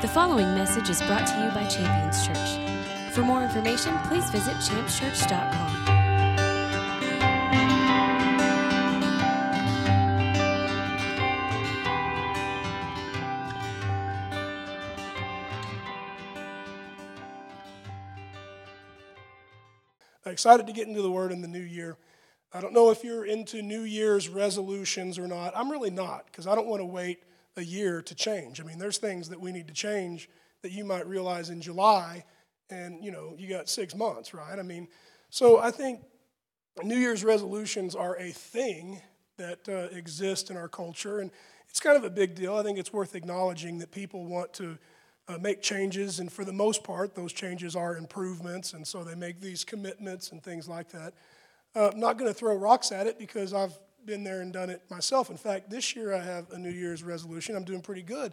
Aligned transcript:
The 0.00 0.08
following 0.08 0.54
message 0.54 0.88
is 0.88 1.02
brought 1.02 1.26
to 1.26 1.34
you 1.44 1.50
by 1.50 1.66
Champions 1.66 2.26
Church. 2.26 3.12
For 3.12 3.20
more 3.20 3.42
information, 3.42 3.94
please 4.04 4.30
visit 4.30 4.54
championschurch.com. 4.54 6.00
Excited 20.24 20.66
to 20.66 20.72
get 20.72 20.88
into 20.88 21.02
the 21.02 21.10
Word 21.10 21.30
in 21.30 21.42
the 21.42 21.48
new 21.48 21.60
year. 21.60 21.98
I 22.54 22.62
don't 22.62 22.72
know 22.72 22.90
if 22.90 23.04
you're 23.04 23.26
into 23.26 23.60
New 23.60 23.82
Year's 23.82 24.30
resolutions 24.30 25.18
or 25.18 25.28
not. 25.28 25.52
I'm 25.54 25.70
really 25.70 25.90
not 25.90 26.24
because 26.24 26.46
I 26.46 26.54
don't 26.54 26.68
want 26.68 26.80
to 26.80 26.86
wait 26.86 27.22
a 27.56 27.62
year 27.62 28.02
to 28.02 28.14
change. 28.14 28.60
I 28.60 28.64
mean, 28.64 28.78
there's 28.78 28.98
things 28.98 29.28
that 29.28 29.40
we 29.40 29.52
need 29.52 29.68
to 29.68 29.74
change 29.74 30.28
that 30.62 30.72
you 30.72 30.84
might 30.84 31.06
realize 31.06 31.50
in 31.50 31.60
July, 31.60 32.24
and 32.70 33.02
you 33.04 33.10
know, 33.10 33.34
you 33.38 33.48
got 33.48 33.68
six 33.68 33.94
months, 33.94 34.34
right? 34.34 34.58
I 34.58 34.62
mean, 34.62 34.88
so 35.30 35.58
I 35.58 35.70
think 35.70 36.00
New 36.82 36.96
Year's 36.96 37.24
resolutions 37.24 37.94
are 37.94 38.16
a 38.16 38.30
thing 38.30 39.00
that 39.36 39.68
uh, 39.68 39.94
exist 39.96 40.50
in 40.50 40.56
our 40.56 40.68
culture, 40.68 41.20
and 41.20 41.30
it's 41.68 41.80
kind 41.80 41.96
of 41.96 42.04
a 42.04 42.10
big 42.10 42.34
deal. 42.34 42.56
I 42.56 42.62
think 42.62 42.78
it's 42.78 42.92
worth 42.92 43.14
acknowledging 43.14 43.78
that 43.78 43.90
people 43.90 44.26
want 44.26 44.52
to 44.54 44.78
uh, 45.28 45.38
make 45.38 45.62
changes, 45.62 46.18
and 46.18 46.30
for 46.30 46.44
the 46.44 46.52
most 46.52 46.84
part, 46.84 47.14
those 47.14 47.32
changes 47.32 47.76
are 47.76 47.96
improvements, 47.96 48.72
and 48.72 48.86
so 48.86 49.02
they 49.04 49.14
make 49.14 49.40
these 49.40 49.64
commitments 49.64 50.32
and 50.32 50.42
things 50.42 50.68
like 50.68 50.90
that. 50.90 51.14
Uh, 51.74 51.90
I'm 51.92 52.00
not 52.00 52.18
going 52.18 52.30
to 52.30 52.34
throw 52.34 52.54
rocks 52.54 52.90
at 52.92 53.06
it 53.06 53.18
because 53.18 53.54
I've 53.54 53.78
been 54.06 54.24
there 54.24 54.40
and 54.40 54.52
done 54.52 54.70
it 54.70 54.82
myself. 54.90 55.30
In 55.30 55.36
fact, 55.36 55.70
this 55.70 55.94
year 55.94 56.14
I 56.14 56.22
have 56.22 56.50
a 56.50 56.58
New 56.58 56.70
Year's 56.70 57.02
resolution. 57.02 57.56
I'm 57.56 57.64
doing 57.64 57.82
pretty 57.82 58.02
good. 58.02 58.32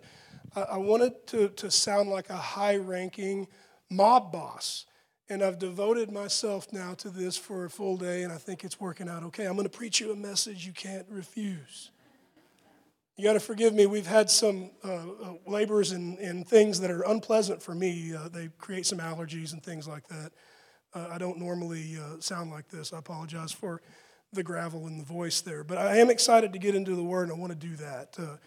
I, 0.55 0.61
I 0.61 0.77
wanted 0.77 1.27
to, 1.27 1.49
to 1.49 1.71
sound 1.71 2.09
like 2.09 2.29
a 2.29 2.37
high 2.37 2.77
ranking 2.77 3.47
mob 3.89 4.31
boss. 4.31 4.85
And 5.29 5.43
I've 5.43 5.59
devoted 5.59 6.09
myself 6.09 6.71
now 6.71 6.93
to 6.95 7.09
this 7.09 7.35
for 7.35 7.65
a 7.65 7.69
full 7.69 7.97
day, 7.97 8.23
and 8.23 8.31
I 8.31 8.37
think 8.37 8.63
it's 8.63 8.79
working 8.79 9.09
out 9.09 9.23
okay. 9.23 9.45
I'm 9.45 9.57
going 9.57 9.67
to 9.67 9.77
preach 9.77 9.99
you 9.99 10.13
a 10.13 10.15
message 10.15 10.65
you 10.65 10.71
can't 10.71 11.05
refuse. 11.09 11.91
You 13.17 13.25
got 13.25 13.33
to 13.33 13.39
forgive 13.39 13.73
me. 13.73 13.87
We've 13.87 14.07
had 14.07 14.29
some 14.29 14.71
uh, 14.85 14.93
uh, 14.93 15.33
labors 15.45 15.91
and, 15.91 16.17
and 16.19 16.47
things 16.47 16.79
that 16.79 16.91
are 16.91 17.01
unpleasant 17.01 17.61
for 17.61 17.75
me. 17.75 18.13
Uh, 18.13 18.29
they 18.29 18.49
create 18.57 18.85
some 18.85 18.99
allergies 18.99 19.51
and 19.51 19.61
things 19.61 19.87
like 19.87 20.07
that. 20.07 20.31
Uh, 20.93 21.07
I 21.11 21.17
don't 21.17 21.39
normally 21.39 21.97
uh, 21.97 22.21
sound 22.21 22.51
like 22.51 22.69
this. 22.69 22.93
I 22.93 22.99
apologize 22.99 23.51
for 23.51 23.81
the 24.33 24.43
gravel 24.43 24.87
in 24.87 24.97
the 24.97 25.03
voice 25.03 25.41
there. 25.41 25.63
But 25.63 25.77
I 25.77 25.97
am 25.97 26.09
excited 26.09 26.53
to 26.53 26.59
get 26.59 26.75
into 26.75 26.95
the 26.95 27.03
Word, 27.03 27.29
and 27.29 27.31
I 27.31 27.35
want 27.35 27.59
to 27.59 27.67
do 27.67 27.75
that. 27.77 28.15
Uh, 28.19 28.37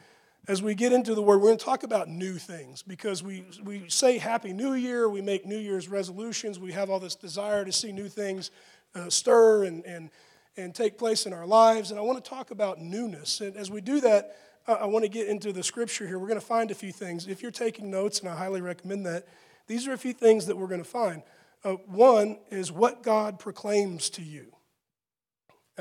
as 0.48 0.62
we 0.62 0.74
get 0.74 0.92
into 0.92 1.14
the 1.14 1.22
Word, 1.22 1.38
we're 1.38 1.48
going 1.48 1.58
to 1.58 1.64
talk 1.64 1.82
about 1.82 2.08
new 2.08 2.34
things 2.34 2.82
because 2.82 3.22
we, 3.22 3.44
we 3.62 3.88
say 3.88 4.18
Happy 4.18 4.52
New 4.52 4.74
Year, 4.74 5.08
we 5.08 5.20
make 5.20 5.46
New 5.46 5.58
Year's 5.58 5.88
resolutions, 5.88 6.58
we 6.58 6.72
have 6.72 6.90
all 6.90 7.00
this 7.00 7.14
desire 7.14 7.64
to 7.64 7.72
see 7.72 7.92
new 7.92 8.08
things 8.08 8.50
uh, 8.94 9.08
stir 9.08 9.64
and, 9.64 9.84
and, 9.84 10.10
and 10.56 10.74
take 10.74 10.98
place 10.98 11.26
in 11.26 11.32
our 11.32 11.46
lives. 11.46 11.90
And 11.90 12.00
I 12.00 12.02
want 12.02 12.22
to 12.22 12.28
talk 12.28 12.50
about 12.50 12.80
newness. 12.80 13.40
And 13.40 13.56
as 13.56 13.70
we 13.70 13.80
do 13.80 14.00
that, 14.00 14.36
I, 14.66 14.72
I 14.72 14.84
want 14.86 15.04
to 15.04 15.10
get 15.10 15.28
into 15.28 15.52
the 15.52 15.62
scripture 15.62 16.06
here. 16.06 16.18
We're 16.18 16.28
going 16.28 16.40
to 16.40 16.46
find 16.46 16.70
a 16.70 16.74
few 16.74 16.92
things. 16.92 17.26
If 17.26 17.42
you're 17.42 17.50
taking 17.50 17.90
notes, 17.90 18.20
and 18.20 18.28
I 18.28 18.34
highly 18.34 18.60
recommend 18.60 19.06
that, 19.06 19.26
these 19.66 19.86
are 19.86 19.92
a 19.92 19.98
few 19.98 20.12
things 20.12 20.46
that 20.46 20.56
we're 20.56 20.66
going 20.66 20.82
to 20.82 20.88
find. 20.88 21.22
Uh, 21.62 21.72
one 21.86 22.38
is 22.50 22.72
what 22.72 23.02
God 23.02 23.38
proclaims 23.38 24.10
to 24.10 24.22
you. 24.22 24.52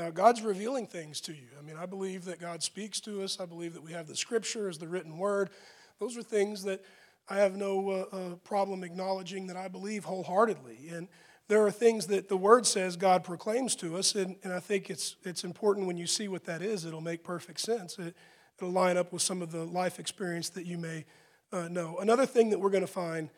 Now, 0.00 0.08
God's 0.08 0.40
revealing 0.40 0.86
things 0.86 1.20
to 1.20 1.32
you. 1.34 1.48
I 1.58 1.62
mean, 1.62 1.76
I 1.76 1.84
believe 1.84 2.24
that 2.24 2.40
God 2.40 2.62
speaks 2.62 3.00
to 3.00 3.22
us. 3.22 3.38
I 3.38 3.44
believe 3.44 3.74
that 3.74 3.82
we 3.82 3.92
have 3.92 4.06
the 4.06 4.16
scripture 4.16 4.66
as 4.66 4.78
the 4.78 4.88
written 4.88 5.18
word. 5.18 5.50
Those 5.98 6.16
are 6.16 6.22
things 6.22 6.62
that 6.62 6.82
I 7.28 7.36
have 7.36 7.54
no 7.54 7.90
uh, 7.90 8.16
uh, 8.16 8.34
problem 8.36 8.82
acknowledging 8.82 9.46
that 9.48 9.58
I 9.58 9.68
believe 9.68 10.04
wholeheartedly. 10.04 10.88
And 10.90 11.06
there 11.48 11.66
are 11.66 11.70
things 11.70 12.06
that 12.06 12.30
the 12.30 12.36
word 12.38 12.66
says 12.66 12.96
God 12.96 13.24
proclaims 13.24 13.76
to 13.76 13.98
us, 13.98 14.14
and, 14.14 14.36
and 14.42 14.54
I 14.54 14.58
think 14.58 14.88
it's, 14.88 15.16
it's 15.22 15.44
important 15.44 15.86
when 15.86 15.98
you 15.98 16.06
see 16.06 16.28
what 16.28 16.44
that 16.46 16.62
is, 16.62 16.86
it'll 16.86 17.02
make 17.02 17.22
perfect 17.22 17.60
sense. 17.60 17.98
It, 17.98 18.16
it'll 18.56 18.72
line 18.72 18.96
up 18.96 19.12
with 19.12 19.20
some 19.20 19.42
of 19.42 19.52
the 19.52 19.64
life 19.64 19.98
experience 19.98 20.48
that 20.50 20.64
you 20.64 20.78
may 20.78 21.04
uh, 21.52 21.68
know. 21.68 21.98
Another 21.98 22.24
thing 22.24 22.48
that 22.50 22.58
we're 22.58 22.70
going 22.70 22.86
to 22.86 22.90
find 22.90 23.28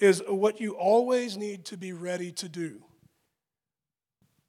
is 0.00 0.20
what 0.26 0.60
you 0.60 0.72
always 0.72 1.36
need 1.36 1.64
to 1.66 1.76
be 1.76 1.92
ready 1.92 2.32
to 2.32 2.48
do 2.48 2.82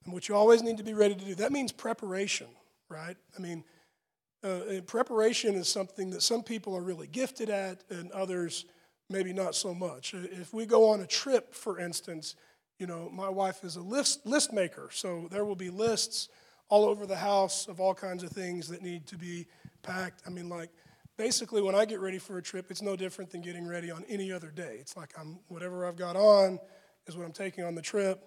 and 0.06 0.14
what 0.14 0.28
you 0.28 0.36
always 0.36 0.62
need 0.62 0.78
to 0.78 0.84
be 0.84 0.94
ready 0.94 1.16
to 1.16 1.26
do. 1.26 1.36
That 1.36 1.52
means 1.52 1.72
preparation, 1.72 2.48
right? 2.90 3.18
I 3.38 3.42
mean, 3.42 3.64
uh, 4.44 4.82
preparation 4.88 5.56
is 5.56 5.68
something 5.68 6.10
that 6.12 6.22
some 6.22 6.44
people 6.44 6.76
are 6.76 6.82
really 6.82 7.08
gifted 7.08 7.50
at 7.50 7.84
and 7.90 8.12
others 8.12 8.66
maybe 9.10 9.34
not 9.34 9.56
so 9.56 9.74
much. 9.74 10.14
If 10.14 10.54
we 10.54 10.66
go 10.66 10.90
on 10.90 11.02
a 11.02 11.08
trip, 11.08 11.54
for 11.54 11.80
instance, 11.80 12.36
you 12.78 12.88
know, 12.88 13.10
my 13.10 13.28
wife 13.28 13.64
is 13.64 13.76
a 13.76 13.82
list, 13.82 14.26
list 14.26 14.54
maker, 14.54 14.90
so 14.92 15.28
there 15.32 15.44
will 15.44 15.56
be 15.56 15.70
lists 15.70 16.30
all 16.70 16.86
over 16.86 17.06
the 17.06 17.18
house 17.18 17.68
of 17.68 17.82
all 17.82 17.94
kinds 17.94 18.24
of 18.24 18.30
things 18.30 18.68
that 18.70 18.82
need 18.82 19.08
to 19.08 19.18
be 19.18 19.48
packed. 19.82 20.22
I 20.26 20.30
mean, 20.30 20.48
like, 20.48 20.70
basically, 21.18 21.62
when 21.62 21.76
I 21.76 21.86
get 21.86 22.00
ready 22.00 22.20
for 22.20 22.38
a 22.38 22.42
trip, 22.42 22.68
it's 22.70 22.82
no 22.82 22.96
different 22.96 23.32
than 23.32 23.42
getting 23.42 23.68
ready 23.68 23.92
on 23.92 24.06
any 24.08 24.32
other 24.32 24.52
day. 24.52 24.78
It's 24.80 24.96
like 24.96 25.12
I'm, 25.20 25.40
whatever 25.48 25.86
I've 25.86 25.98
got 25.98 26.16
on 26.16 26.60
is 27.08 27.18
what 27.18 27.26
I'm 27.26 27.34
taking 27.34 27.66
on 27.66 27.76
the 27.76 27.82
trip. 27.82 28.24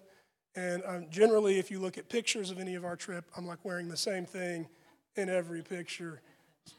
And 0.55 0.83
um, 0.85 1.07
generally, 1.09 1.57
if 1.57 1.71
you 1.71 1.79
look 1.79 1.97
at 1.97 2.09
pictures 2.09 2.51
of 2.51 2.59
any 2.59 2.75
of 2.75 2.85
our 2.85 2.95
trip, 2.95 3.25
I'm 3.35 3.47
like 3.47 3.63
wearing 3.63 3.89
the 3.89 3.97
same 3.97 4.25
thing 4.25 4.67
in 5.15 5.29
every 5.29 5.63
picture. 5.63 6.21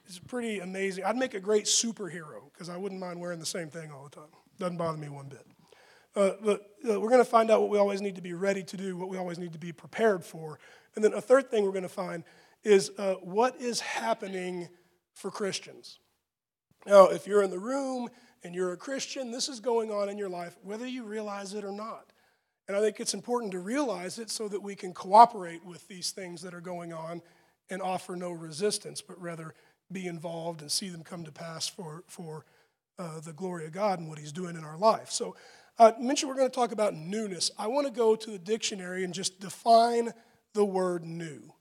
It's 0.07 0.19
pretty 0.19 0.61
amazing. 0.61 1.05
I'd 1.05 1.17
make 1.17 1.35
a 1.35 1.41
great 1.41 1.65
superhero 1.65 2.53
because 2.53 2.69
I 2.69 2.77
wouldn't 2.77 3.01
mind 3.01 3.21
wearing 3.21 3.41
the 3.41 3.47
same 3.47 3.69
thing 3.69 3.91
all 3.91 4.05
the 4.05 4.17
time. 4.17 4.31
Doesn't 4.59 4.77
bother 4.77 4.97
me 4.97 5.09
one 5.09 5.29
bit. 5.29 5.47
Uh, 6.17 6.33
but 6.43 6.71
uh, 6.89 7.01
we're 7.01 7.09
going 7.09 7.21
to 7.21 7.29
find 7.29 7.51
out 7.51 7.61
what 7.61 7.71
we 7.71 7.79
always 7.79 8.01
need 8.01 8.15
to 8.15 8.23
be 8.23 8.33
ready 8.33 8.63
to 8.63 8.77
do, 8.77 8.97
what 8.97 9.09
we 9.09 9.19
always 9.19 9.39
need 9.39 9.53
to 9.53 9.59
be 9.59 9.73
prepared 9.73 10.25
for. 10.25 10.61
And 10.95 11.05
then 11.05 11.13
a 11.13 11.21
third 11.21 11.51
thing 11.51 11.65
we're 11.65 11.73
going 11.73 11.83
to 11.83 11.89
find 11.89 12.23
is 12.63 12.93
uh, 12.99 13.15
what 13.15 13.61
is 13.61 13.81
happening 13.81 14.69
for 15.13 15.31
Christians. 15.31 15.99
Now, 16.87 17.09
if 17.09 17.27
you're 17.27 17.43
in 17.43 17.51
the 17.51 17.59
room 17.59 18.09
and 18.45 18.55
you're 18.55 18.73
a 18.73 18.77
Christian, 18.77 19.33
this 19.33 19.49
is 19.49 19.59
going 19.59 19.91
on 19.91 20.09
in 20.09 20.17
your 20.17 20.29
life, 20.29 20.57
whether 20.63 20.87
you 20.87 21.03
realize 21.05 21.53
it 21.55 21.65
or 21.65 21.73
not. 21.73 22.13
And 22.67 22.77
I 22.77 22.81
think 22.81 22.99
it's 22.99 23.15
important 23.15 23.53
to 23.53 23.59
realize 23.59 24.19
it 24.19 24.31
so 24.31 24.49
that 24.49 24.63
we 24.63 24.75
can 24.75 24.95
cooperate 24.95 25.65
with 25.65 25.87
these 25.89 26.13
things 26.13 26.43
that 26.43 26.55
are 26.55 26.61
going 26.61 26.93
on 26.93 27.21
and 27.71 27.83
offer 27.83 28.17
no 28.17 28.31
resistance, 28.31 29.01
but 29.01 29.21
rather 29.21 29.55
be 29.93 30.07
involved 30.07 30.63
and 30.63 30.71
see 30.71 30.89
them 30.89 31.03
come 31.03 31.25
to 31.25 31.33
pass 31.33 31.69
for, 31.69 32.05
for 32.07 32.45
uh, 32.99 33.21
the 33.21 33.33
glory 33.33 33.67
of 33.67 33.73
God 33.73 33.99
and 33.99 34.09
what 34.09 34.19
He's 34.19 34.33
doing 34.33 34.57
in 34.57 34.65
our 34.65 34.79
life. 34.79 35.11
So, 35.11 35.37
uh, 35.79 35.93
mentioned 35.99 36.31
we're 36.31 36.37
going 36.37 36.49
to 36.49 36.55
talk 36.55 36.71
about 36.71 36.95
newness. 36.95 37.51
I 37.59 37.67
want 37.67 37.87
to 37.89 37.93
go 37.93 38.15
to 38.15 38.31
the 38.31 38.39
dictionary 38.39 39.03
and 39.03 39.13
just 39.13 39.41
define 39.41 40.13
the 40.53 40.65
word 40.65 41.05
new. 41.05 41.53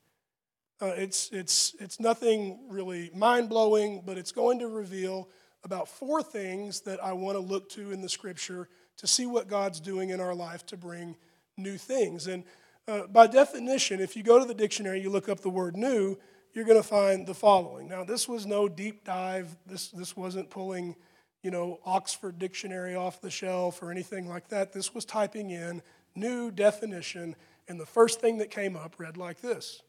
Uh, 0.79 0.93
it's, 0.97 1.29
it's, 1.31 1.75
it's 1.79 1.99
nothing 1.99 2.59
really 2.69 3.09
mind 3.15 3.49
blowing, 3.49 4.03
but 4.05 4.17
it's 4.17 4.31
going 4.31 4.59
to 4.59 4.67
reveal 4.67 5.29
about 5.63 5.87
four 5.87 6.21
things 6.21 6.81
that 6.81 7.03
I 7.03 7.13
want 7.13 7.37
to 7.37 7.39
look 7.39 7.69
to 7.71 7.91
in 7.91 8.01
the 8.01 8.09
scripture 8.09 8.69
to 8.97 9.07
see 9.07 9.25
what 9.25 9.47
God's 9.47 9.79
doing 9.79 10.09
in 10.09 10.19
our 10.19 10.35
life 10.35 10.65
to 10.67 10.77
bring 10.77 11.15
new 11.57 11.77
things. 11.77 12.27
And 12.27 12.43
uh, 12.87 13.07
by 13.07 13.27
definition, 13.27 13.99
if 13.99 14.15
you 14.15 14.23
go 14.23 14.39
to 14.39 14.45
the 14.45 14.53
dictionary, 14.53 15.01
you 15.01 15.09
look 15.09 15.29
up 15.29 15.39
the 15.39 15.49
word 15.49 15.75
new, 15.75 16.17
you're 16.53 16.65
going 16.65 16.81
to 16.81 16.87
find 16.87 17.25
the 17.25 17.33
following. 17.33 17.87
Now, 17.87 18.03
this 18.03 18.27
was 18.27 18.45
no 18.45 18.67
deep 18.67 19.03
dive. 19.03 19.55
This, 19.65 19.89
this 19.89 20.15
wasn't 20.15 20.49
pulling, 20.49 20.95
you 21.41 21.49
know, 21.49 21.79
Oxford 21.85 22.37
Dictionary 22.37 22.95
off 22.95 23.21
the 23.21 23.31
shelf 23.31 23.81
or 23.81 23.91
anything 23.91 24.27
like 24.27 24.49
that. 24.49 24.71
This 24.71 24.93
was 24.93 25.05
typing 25.05 25.49
in 25.49 25.81
new 26.15 26.51
definition, 26.51 27.35
and 27.67 27.79
the 27.79 27.85
first 27.85 28.21
thing 28.21 28.37
that 28.37 28.51
came 28.51 28.75
up 28.75 28.95
read 28.99 29.17
like 29.17 29.41
this 29.41 29.81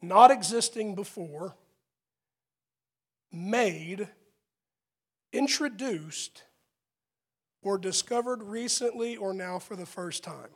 Not 0.00 0.30
existing 0.30 0.94
before, 0.94 1.54
made, 3.30 4.08
introduced, 5.32 6.44
or 7.62 7.78
discovered 7.78 8.42
recently 8.42 9.16
or 9.16 9.32
now 9.32 9.58
for 9.58 9.76
the 9.76 9.86
first 9.86 10.24
time. 10.24 10.48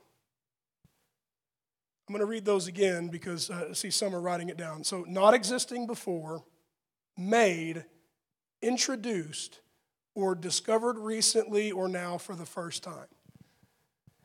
I'm 2.08 2.12
going 2.12 2.20
to 2.20 2.26
read 2.26 2.44
those 2.44 2.69
again 2.69 3.08
because 3.08 3.50
uh, 3.50 3.69
I 3.70 3.73
see 3.73 3.91
some 3.91 4.14
are 4.14 4.20
writing 4.20 4.49
it 4.49 4.56
down. 4.56 4.85
So, 4.85 5.05
not 5.08 5.35
existing 5.35 5.87
before, 5.87 6.44
made, 7.17 7.85
introduced, 8.62 9.61
or 10.14 10.35
discovered 10.35 10.99
recently 10.99 11.73
or 11.73 11.88
now 11.88 12.17
for 12.17 12.37
the 12.37 12.47
first 12.47 12.85
time. 12.85 13.06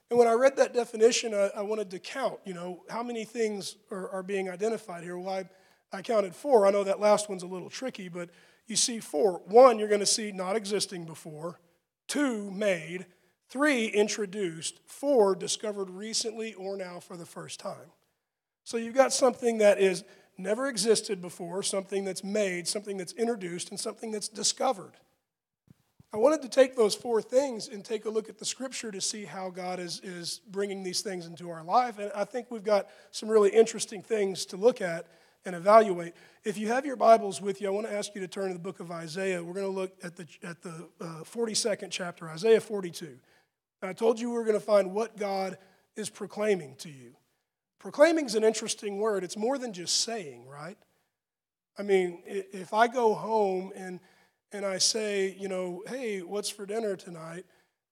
And 0.10 0.20
when 0.20 0.28
I 0.28 0.34
read 0.34 0.58
that 0.58 0.74
definition, 0.74 1.34
I, 1.34 1.50
I 1.56 1.62
wanted 1.62 1.90
to 1.92 2.00
count, 2.00 2.40
you 2.46 2.54
know, 2.54 2.84
how 2.90 3.02
many 3.02 3.26
things 3.26 3.78
are, 3.90 4.10
are 4.10 4.24
being 4.24 4.50
identified 4.50 5.04
here. 5.04 5.18
Well, 5.18 5.34
I, 5.92 5.98
I 5.98 6.02
counted 6.02 6.36
four. 6.36 6.68
I 6.68 6.72
know 6.72 6.84
that 6.84 7.00
last 7.00 7.30
one's 7.30 7.44
a 7.44 7.48
little 7.48 7.70
tricky, 7.70 8.10
but 8.10 8.30
you 8.68 8.76
see 8.76 9.00
four. 9.00 9.42
One, 9.46 9.80
you're 9.80 9.88
going 9.88 10.02
to 10.02 10.06
see 10.06 10.32
not 10.32 10.56
existing 10.56 11.06
before 11.06 11.60
two 12.12 12.52
made, 12.52 13.06
three 13.48 13.86
introduced, 13.86 14.82
four 14.86 15.34
discovered 15.34 15.90
recently 15.90 16.54
or 16.56 16.76
now 16.76 17.00
for 17.00 17.16
the 17.16 17.26
first 17.26 17.58
time. 17.58 17.94
So 18.66 18.76
you've 18.76 18.96
got 18.96 19.14
something 19.14 19.60
that 19.60 19.80
is 19.80 20.04
never 20.38 20.68
existed 20.68 21.22
before, 21.22 21.64
something 21.64 22.04
that's 22.04 22.22
made, 22.22 22.68
something 22.68 22.98
that's 22.98 23.14
introduced, 23.14 23.70
and 23.70 23.80
something 23.80 24.12
that's 24.12 24.28
discovered. 24.28 24.92
I 26.14 26.18
wanted 26.18 26.42
to 26.42 26.50
take 26.50 26.76
those 26.76 26.96
four 26.96 27.22
things 27.22 27.70
and 27.70 27.86
take 27.86 28.04
a 28.04 28.10
look 28.10 28.28
at 28.28 28.38
the 28.38 28.46
scripture 28.46 28.92
to 28.92 29.00
see 29.00 29.24
how 29.24 29.50
God 29.50 29.80
is, 29.80 30.02
is 30.04 30.42
bringing 30.50 30.84
these 30.84 31.00
things 31.00 31.26
into 31.28 31.50
our 31.50 31.64
life. 31.64 31.98
And 31.98 32.12
I 32.14 32.26
think 32.26 32.52
we've 32.52 32.62
got 32.62 32.90
some 33.12 33.30
really 33.30 33.52
interesting 33.52 34.02
things 34.02 34.46
to 34.48 34.58
look 34.58 34.82
at 34.82 35.08
and 35.46 35.56
evaluate. 35.56 36.14
If 36.44 36.58
you 36.58 36.68
have 36.68 36.86
your 36.86 36.96
Bibles 36.96 37.42
with 37.42 37.62
you, 37.62 37.68
I 37.68 37.72
want 37.72 37.88
to 37.88 37.94
ask 37.94 38.14
you 38.14 38.22
to 38.22 38.28
turn 38.28 38.48
to 38.48 38.54
the 38.54 38.60
book 38.60 38.80
of 38.80 38.92
Isaiah. 38.92 39.44
We're 39.44 39.54
going 39.54 39.66
to 39.66 39.72
look 39.72 39.94
at 40.04 40.16
the, 40.16 40.28
at 40.44 40.62
the 40.62 40.90
uh, 41.00 41.24
42nd 41.24 41.90
chapter, 41.90 42.30
Isaiah 42.30 42.62
42. 42.62 43.18
I 43.84 43.94
told 43.94 44.20
you 44.20 44.30
we 44.30 44.36
were 44.36 44.44
going 44.44 44.60
to 44.60 44.66
find 44.66 44.94
what 44.94 45.18
God 45.18 45.58
is 45.96 46.10
proclaiming 46.10 46.76
to 46.80 46.90
you. 46.90 47.16
Proclaiming 47.80 48.26
is 48.26 48.36
an 48.36 48.44
interesting 48.44 48.98
word. 48.98 49.24
It's 49.24 49.38
more 49.38 49.58
than 49.58 49.74
just 49.74 50.02
saying, 50.02 50.48
right? 50.48 50.78
I 51.78 51.84
mean, 51.84 52.22
if 52.26 52.74
I 52.74 52.88
go 52.88 53.16
home 53.16 53.72
and, 53.76 54.00
and 54.52 54.64
I 54.66 54.78
say, 54.78 55.36
you 55.40 55.48
know, 55.48 55.82
hey, 55.88 56.22
what's 56.22 56.50
for 56.50 56.68
dinner 56.68 56.96
tonight? 56.96 57.46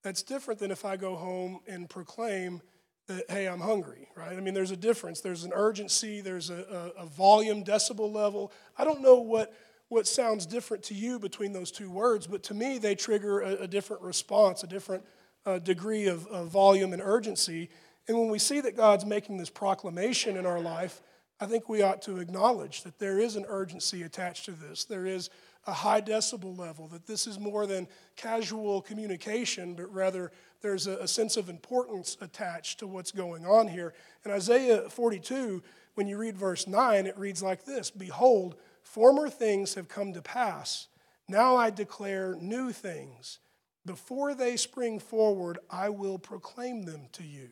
That's 0.04 0.22
different 0.22 0.60
than 0.60 0.70
if 0.70 0.86
I 0.86 0.96
go 0.96 1.16
home 1.16 1.62
and 1.68 1.90
proclaim 1.90 2.62
that, 3.10 3.30
hey, 3.30 3.48
I'm 3.48 3.60
hungry, 3.60 4.08
right? 4.16 4.36
I 4.36 4.40
mean, 4.40 4.54
there's 4.54 4.72
a 4.72 4.78
difference. 4.78 5.20
There's 5.20 5.44
an 5.44 5.52
urgency, 5.54 6.22
there's 6.22 6.50
a, 6.50 6.94
a, 6.98 7.04
a 7.04 7.06
volume, 7.06 7.64
decibel 7.64 8.12
level. 8.12 8.52
I 8.78 8.86
don't 8.86 9.02
know 9.02 9.16
what, 9.16 9.54
what 9.90 10.08
sounds 10.08 10.46
different 10.46 10.84
to 10.86 10.94
you 10.94 11.20
between 11.20 11.52
those 11.52 11.72
two 11.72 11.92
words, 11.92 12.28
but 12.28 12.44
to 12.44 12.54
me, 12.54 12.78
they 12.78 12.96
trigger 12.96 13.42
a, 13.42 13.64
a 13.64 13.68
different 13.68 14.02
response, 14.02 14.64
a 14.64 14.68
different 14.68 15.04
uh, 15.46 15.60
degree 15.60 16.08
of, 16.08 16.26
of 16.28 16.48
volume 16.48 16.94
and 16.94 17.02
urgency. 17.02 17.70
And 18.08 18.18
when 18.18 18.30
we 18.30 18.40
see 18.40 18.62
that 18.62 18.78
God's 18.78 19.06
making 19.06 19.38
this 19.38 19.50
proclamation 19.50 20.38
in 20.38 20.46
our 20.46 20.60
life, 20.60 21.02
I 21.42 21.46
think 21.46 21.70
we 21.70 21.82
ought 21.82 22.02
to 22.04 22.18
acknowledge 22.18 22.84
that 22.84 23.00
there 23.00 23.20
is 23.20 23.36
an 23.36 23.46
urgency 23.48 24.04
attached 24.04 24.46
to 24.46 24.52
this. 24.52 24.86
There 24.86 25.06
is 25.06 25.30
a 25.68 25.74
high 25.74 26.02
decibel 26.02 26.58
level, 26.58 26.88
that 26.88 27.06
this 27.06 27.28
is 27.28 27.40
more 27.40 27.68
than 27.68 27.88
casual 28.16 28.82
communication, 28.82 29.76
but 29.76 29.94
rather 29.94 30.32
there's 30.62 30.88
a, 30.88 30.98
a, 30.98 31.08
sense 31.08 31.38
of 31.38 31.50
importance 31.50 32.18
attached 32.22 32.80
to 32.80 32.88
what's 32.88 33.12
going 33.12 33.46
on 33.46 33.68
here. 33.68 33.94
In 34.26 34.32
Isaiah 34.32 34.90
42, 34.90 35.62
when 35.96 36.08
you 36.08 36.18
read 36.18 36.38
verse 36.38 36.68
9, 36.68 37.06
it 37.06 37.18
reads 37.18 37.44
like 37.44 37.66
this 37.66 37.92
Behold, 37.92 38.56
former 38.82 39.30
things 39.30 39.76
have 39.76 39.88
come 39.88 40.14
to 40.14 40.22
pass. 40.22 40.88
Now 41.28 41.56
I 41.56 41.70
declare 41.70 42.36
new 42.36 42.72
things. 42.72 43.40
Before 43.86 44.34
they 44.34 44.58
spring 44.58 45.00
forward, 45.00 45.60
I 45.70 45.90
will 45.90 46.20
proclaim 46.20 46.84
them 46.84 47.08
to 47.14 47.24
you. 47.24 47.50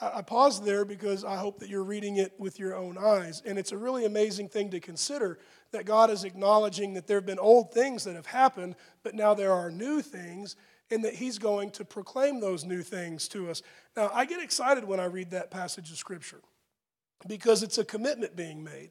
I 0.00 0.20
pause 0.20 0.60
there 0.60 0.84
because 0.84 1.24
I 1.24 1.36
hope 1.36 1.58
that 1.60 1.70
you're 1.70 1.82
reading 1.82 2.18
it 2.18 2.34
with 2.38 2.58
your 2.58 2.76
own 2.76 2.98
eyes. 2.98 3.42
And 3.46 3.58
it's 3.58 3.72
a 3.72 3.78
really 3.78 4.04
amazing 4.04 4.48
thing 4.48 4.70
to 4.70 4.80
consider 4.80 5.38
that 5.72 5.86
God 5.86 6.10
is 6.10 6.24
acknowledging 6.24 6.94
that 6.94 7.06
there 7.06 7.16
have 7.16 7.26
been 7.26 7.38
old 7.38 7.72
things 7.72 8.04
that 8.04 8.14
have 8.14 8.26
happened, 8.26 8.76
but 9.02 9.14
now 9.14 9.32
there 9.32 9.52
are 9.52 9.70
new 9.70 10.02
things, 10.02 10.56
and 10.90 11.04
that 11.04 11.14
He's 11.14 11.38
going 11.38 11.70
to 11.72 11.84
proclaim 11.84 12.40
those 12.40 12.64
new 12.64 12.82
things 12.82 13.26
to 13.28 13.50
us. 13.50 13.62
Now, 13.96 14.10
I 14.12 14.26
get 14.26 14.42
excited 14.42 14.84
when 14.84 15.00
I 15.00 15.06
read 15.06 15.30
that 15.30 15.50
passage 15.50 15.90
of 15.90 15.96
Scripture 15.96 16.40
because 17.26 17.62
it's 17.62 17.78
a 17.78 17.84
commitment 17.84 18.36
being 18.36 18.62
made. 18.62 18.90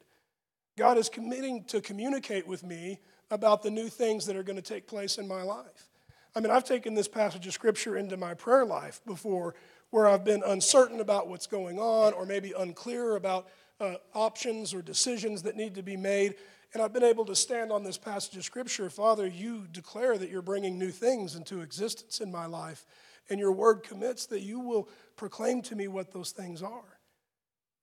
God 0.77 0.97
is 0.97 1.07
committing 1.07 1.63
to 1.65 1.81
communicate 1.81 2.47
with 2.47 2.63
me 2.63 2.99
about 3.31 3.63
the 3.63 3.71
new 3.71 3.87
things 3.87 4.25
that 4.25 4.35
are 4.35 4.43
going 4.43 4.57
to 4.57 4.61
take 4.61 4.87
place 4.87 5.17
in 5.17 5.27
my 5.27 5.43
life. 5.43 5.89
I 6.35 6.41
mean, 6.41 6.51
I've 6.51 6.65
taken 6.65 6.95
this 6.95 7.07
passage 7.07 7.47
of 7.47 7.53
Scripture 7.53 7.95
into 7.95 8.17
my 8.17 8.33
prayer 8.33 8.65
life 8.65 9.01
before 9.05 9.55
where 9.95 10.09
I've 10.09 10.25
been 10.25 10.43
uncertain 10.45 10.99
about 10.99 11.29
what's 11.29 11.47
going 11.47 11.79
on 11.79 12.11
or 12.11 12.25
maybe 12.25 12.51
unclear 12.51 13.15
about 13.15 13.47
uh, 13.79 13.93
options 14.13 14.73
or 14.73 14.81
decisions 14.81 15.43
that 15.43 15.55
need 15.55 15.73
to 15.75 15.81
be 15.81 15.95
made. 15.95 16.35
And 16.73 16.83
I've 16.83 16.91
been 16.91 17.01
able 17.01 17.23
to 17.23 17.33
stand 17.33 17.71
on 17.71 17.85
this 17.85 17.97
passage 17.97 18.35
of 18.35 18.43
Scripture 18.43 18.89
Father, 18.89 19.25
you 19.25 19.67
declare 19.71 20.17
that 20.17 20.29
you're 20.29 20.41
bringing 20.41 20.77
new 20.77 20.91
things 20.91 21.35
into 21.35 21.61
existence 21.61 22.19
in 22.19 22.29
my 22.29 22.45
life. 22.45 22.85
And 23.29 23.39
your 23.39 23.53
word 23.53 23.83
commits 23.83 24.25
that 24.25 24.41
you 24.41 24.59
will 24.59 24.89
proclaim 25.15 25.61
to 25.61 25.77
me 25.77 25.87
what 25.87 26.11
those 26.11 26.31
things 26.31 26.61
are. 26.61 26.99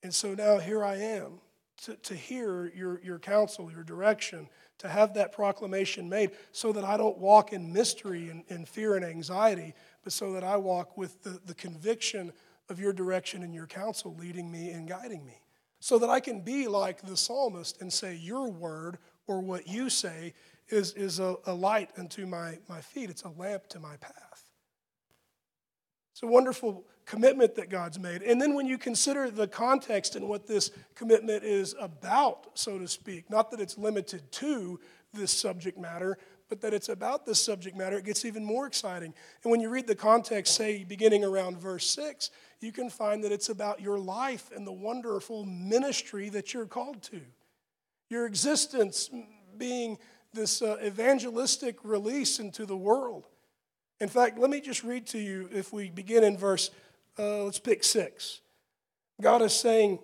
And 0.02 0.12
so 0.12 0.34
now 0.34 0.58
here 0.58 0.84
I 0.84 0.96
am 0.96 1.40
to, 1.84 1.96
to 1.96 2.14
hear 2.14 2.70
your, 2.76 3.00
your 3.02 3.20
counsel, 3.20 3.72
your 3.72 3.84
direction, 3.84 4.50
to 4.78 4.88
have 4.88 5.14
that 5.14 5.32
proclamation 5.32 6.08
made 6.08 6.32
so 6.50 6.72
that 6.72 6.84
I 6.84 6.98
don't 6.98 7.16
walk 7.16 7.54
in 7.54 7.72
mystery 7.72 8.28
and, 8.28 8.44
and 8.50 8.68
fear 8.68 8.96
and 8.96 9.04
anxiety, 9.04 9.72
but 10.02 10.12
so 10.12 10.32
that 10.32 10.44
I 10.44 10.56
walk 10.56 10.96
with 10.96 11.22
the, 11.22 11.40
the 11.44 11.54
conviction 11.54 12.32
of 12.68 12.80
your 12.80 12.92
direction 12.92 13.42
and 13.42 13.54
your 13.54 13.66
counsel 13.66 14.16
leading 14.18 14.50
me 14.50 14.70
and 14.70 14.88
guiding 14.88 15.24
me. 15.24 15.40
So 15.80 15.98
that 15.98 16.10
I 16.10 16.20
can 16.20 16.42
be 16.42 16.68
like 16.68 17.02
the 17.02 17.16
psalmist 17.16 17.80
and 17.80 17.92
say, 17.92 18.14
Your 18.14 18.48
word 18.50 18.98
or 19.26 19.40
what 19.40 19.66
you 19.66 19.90
say 19.90 20.34
is, 20.68 20.92
is 20.94 21.18
a, 21.18 21.36
a 21.46 21.52
light 21.52 21.90
unto 21.98 22.26
my, 22.26 22.58
my 22.68 22.80
feet, 22.80 23.10
it's 23.10 23.22
a 23.22 23.30
lamp 23.30 23.66
to 23.68 23.80
my 23.80 23.96
path. 23.96 24.44
It's 26.12 26.22
a 26.22 26.26
wonderful 26.26 26.84
commitment 27.04 27.54
that 27.56 27.68
God's 27.68 27.98
made. 27.98 28.22
And 28.22 28.40
then 28.40 28.54
when 28.54 28.66
you 28.66 28.78
consider 28.78 29.30
the 29.30 29.48
context 29.48 30.14
and 30.14 30.28
what 30.28 30.46
this 30.46 30.70
commitment 30.94 31.42
is 31.42 31.74
about, 31.80 32.46
so 32.54 32.78
to 32.78 32.86
speak, 32.86 33.28
not 33.30 33.50
that 33.50 33.60
it's 33.60 33.76
limited 33.76 34.30
to 34.32 34.78
this 35.12 35.32
subject 35.32 35.78
matter, 35.78 36.18
but 36.52 36.60
that 36.60 36.74
it's 36.74 36.90
about 36.90 37.24
this 37.24 37.42
subject 37.42 37.74
matter, 37.74 37.96
it 37.96 38.04
gets 38.04 38.26
even 38.26 38.44
more 38.44 38.66
exciting. 38.66 39.14
And 39.42 39.50
when 39.50 39.62
you 39.62 39.70
read 39.70 39.86
the 39.86 39.94
context, 39.94 40.54
say 40.54 40.84
beginning 40.84 41.24
around 41.24 41.56
verse 41.56 41.88
6, 41.88 42.28
you 42.60 42.72
can 42.72 42.90
find 42.90 43.24
that 43.24 43.32
it's 43.32 43.48
about 43.48 43.80
your 43.80 43.98
life 43.98 44.50
and 44.54 44.66
the 44.66 44.72
wonderful 44.72 45.46
ministry 45.46 46.28
that 46.28 46.52
you're 46.52 46.66
called 46.66 47.02
to. 47.04 47.22
Your 48.10 48.26
existence 48.26 49.08
being 49.56 49.96
this 50.34 50.60
uh, 50.60 50.76
evangelistic 50.84 51.78
release 51.84 52.38
into 52.38 52.66
the 52.66 52.76
world. 52.76 53.28
In 53.98 54.10
fact, 54.10 54.38
let 54.38 54.50
me 54.50 54.60
just 54.60 54.84
read 54.84 55.06
to 55.06 55.18
you 55.18 55.48
if 55.54 55.72
we 55.72 55.88
begin 55.88 56.22
in 56.22 56.36
verse 56.36 56.70
uh, 57.18 57.44
let's 57.44 57.58
pick 57.58 57.82
six. 57.82 58.42
God 59.22 59.40
is 59.40 59.54
saying, 59.54 60.00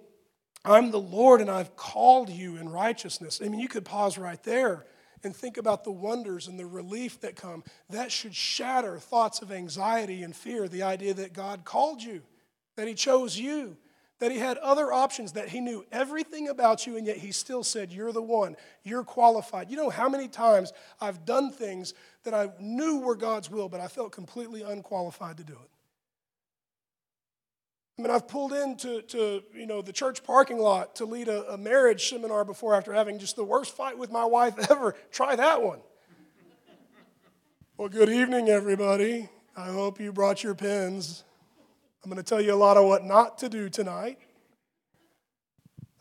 I'm 0.64 0.92
the 0.92 0.98
Lord 0.98 1.42
and 1.42 1.50
I've 1.50 1.76
called 1.76 2.30
you 2.30 2.56
in 2.56 2.70
righteousness. 2.70 3.38
I 3.44 3.50
mean, 3.50 3.60
you 3.60 3.68
could 3.68 3.84
pause 3.84 4.16
right 4.16 4.42
there 4.44 4.86
and 5.24 5.34
think 5.34 5.56
about 5.56 5.84
the 5.84 5.90
wonders 5.90 6.48
and 6.48 6.58
the 6.58 6.66
relief 6.66 7.20
that 7.20 7.36
come. 7.36 7.64
That 7.90 8.12
should 8.12 8.34
shatter 8.34 8.98
thoughts 8.98 9.42
of 9.42 9.52
anxiety 9.52 10.22
and 10.22 10.34
fear. 10.34 10.68
The 10.68 10.82
idea 10.82 11.14
that 11.14 11.32
God 11.32 11.64
called 11.64 12.02
you, 12.02 12.22
that 12.76 12.88
He 12.88 12.94
chose 12.94 13.38
you, 13.38 13.76
that 14.20 14.32
He 14.32 14.38
had 14.38 14.58
other 14.58 14.92
options, 14.92 15.32
that 15.32 15.48
He 15.48 15.60
knew 15.60 15.84
everything 15.92 16.48
about 16.48 16.86
you, 16.86 16.96
and 16.96 17.06
yet 17.06 17.16
He 17.16 17.32
still 17.32 17.64
said, 17.64 17.92
You're 17.92 18.12
the 18.12 18.22
one, 18.22 18.56
you're 18.82 19.04
qualified. 19.04 19.70
You 19.70 19.76
know 19.76 19.90
how 19.90 20.08
many 20.08 20.28
times 20.28 20.72
I've 21.00 21.24
done 21.24 21.50
things 21.50 21.94
that 22.24 22.34
I 22.34 22.50
knew 22.60 22.98
were 23.00 23.16
God's 23.16 23.50
will, 23.50 23.68
but 23.68 23.80
I 23.80 23.88
felt 23.88 24.12
completely 24.12 24.62
unqualified 24.62 25.36
to 25.38 25.44
do 25.44 25.54
it. 25.54 25.70
I 27.98 28.02
mean, 28.02 28.12
I've 28.12 28.28
pulled 28.28 28.52
into 28.52 29.02
to, 29.02 29.42
you 29.52 29.66
know, 29.66 29.82
the 29.82 29.92
church 29.92 30.22
parking 30.22 30.58
lot 30.58 30.94
to 30.96 31.04
lead 31.04 31.26
a, 31.26 31.54
a 31.54 31.58
marriage 31.58 32.08
seminar 32.08 32.44
before 32.44 32.76
after 32.76 32.92
having 32.92 33.18
just 33.18 33.34
the 33.34 33.42
worst 33.42 33.76
fight 33.76 33.98
with 33.98 34.12
my 34.12 34.24
wife 34.24 34.54
ever. 34.70 34.94
Try 35.10 35.34
that 35.34 35.62
one. 35.62 35.80
well, 37.76 37.88
good 37.88 38.08
evening, 38.08 38.48
everybody. 38.48 39.28
I 39.56 39.72
hope 39.72 39.98
you 39.98 40.12
brought 40.12 40.44
your 40.44 40.54
pens. 40.54 41.24
I'm 42.04 42.10
going 42.10 42.22
to 42.22 42.28
tell 42.28 42.40
you 42.40 42.54
a 42.54 42.56
lot 42.56 42.76
of 42.76 42.84
what 42.84 43.04
not 43.04 43.38
to 43.38 43.48
do 43.48 43.68
tonight. 43.68 44.18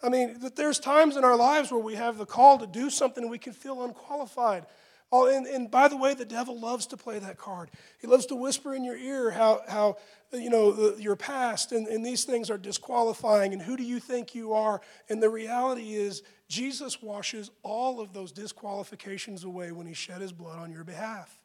I 0.03 0.09
mean, 0.09 0.37
there's 0.55 0.77
times 0.77 1.17
in 1.17 1.23
our 1.23 1.35
lives 1.35 1.71
where 1.71 1.81
we 1.81 1.95
have 1.95 2.19
the 2.19 2.27
call 2.27 2.59
to 2.59 2.67
do 2.67 2.91
something 2.91 3.23
and 3.23 3.31
we 3.31 3.39
can 3.39 3.53
feel 3.53 3.83
unqualified. 3.83 4.67
Oh, 5.11 5.33
and, 5.33 5.47
and 5.47 5.71
by 5.71 5.87
the 5.87 5.95
way, 5.95 6.13
the 6.13 6.25
devil 6.25 6.59
loves 6.59 6.85
to 6.87 6.97
play 6.97 7.17
that 7.19 7.37
card. 7.37 7.71
He 8.01 8.07
loves 8.07 8.25
to 8.25 8.35
whisper 8.35 8.75
in 8.75 8.83
your 8.83 8.97
ear 8.97 9.31
how, 9.31 9.61
how 9.67 9.97
you 10.33 10.49
know, 10.49 10.71
the, 10.71 11.01
your 11.01 11.15
past 11.15 11.71
and, 11.71 11.87
and 11.87 12.05
these 12.05 12.25
things 12.25 12.49
are 12.49 12.57
disqualifying 12.57 13.53
and 13.53 13.61
who 13.61 13.77
do 13.77 13.83
you 13.83 13.99
think 13.99 14.35
you 14.35 14.53
are? 14.53 14.81
And 15.09 15.23
the 15.23 15.29
reality 15.29 15.93
is, 15.93 16.23
Jesus 16.49 17.01
washes 17.01 17.51
all 17.63 17.99
of 17.99 18.13
those 18.13 18.31
disqualifications 18.31 19.43
away 19.43 19.71
when 19.71 19.85
he 19.85 19.93
shed 19.93 20.21
his 20.21 20.31
blood 20.31 20.59
on 20.59 20.71
your 20.71 20.83
behalf. 20.83 21.39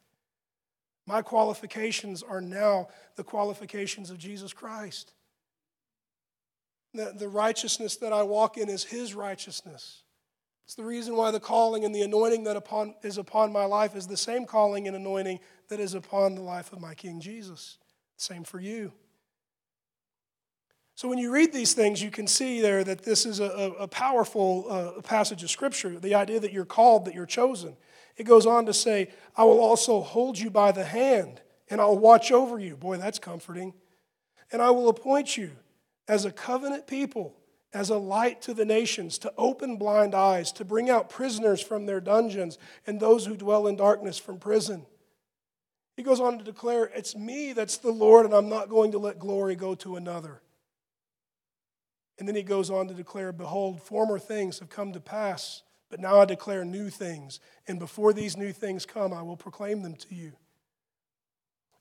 My 1.07 1.23
qualifications 1.23 2.23
are 2.23 2.41
now 2.41 2.89
the 3.17 3.25
qualifications 3.25 4.11
of 4.11 4.19
Jesus 4.19 4.53
Christ. 4.53 5.13
The, 6.95 7.15
the 7.17 7.29
righteousness 7.29 7.97
that 7.97 8.13
I 8.13 8.23
walk 8.23 8.57
in 8.59 8.69
is 8.69 8.85
his 8.85 9.15
righteousness. 9.15 10.03
It's 10.65 10.75
the 10.75 10.85
reason 10.85 11.17
why 11.17 11.31
the 11.31 11.41
calling 11.41 11.85
and 11.85 11.95
the 11.95 12.03
anointing 12.03 12.45
that 12.45 12.57
upon, 12.57 12.95
is 13.03 13.19
upon 13.19 13.53
my 13.53 13.65
life 13.65 13.97
is 13.97 14.07
the 14.07 14.17
same 14.17 14.47
calling 14.47 14.87
and 14.87 14.97
anointing 14.97 15.41
that 15.69 15.81
is 15.81 15.95
upon 15.95 16.35
the 16.35 16.43
life 16.43 16.73
of 16.73 16.81
my 16.81 16.95
King 16.95 17.21
Jesus. 17.21 17.79
Same 18.17 18.45
for 18.45 18.61
you. 18.61 18.93
So 20.95 21.09
when 21.09 21.19
you 21.19 21.33
read 21.33 21.53
these 21.53 21.75
things, 21.75 22.03
you 22.03 22.11
can 22.11 22.27
see 22.27 22.61
there 22.61 22.85
that 22.85 23.03
this 23.03 23.27
is 23.27 23.41
a, 23.41 23.75
a 23.79 23.89
powerful 23.89 24.67
uh, 24.69 25.01
passage 25.03 25.43
of 25.43 25.51
Scripture 25.51 25.99
the 25.99 26.15
idea 26.15 26.39
that 26.39 26.53
you're 26.53 26.65
called, 26.65 27.07
that 27.07 27.15
you're 27.15 27.27
chosen. 27.27 27.77
It 28.17 28.25
goes 28.25 28.47
on 28.47 28.67
to 28.67 28.75
say, 28.75 29.11
I 29.37 29.45
will 29.45 29.61
also 29.61 30.01
hold 30.01 30.39
you 30.39 30.51
by 30.51 30.71
the 30.71 30.85
hand, 30.85 31.41
and 31.71 31.81
I'll 31.81 31.99
watch 31.99 32.31
over 32.31 32.59
you. 32.59 32.77
Boy, 32.77 32.99
that's 32.99 33.19
comforting. 33.19 33.73
And 34.53 34.61
I 34.61 34.71
will 34.71 34.89
appoint 34.89 35.37
you 35.37 35.53
as 36.07 36.25
a 36.25 36.31
covenant 36.31 36.87
people 36.87 37.35
as 37.75 37.91
a 37.91 37.97
light 37.97 38.43
to 38.43 38.55
the 38.55 38.65
nations, 38.65 39.19
to 39.19 39.33
open 39.39 39.77
blind 39.77 40.15
eyes, 40.15 40.53
to 40.53 40.65
bring 40.65 40.91
out 40.91 41.09
prisoners 41.09 41.61
from 41.61 41.87
their 41.87 42.01
dungeons, 42.01 42.59
and 42.87 43.01
those 43.01 43.27
who 43.27 43.37
dwell 43.37 43.67
in 43.67 43.77
darkness 43.77 44.19
from 44.19 44.39
prison. 44.39 44.85
He 45.97 46.03
goes 46.03 46.21
on 46.21 46.39
to 46.39 46.45
declare, 46.45 46.91
It's 46.95 47.17
me 47.17 47.53
that's 47.53 47.79
the 47.79 47.91
Lord, 47.91 48.27
and 48.27 48.35
I'm 48.35 48.49
not 48.49 48.69
going 48.69 48.93
to 48.93 48.99
let 48.99 49.19
glory 49.19 49.57
go 49.57 49.75
to 49.77 49.97
another. 49.97 50.43
And 52.19 52.29
then 52.29 52.35
he 52.35 52.43
goes 52.43 52.71
on 52.71 52.89
to 52.89 52.95
declare, 52.95 53.33
Behold, 53.33 53.81
former 53.81 54.19
things 54.19 54.59
have 54.59 54.69
come 54.69 54.93
to 54.93 55.01
pass, 55.01 55.63
but 55.91 56.01
now 56.01 56.21
I 56.21 56.25
declare 56.25 56.65
new 56.65 56.91
things. 56.91 57.41
And 57.67 57.79
before 57.79 58.13
these 58.13 58.37
new 58.37 58.53
things 58.53 58.87
come, 58.87 59.13
I 59.13 59.23
will 59.23 59.37
proclaim 59.37 59.83
them 59.83 59.97
to 59.97 60.15
you. 60.15 60.33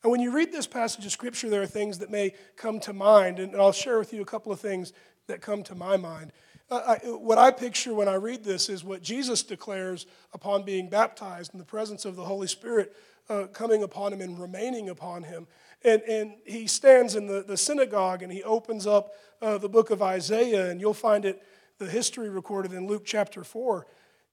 And 0.03 0.11
when 0.11 0.21
you 0.21 0.31
read 0.31 0.51
this 0.51 0.65
passage 0.65 1.05
of 1.05 1.11
Scripture, 1.11 1.49
there 1.49 1.61
are 1.61 1.67
things 1.67 1.99
that 1.99 2.09
may 2.09 2.33
come 2.55 2.79
to 2.81 2.93
mind, 2.93 3.39
and 3.39 3.55
I'll 3.55 3.71
share 3.71 3.99
with 3.99 4.13
you 4.13 4.21
a 4.21 4.25
couple 4.25 4.51
of 4.51 4.59
things 4.59 4.93
that 5.27 5.41
come 5.41 5.63
to 5.63 5.75
my 5.75 5.97
mind. 5.97 6.31
Uh, 6.69 6.95
I, 7.03 7.07
what 7.07 7.37
I 7.37 7.51
picture 7.51 7.93
when 7.93 8.07
I 8.07 8.15
read 8.15 8.43
this 8.43 8.69
is 8.69 8.83
what 8.83 9.01
Jesus 9.01 9.43
declares 9.43 10.05
upon 10.33 10.63
being 10.63 10.89
baptized 10.89 11.53
in 11.53 11.59
the 11.59 11.65
presence 11.65 12.05
of 12.05 12.15
the 12.15 12.23
Holy 12.23 12.47
Spirit 12.47 12.95
uh, 13.29 13.47
coming 13.47 13.83
upon 13.83 14.13
him 14.13 14.21
and 14.21 14.39
remaining 14.39 14.89
upon 14.89 15.23
him. 15.23 15.47
And, 15.83 16.01
and 16.03 16.33
he 16.45 16.67
stands 16.67 17.15
in 17.15 17.27
the, 17.27 17.43
the 17.43 17.57
synagogue 17.57 18.23
and 18.23 18.31
he 18.31 18.43
opens 18.43 18.87
up 18.87 19.13
uh, 19.41 19.57
the 19.57 19.69
book 19.69 19.89
of 19.89 20.01
Isaiah, 20.01 20.69
and 20.69 20.79
you'll 20.79 20.93
find 20.93 21.25
it, 21.25 21.41
the 21.79 21.89
history 21.89 22.29
recorded 22.29 22.73
in 22.73 22.87
Luke 22.87 23.03
chapter 23.05 23.43
4. 23.43 23.87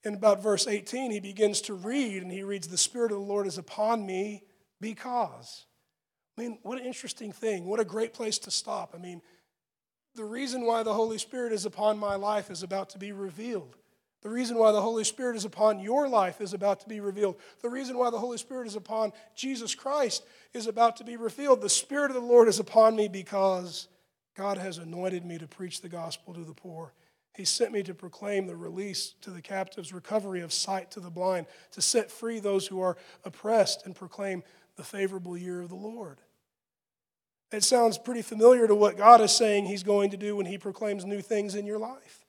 In 0.05 0.15
about 0.15 0.43
verse 0.43 0.67
18, 0.67 1.11
he 1.11 1.19
begins 1.19 1.61
to 1.63 1.75
read, 1.75 2.23
and 2.23 2.31
he 2.31 2.43
reads, 2.43 2.69
The 2.69 2.77
Spirit 2.77 3.11
of 3.11 3.19
the 3.19 3.25
Lord 3.25 3.47
is 3.47 3.59
upon 3.59 4.05
me 4.05 4.45
because. 4.81 5.65
I 6.37 6.43
mean, 6.43 6.59
what 6.63 6.79
an 6.79 6.87
interesting 6.87 7.33
thing. 7.33 7.65
What 7.65 7.81
a 7.81 7.85
great 7.85 8.13
place 8.13 8.39
to 8.41 8.51
stop. 8.51 8.95
I 8.95 8.99
mean, 8.99 9.23
the 10.19 10.25
reason 10.25 10.67
why 10.67 10.83
the 10.83 10.93
Holy 10.93 11.17
Spirit 11.17 11.53
is 11.53 11.65
upon 11.65 11.97
my 11.97 12.17
life 12.17 12.51
is 12.51 12.65
about 12.65 12.91
to 12.91 12.99
be 12.99 13.13
revealed. 13.13 13.77
The 14.23 14.29
reason 14.29 14.59
why 14.59 14.73
the 14.73 14.83
Holy 14.83 15.05
Spirit 15.05 15.37
is 15.37 15.45
upon 15.45 15.79
your 15.79 16.09
life 16.09 16.41
is 16.41 16.53
about 16.53 16.81
to 16.81 16.89
be 16.89 16.99
revealed. 16.99 17.37
The 17.63 17.71
reason 17.71 17.97
why 17.97 18.11
the 18.11 18.19
Holy 18.19 18.37
Spirit 18.37 18.67
is 18.67 18.75
upon 18.75 19.13
Jesus 19.37 19.77
Christ 19.77 20.25
is 20.53 20.67
about 20.67 20.97
to 20.97 21.05
be 21.05 21.17
revealed. 21.17 21.61
The 21.61 21.69
Spirit 21.69 22.11
of 22.11 22.17
the 22.17 22.21
Lord 22.21 22.49
is 22.49 22.59
upon 22.59 22.97
me 22.97 23.07
because 23.07 23.87
God 24.37 24.59
has 24.59 24.79
anointed 24.79 25.25
me 25.25 25.39
to 25.39 25.47
preach 25.47 25.83
the 25.83 25.89
gospel 25.89 26.35
to 26.35 26.45
the 26.45 26.53
poor. 26.53 26.95
He 27.33 27.45
sent 27.45 27.71
me 27.71 27.85
to 27.85 27.95
proclaim 27.95 28.49
the 28.49 28.57
release 28.57 29.15
to 29.21 29.31
the 29.31 29.41
captives, 29.41 29.93
recovery 29.93 30.41
of 30.41 30.53
sight 30.53 30.91
to 30.91 31.01
the 31.01 31.11
blind, 31.11 31.47
to 31.71 31.81
set 31.81 32.11
free 32.11 32.41
those 32.41 32.67
who 32.67 32.81
are 32.81 32.97
oppressed, 33.25 33.87
and 33.87 33.95
proclaim 33.95 34.43
the 34.75 34.83
favorable 34.83 35.39
year 35.39 35.61
of 35.61 35.69
the 35.69 35.77
Lord. 35.77 36.19
It 37.51 37.65
sounds 37.65 37.97
pretty 37.97 38.23
familiar 38.23 38.67
to 38.67 38.75
what 38.75 38.99
God 38.99 39.21
is 39.21 39.33
saying 39.33 39.67
He's 39.67 39.83
going 39.83 40.11
to 40.11 40.17
do 40.17 40.37
when 40.37 40.47
He 40.47 40.59
proclaims 40.59 41.05
new 41.05 41.23
things 41.23 41.55
in 41.55 41.67
your 41.67 41.79
life. 41.79 42.27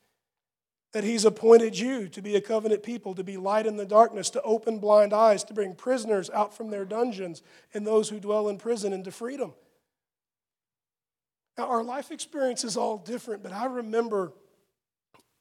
That 0.93 1.03
He's 1.03 1.25
appointed 1.25 1.77
you 1.77 2.07
to 2.09 2.21
be 2.21 2.35
a 2.35 2.41
covenant 2.41 2.83
people, 2.83 3.13
to 3.15 3.23
be 3.23 3.37
light 3.37 3.67
in 3.67 3.77
the 3.77 3.85
darkness, 3.85 4.29
to 4.31 4.41
open 4.43 4.79
blind 4.79 5.13
eyes, 5.13 5.43
to 5.45 5.53
bring 5.53 5.75
prisoners 5.75 6.29
out 6.29 6.55
from 6.55 6.69
their 6.69 6.85
dungeons, 6.85 7.41
and 7.73 7.85
those 7.85 8.09
who 8.09 8.19
dwell 8.19 8.47
in 8.47 8.57
prison 8.57 8.93
into 8.93 9.11
freedom. 9.11 9.53
Now, 11.57 11.67
our 11.67 11.83
life 11.83 12.11
experience 12.11 12.63
is 12.63 12.77
all 12.77 12.97
different, 12.97 13.43
but 13.43 13.51
I 13.51 13.65
remember 13.65 14.31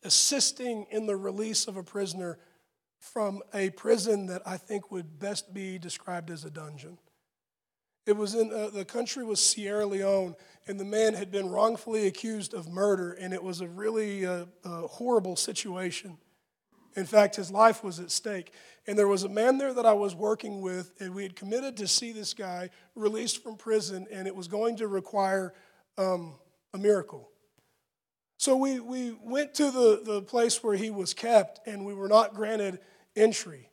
assisting 0.03 0.87
in 0.91 1.07
the 1.07 1.17
release 1.17 1.69
of 1.69 1.77
a 1.77 1.83
prisoner 1.85 2.39
from 2.99 3.41
a 3.55 3.71
prison 3.71 4.27
that 4.27 4.43
I 4.45 4.57
think 4.57 4.91
would 4.91 5.21
best 5.21 5.55
be 5.55 5.79
described 5.79 6.31
as 6.31 6.45
a 6.45 6.51
dungeon. 6.51 6.99
It 8.09 8.17
was 8.17 8.35
in 8.35 8.51
uh, 8.51 8.71
the 8.71 8.87
country 8.87 9.23
was 9.23 9.39
Sierra 9.39 9.85
Leone, 9.85 10.35
and 10.67 10.81
the 10.81 10.85
man 10.85 11.13
had 11.13 11.31
been 11.31 11.51
wrongfully 11.51 12.07
accused 12.07 12.55
of 12.55 12.67
murder, 12.67 13.13
and 13.13 13.35
it 13.35 13.43
was 13.43 13.61
a 13.61 13.69
really 13.69 14.25
uh, 14.25 14.47
uh, 14.65 14.87
horrible 14.87 15.37
situation. 15.37 16.17
In 16.97 17.05
fact, 17.05 17.37
his 17.37 17.51
life 17.51 17.85
was 17.85 18.01
at 18.01 18.11
stake. 18.11 18.55
And 18.87 18.99
there 18.99 19.07
was 19.07 19.25
a 19.25 19.29
man 19.29 19.59
there 19.59 19.75
that 19.75 19.85
I 19.85 19.93
was 19.93 20.15
working 20.15 20.63
with, 20.63 20.91
and 20.99 21.15
we 21.15 21.23
had 21.23 21.37
committed 21.37 21.77
to 21.77 21.87
see 21.87 22.13
this 22.13 22.33
guy 22.33 22.71
released 22.95 23.43
from 23.43 23.57
prison, 23.57 24.07
and 24.11 24.27
it 24.27 24.35
was 24.35 24.49
going 24.49 24.77
to 24.77 24.89
require 24.89 25.53
um, 25.99 26.37
a 26.73 26.79
miracle. 26.79 27.29
So 28.39 28.57
we, 28.57 28.81
we 28.81 29.15
went 29.23 29.53
to 29.57 29.71
the, 29.71 30.01
the 30.03 30.23
place 30.23 30.65
where 30.65 30.77
he 30.77 30.89
was 30.89 31.13
kept, 31.13 31.61
and 31.69 31.85
we 31.85 31.93
were 31.93 32.09
not 32.09 32.33
granted 32.33 32.79
entry. 33.15 33.68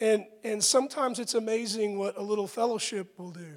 And, 0.00 0.26
and 0.44 0.62
sometimes 0.62 1.18
it's 1.18 1.34
amazing 1.34 1.98
what 1.98 2.16
a 2.16 2.22
little 2.22 2.46
fellowship 2.46 3.18
will 3.18 3.30
do. 3.30 3.56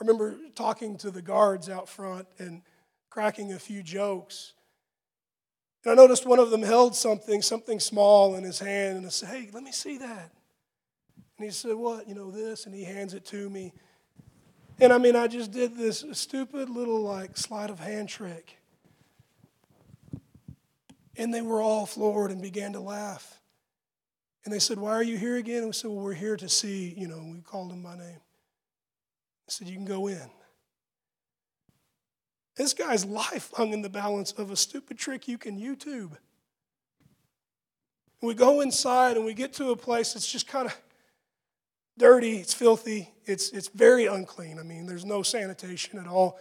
I 0.00 0.04
remember 0.04 0.36
talking 0.54 0.96
to 0.98 1.10
the 1.10 1.22
guards 1.22 1.68
out 1.68 1.88
front 1.88 2.26
and 2.38 2.62
cracking 3.08 3.52
a 3.52 3.58
few 3.58 3.82
jokes. 3.82 4.54
And 5.84 5.92
I 5.92 5.94
noticed 5.94 6.26
one 6.26 6.38
of 6.38 6.50
them 6.50 6.62
held 6.62 6.96
something, 6.96 7.40
something 7.42 7.78
small 7.78 8.34
in 8.34 8.44
his 8.44 8.58
hand, 8.58 8.98
and 8.98 9.06
I 9.06 9.08
said, 9.08 9.28
Hey, 9.28 9.48
let 9.52 9.62
me 9.62 9.72
see 9.72 9.98
that. 9.98 10.32
And 11.38 11.44
he 11.44 11.50
said, 11.50 11.74
What? 11.76 12.08
You 12.08 12.14
know, 12.14 12.30
this? 12.30 12.66
And 12.66 12.74
he 12.74 12.84
hands 12.84 13.14
it 13.14 13.24
to 13.26 13.48
me. 13.48 13.72
And 14.80 14.92
I 14.92 14.98
mean, 14.98 15.16
I 15.16 15.28
just 15.28 15.52
did 15.52 15.76
this 15.76 16.04
stupid 16.12 16.68
little 16.68 17.00
like 17.00 17.36
sleight 17.36 17.70
of 17.70 17.78
hand 17.78 18.08
trick. 18.08 18.58
And 21.16 21.32
they 21.32 21.40
were 21.40 21.62
all 21.62 21.86
floored 21.86 22.30
and 22.30 22.42
began 22.42 22.74
to 22.74 22.80
laugh. 22.80 23.40
And 24.46 24.54
they 24.54 24.60
said, 24.60 24.78
Why 24.78 24.92
are 24.92 25.02
you 25.02 25.18
here 25.18 25.34
again? 25.36 25.58
And 25.58 25.66
we 25.66 25.72
said, 25.72 25.90
Well, 25.90 26.04
we're 26.04 26.14
here 26.14 26.36
to 26.36 26.48
see, 26.48 26.94
you 26.96 27.08
know, 27.08 27.20
we 27.32 27.40
called 27.40 27.72
him 27.72 27.82
by 27.82 27.96
name. 27.96 28.20
I 28.20 29.48
said, 29.48 29.66
You 29.66 29.74
can 29.74 29.84
go 29.84 30.06
in. 30.06 30.30
This 32.56 32.72
guy's 32.72 33.04
life 33.04 33.50
hung 33.54 33.72
in 33.72 33.82
the 33.82 33.88
balance 33.88 34.30
of 34.30 34.52
a 34.52 34.56
stupid 34.56 34.98
trick 34.98 35.26
you 35.26 35.36
can 35.36 35.58
YouTube. 35.58 36.12
we 38.22 38.34
go 38.34 38.60
inside 38.60 39.16
and 39.16 39.26
we 39.26 39.34
get 39.34 39.52
to 39.54 39.70
a 39.70 39.76
place 39.76 40.12
that's 40.12 40.30
just 40.30 40.46
kind 40.46 40.66
of 40.66 40.80
dirty, 41.98 42.36
it's 42.36 42.54
filthy, 42.54 43.10
it's, 43.24 43.50
it's 43.50 43.66
very 43.66 44.06
unclean. 44.06 44.60
I 44.60 44.62
mean, 44.62 44.86
there's 44.86 45.04
no 45.04 45.24
sanitation 45.24 45.98
at 45.98 46.06
all. 46.06 46.38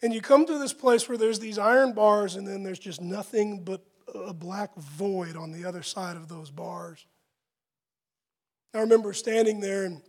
And 0.00 0.14
you 0.14 0.20
come 0.20 0.46
to 0.46 0.58
this 0.60 0.72
place 0.72 1.08
where 1.08 1.18
there's 1.18 1.40
these 1.40 1.58
iron 1.58 1.92
bars, 1.92 2.36
and 2.36 2.46
then 2.46 2.62
there's 2.62 2.78
just 2.78 3.00
nothing 3.00 3.64
but 3.64 3.84
a 4.14 4.32
black 4.32 4.76
void 4.76 5.36
on 5.36 5.50
the 5.50 5.64
other 5.64 5.82
side 5.82 6.14
of 6.14 6.28
those 6.28 6.48
bars. 6.48 7.04
I 8.74 8.80
remember 8.80 9.12
standing 9.12 9.60
there, 9.60 9.84
and 9.84 10.00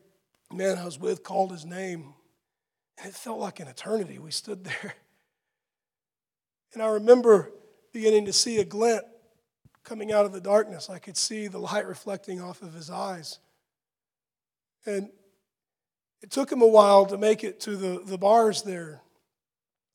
the 0.50 0.56
man 0.56 0.78
I 0.78 0.86
was 0.86 1.00
with 1.00 1.24
called 1.24 1.52
his 1.52 1.66
name, 1.66 2.14
and 2.98 3.10
it 3.10 3.16
felt 3.16 3.40
like 3.40 3.60
an 3.60 3.68
eternity. 3.68 4.20
We 4.20 4.32
stood 4.32 4.64
there. 4.64 4.96
And 6.74 6.82
I 6.82 6.88
remember 6.88 7.52
beginning 7.92 8.26
to 8.26 8.34
see 8.34 8.60
a 8.60 8.66
glint 8.66 9.04
coming 9.84 10.12
out 10.12 10.26
of 10.26 10.32
the 10.32 10.42
darkness. 10.42 10.90
I 10.90 10.98
could 10.98 11.18
see 11.18 11.48
the 11.48 11.60
light 11.60 11.86
reflecting 11.86 12.42
off 12.42 12.62
of 12.62 12.74
his 12.74 12.90
eyes. 12.90 13.40
And 14.86 15.10
it 16.22 16.32
took 16.32 16.52
him 16.52 16.62
a 16.62 16.68
while 16.68 17.06
to 17.08 17.18
make 17.18 17.44
it 17.44 17.60
to 17.62 17.76
the, 17.76 18.02
the 18.06 18.18
bars 18.18 18.64
there, 18.64 19.02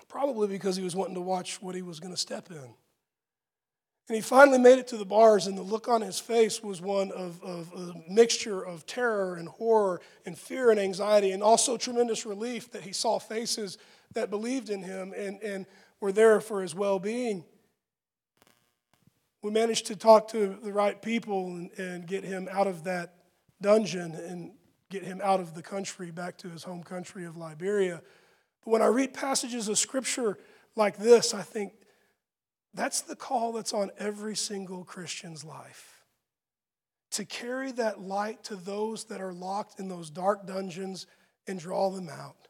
probably 0.09 0.47
because 0.47 0.77
he 0.77 0.85
was 0.85 0.95
wanting 0.95 1.15
to 1.15 1.21
watch 1.21 1.61
what 1.61 1.75
he 1.75 1.83
was 1.83 2.01
going 2.01 2.13
to 2.13 2.21
step 2.21 2.51
in. 2.51 2.75
And 4.09 4.17
he 4.17 4.23
finally 4.23 4.59
made 4.59 4.79
it 4.79 4.89
to 4.89 4.97
the 4.97 5.05
bars, 5.05 5.47
and 5.47 5.57
the 5.57 5.63
look 5.63 5.87
on 5.87 6.01
his 6.01 6.19
face 6.19 6.63
was 6.63 6.81
one 6.81 7.13
of, 7.13 7.43
of, 7.43 7.71
a 7.75 8.11
mixture 8.11 8.63
of 8.63 8.87
terror 8.87 9.37
and 9.37 9.49
horror 9.49 10.01
and 10.25 10.37
fear 10.37 10.71
and 10.71 10.81
anxiety, 10.81 11.33
and 11.33 11.43
also 11.43 11.77
tremendous 11.77 12.25
relief 12.25 12.71
that 12.71 12.83
he 12.83 12.93
saw 12.93 13.19
faces 13.19 13.77
that 14.15 14.31
believed 14.31 14.71
in 14.71 14.83
him 14.83 15.13
and, 15.15 15.43
and 15.43 15.67
were 16.01 16.13
there 16.13 16.41
for 16.41 16.63
his 16.63 16.75
well 16.75 16.99
being. 16.99 17.45
We 19.43 19.51
managed 19.51 19.87
to 19.87 19.97
talk 19.97 20.29
to 20.29 20.59
the 20.63 20.73
right 20.73 21.01
people 21.01 21.47
and, 21.49 21.71
and 21.79 22.07
get 22.07 22.25
him 22.25 22.49
out 22.51 22.67
of 22.67 22.85
that 22.85 23.15
dungeon 23.61 24.13
and 24.15 24.53
get 24.91 25.03
him 25.05 25.21
out 25.23 25.41
of 25.41 25.55
the 25.55 25.63
country 25.63 26.11
back 26.11 26.39
to 26.39 26.49
his 26.49 26.65
home 26.65 26.83
country 26.83 27.27
of 27.27 27.37
Liberia. 27.37 28.01
But 28.65 28.71
when 28.71 28.83
I 28.83 28.87
read 28.87 29.13
passages 29.13 29.69
of 29.69 29.79
scripture 29.79 30.39
like 30.77 30.97
this, 30.97 31.35
I 31.35 31.43
think, 31.43 31.73
that's 32.75 33.01
the 33.01 33.17
call 33.17 33.53
that's 33.53 33.73
on 33.73 33.91
every 33.99 34.37
single 34.37 34.85
Christian's 34.85 35.45
life. 35.45 36.03
To 37.13 37.25
carry 37.25 37.73
that 37.73 38.01
light 38.01 38.45
to 38.45 38.57
those 38.57 39.05
that 39.05 39.21
are 39.21 39.33
locked 39.33 39.81
in 39.81 39.89
those 39.89 40.11
dark 40.11 40.47
dungeons 40.47 41.07
and 41.47 41.59
draw 41.59 41.91
them 41.91 42.09
out. 42.09 42.49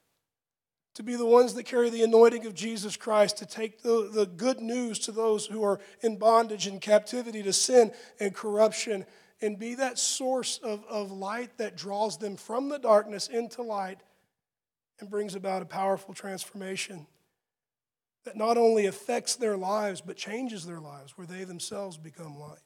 To 0.97 1.05
be 1.05 1.15
the 1.15 1.25
ones 1.25 1.55
that 1.55 1.63
carry 1.63 1.91
the 1.91 2.03
anointing 2.03 2.45
of 2.45 2.55
Jesus 2.55 2.97
Christ, 2.97 3.39
to 3.39 3.47
take 3.47 3.83
the, 3.83 4.11
the 4.13 4.27
good 4.27 4.59
news 4.59 4.99
to 5.01 5.13
those 5.13 5.47
who 5.47 5.63
are 5.63 5.79
in 6.01 6.17
bondage 6.17 6.67
and 6.67 6.81
captivity 6.81 7.43
to 7.45 7.53
sin 7.53 7.93
and 8.19 8.35
corruption, 8.35 9.07
and 9.41 9.61
be 9.61 9.77
that 9.77 9.99
source 9.99 10.59
of, 10.59 10.83
of 10.89 11.13
light 11.13 11.57
that 11.59 11.77
draws 11.77 12.19
them 12.19 12.37
from 12.37 12.69
the 12.69 12.81
darkness 12.81 13.29
into 13.29 13.63
light 13.63 14.01
and 14.99 15.09
brings 15.09 15.37
about 15.37 15.63
a 15.63 15.67
powerful 15.67 16.13
transformation 16.13 17.07
that 18.25 18.37
not 18.37 18.59
only 18.59 18.87
affects 18.87 19.37
their 19.37 19.57
lives, 19.57 20.01
but 20.01 20.17
changes 20.17 20.67
their 20.67 20.81
lives, 20.81 21.17
where 21.17 21.27
they 21.27 21.45
themselves 21.45 21.97
become 21.97 22.39
light. 22.39 22.59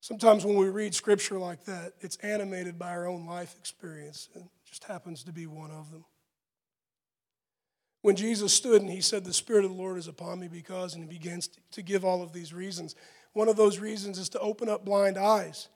Sometimes 0.00 0.44
when 0.44 0.56
we 0.56 0.68
read 0.68 0.94
scripture 0.94 1.38
like 1.38 1.64
that, 1.64 1.92
it's 2.00 2.16
animated 2.16 2.78
by 2.78 2.90
our 2.90 3.06
own 3.06 3.26
life 3.26 3.54
experience, 3.58 4.28
and 4.34 4.48
just 4.64 4.84
happens 4.84 5.24
to 5.24 5.32
be 5.32 5.46
one 5.46 5.70
of 5.70 5.90
them. 5.90 6.04
When 8.02 8.14
Jesus 8.14 8.52
stood 8.52 8.80
and 8.80 8.90
he 8.90 9.00
said, 9.00 9.24
The 9.24 9.32
Spirit 9.32 9.64
of 9.64 9.72
the 9.72 9.76
Lord 9.76 9.98
is 9.98 10.06
upon 10.06 10.38
me 10.38 10.48
because, 10.48 10.94
and 10.94 11.02
he 11.02 11.08
begins 11.08 11.48
to 11.72 11.82
give 11.82 12.04
all 12.04 12.22
of 12.22 12.32
these 12.32 12.52
reasons. 12.52 12.94
One 13.32 13.48
of 13.48 13.56
those 13.56 13.78
reasons 13.78 14.18
is 14.18 14.28
to 14.30 14.40
open 14.40 14.68
up 14.68 14.84
blind 14.84 15.18
eyes. 15.18 15.68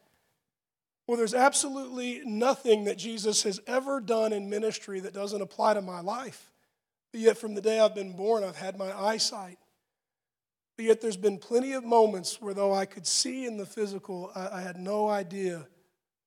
Well, 1.06 1.16
there's 1.16 1.34
absolutely 1.34 2.22
nothing 2.24 2.84
that 2.84 2.96
Jesus 2.96 3.42
has 3.42 3.60
ever 3.66 4.00
done 4.00 4.32
in 4.32 4.48
ministry 4.48 5.00
that 5.00 5.12
doesn't 5.12 5.42
apply 5.42 5.74
to 5.74 5.82
my 5.82 6.00
life. 6.00 6.51
But 7.12 7.20
yet, 7.20 7.38
from 7.38 7.54
the 7.54 7.60
day 7.60 7.78
I've 7.78 7.94
been 7.94 8.16
born, 8.16 8.42
I've 8.42 8.56
had 8.56 8.78
my 8.78 8.90
eyesight. 8.98 9.58
But 10.76 10.86
yet, 10.86 11.00
there's 11.02 11.18
been 11.18 11.38
plenty 11.38 11.74
of 11.74 11.84
moments 11.84 12.40
where, 12.40 12.54
though 12.54 12.72
I 12.72 12.86
could 12.86 13.06
see 13.06 13.44
in 13.44 13.58
the 13.58 13.66
physical, 13.66 14.32
I, 14.34 14.48
I 14.48 14.60
had 14.62 14.78
no 14.78 15.08
idea 15.08 15.66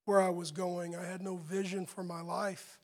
where 0.06 0.22
I 0.22 0.30
was 0.30 0.52
going. 0.52 0.96
I 0.96 1.04
had 1.04 1.24
no 1.24 1.38
vision 1.38 1.88
for 1.88 2.04
my 2.04 2.22
life. 2.22 2.80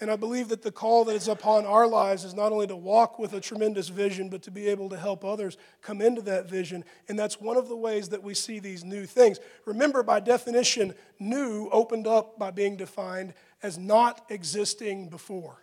And 0.00 0.10
I 0.10 0.16
believe 0.16 0.48
that 0.48 0.62
the 0.62 0.72
call 0.72 1.04
that 1.04 1.14
is 1.14 1.28
upon 1.28 1.64
our 1.64 1.86
lives 1.86 2.24
is 2.24 2.34
not 2.34 2.50
only 2.50 2.66
to 2.66 2.74
walk 2.74 3.20
with 3.20 3.34
a 3.34 3.40
tremendous 3.40 3.88
vision, 3.88 4.28
but 4.28 4.42
to 4.42 4.50
be 4.50 4.66
able 4.66 4.88
to 4.88 4.98
help 4.98 5.24
others 5.24 5.56
come 5.80 6.02
into 6.02 6.20
that 6.22 6.50
vision. 6.50 6.84
And 7.08 7.16
that's 7.16 7.40
one 7.40 7.56
of 7.56 7.68
the 7.68 7.76
ways 7.76 8.08
that 8.08 8.20
we 8.20 8.34
see 8.34 8.58
these 8.58 8.82
new 8.82 9.06
things. 9.06 9.38
Remember, 9.64 10.02
by 10.02 10.18
definition, 10.18 10.94
new 11.20 11.68
opened 11.70 12.08
up 12.08 12.36
by 12.36 12.50
being 12.50 12.76
defined 12.76 13.34
as 13.62 13.78
not 13.78 14.26
existing 14.28 15.08
before. 15.08 15.61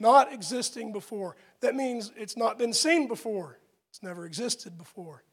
Not 0.00 0.32
existing 0.32 0.92
before. 0.92 1.36
That 1.60 1.74
means 1.74 2.12
it's 2.16 2.36
not 2.36 2.58
been 2.58 2.72
seen 2.72 3.08
before, 3.08 3.58
it's 3.90 4.02
never 4.02 4.24
existed 4.24 4.78
before. 4.78 5.24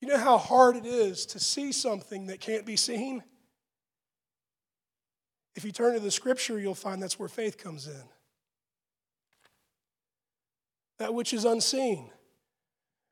You 0.00 0.08
know 0.08 0.18
how 0.18 0.36
hard 0.36 0.76
it 0.76 0.84
is 0.84 1.26
to 1.26 1.38
see 1.38 1.70
something 1.72 2.26
that 2.26 2.40
can't 2.40 2.66
be 2.66 2.76
seen? 2.76 3.22
If 5.54 5.64
you 5.64 5.72
turn 5.72 5.94
to 5.94 6.00
the 6.00 6.10
scripture, 6.10 6.58
you'll 6.58 6.74
find 6.74 7.02
that's 7.02 7.18
where 7.18 7.28
faith 7.28 7.58
comes 7.58 7.86
in. 7.86 8.02
That 10.98 11.14
which 11.14 11.32
is 11.32 11.44
unseen. 11.44 12.10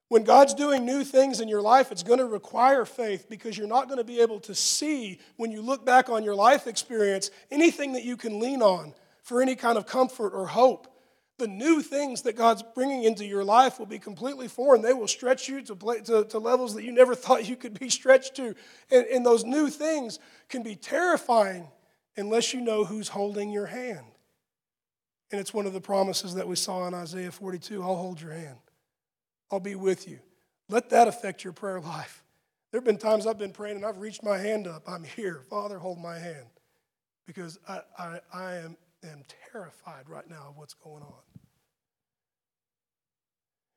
When 0.09 0.25
God's 0.25 0.55
doing 0.55 0.85
new 0.85 1.05
things 1.05 1.41
in 1.41 1.47
your 1.47 1.62
life, 1.62 1.93
it's 1.93 2.03
going 2.03 2.19
to 2.19 2.27
require 2.27 2.85
faith 2.85 3.27
because 3.29 3.57
you're 3.57 3.69
not 3.69 3.87
going 3.87 3.99
to 3.99 4.05
be 4.05 4.21
able 4.21 4.41
to 4.41 4.55
see, 4.57 5.21
when 5.37 5.53
you 5.53 5.62
look 5.62 5.87
back 5.87 6.09
on 6.09 6.25
your 6.25 6.35
life 6.35 6.67
experience, 6.67 7.31
anything 7.53 7.93
that 7.93 8.03
you 8.03 8.17
can 8.17 8.41
lean 8.41 8.62
on 8.62 8.93
for 9.23 9.43
any 9.43 9.55
kind 9.55 9.79
of 9.79 9.87
comfort 9.87 10.35
or 10.35 10.47
hope. 10.47 10.87
The 11.39 11.49
new 11.49 11.81
things 11.81 12.23
that 12.23 12.37
God's 12.37 12.62
bringing 12.75 13.05
into 13.05 13.25
your 13.25 13.45
life 13.45 13.79
will 13.79 13.87
be 13.87 13.99
completely 13.99 14.47
foreign. 14.47 14.83
They 14.83 14.93
will 14.93 15.09
stretch 15.09 15.49
you 15.49 15.62
to, 15.62 15.75
play, 15.75 16.00
to, 16.03 16.25
to 16.25 16.39
levels 16.39 16.75
that 16.75 16.85
you 16.85 16.93
never 16.93 17.15
thought 17.17 17.49
you 17.49 17.57
could 17.57 17.79
be 17.79 17.89
stretched 17.89 18.37
to. 18.37 18.55
And, 18.91 19.07
and 19.07 19.25
those 19.25 19.45
new 19.45 19.69
things 19.69 20.19
can 20.49 20.62
be 20.62 20.77
terrifying 20.77 21.69
unless 22.17 22.53
you 22.53 22.61
know 22.61 22.85
who's 22.85 23.09
holding 23.09 23.50
your 23.50 23.67
hand. 23.67 24.07
And 25.33 25.41
it's 25.41 25.55
one 25.55 25.67
of 25.67 25.73
the 25.73 25.81
promises 25.81 26.35
that 26.35 26.47
we 26.47 26.57
saw 26.57 26.87
in 26.89 26.95
Isaiah 26.95 27.31
42 27.31 27.83
I'll 27.83 27.97
hold 27.97 28.21
your 28.21 28.33
hand, 28.33 28.59
I'll 29.50 29.61
be 29.61 29.75
with 29.75 30.09
you. 30.09 30.19
Let 30.69 30.91
that 30.91 31.09
affect 31.09 31.43
your 31.43 31.53
prayer 31.53 31.81
life. 31.81 32.23
There 32.71 32.79
have 32.79 32.87
been 32.87 32.99
times 32.99 33.27
I've 33.27 33.39
been 33.39 33.53
praying 33.53 33.77
and 33.77 33.85
I've 33.85 33.99
reached 33.99 34.23
my 34.23 34.39
hand 34.39 34.69
up. 34.69 34.85
I'm 34.89 35.03
here. 35.03 35.43
Father, 35.50 35.79
hold 35.79 35.99
my 35.99 36.19
hand. 36.19 36.47
Because 37.27 37.59
I, 37.69 37.81
I, 37.99 38.21
I 38.33 38.55
am, 38.57 38.77
am 39.04 39.25
terrified 39.52 40.09
right 40.09 40.28
now 40.28 40.47
of 40.49 40.57
what's 40.57 40.75
going 40.75 41.02
on. 41.02 41.40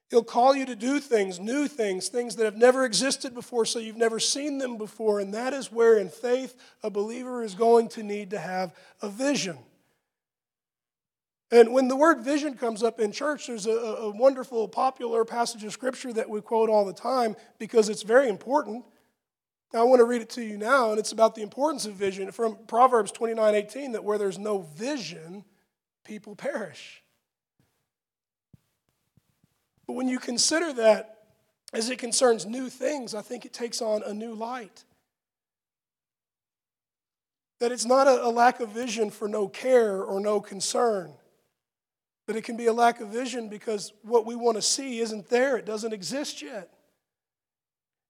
He'll 0.09 0.23
call 0.23 0.55
you 0.55 0.67
to 0.67 0.75
do 0.75 0.99
things, 0.99 1.39
new 1.39 1.67
things, 1.67 2.07
things 2.07 2.35
that 2.35 2.45
have 2.45 2.55
never 2.55 2.85
existed 2.85 3.33
before, 3.33 3.65
so 3.65 3.79
you've 3.79 3.97
never 3.97 4.19
seen 4.19 4.59
them 4.59 4.77
before. 4.77 5.19
And 5.19 5.33
that 5.33 5.53
is 5.53 5.71
where, 5.71 5.97
in 5.97 6.09
faith, 6.09 6.55
a 6.83 6.91
believer 6.91 7.41
is 7.41 7.55
going 7.55 7.89
to 7.89 8.03
need 8.03 8.29
to 8.29 8.39
have 8.39 8.75
a 9.01 9.09
vision. 9.09 9.57
And 11.49 11.73
when 11.73 11.87
the 11.87 11.95
word 11.95 12.21
vision 12.21 12.55
comes 12.55 12.83
up 12.83 12.99
in 12.99 13.11
church, 13.11 13.47
there's 13.47 13.65
a, 13.67 13.71
a, 13.71 14.09
wonderful, 14.09 14.67
popular 14.67 15.23
passage 15.23 15.63
of 15.63 15.71
scripture 15.71 16.11
that 16.13 16.29
we 16.29 16.41
quote 16.41 16.69
all 16.69 16.83
the 16.83 16.93
time 16.93 17.35
because 17.59 17.89
it's 17.89 18.01
very 18.01 18.27
important. 18.27 18.85
Now, 19.73 19.79
I 19.79 19.83
want 19.83 20.01
to 20.01 20.05
read 20.05 20.21
it 20.21 20.29
to 20.31 20.43
you 20.43 20.55
now, 20.55 20.91
and 20.91 20.99
it's 20.99 21.13
about 21.13 21.33
the 21.33 21.41
importance 21.41 21.87
of 21.87 21.95
vision 21.95 22.31
from 22.31 22.57
Proverbs 22.67 23.11
29 23.11 23.55
18 23.55 23.93
that 23.93 24.03
where 24.03 24.19
there's 24.19 24.37
no 24.37 24.59
vision, 24.59 25.43
people 26.03 26.35
perish. 26.35 27.01
But 29.87 29.93
when 29.93 30.07
you 30.07 30.19
consider 30.19 30.73
that 30.73 31.25
as 31.73 31.89
it 31.89 31.97
concerns 31.97 32.45
new 32.45 32.69
things, 32.69 33.15
I 33.15 33.21
think 33.21 33.45
it 33.45 33.53
takes 33.53 33.81
on 33.81 34.03
a 34.03 34.13
new 34.13 34.35
light. 34.35 34.85
That 37.59 37.71
it's 37.71 37.85
not 37.85 38.07
a, 38.07 38.25
a 38.25 38.29
lack 38.29 38.59
of 38.59 38.69
vision 38.69 39.09
for 39.09 39.27
no 39.27 39.47
care 39.47 40.03
or 40.03 40.19
no 40.19 40.39
concern, 40.39 41.13
but 42.27 42.35
it 42.35 42.43
can 42.43 42.57
be 42.57 42.67
a 42.67 42.73
lack 42.73 43.01
of 43.01 43.07
vision 43.07 43.49
because 43.49 43.91
what 44.03 44.27
we 44.27 44.35
want 44.35 44.55
to 44.55 44.61
see 44.61 44.99
isn't 44.99 45.29
there, 45.29 45.57
it 45.57 45.65
doesn't 45.65 45.93
exist 45.93 46.43
yet. 46.43 46.69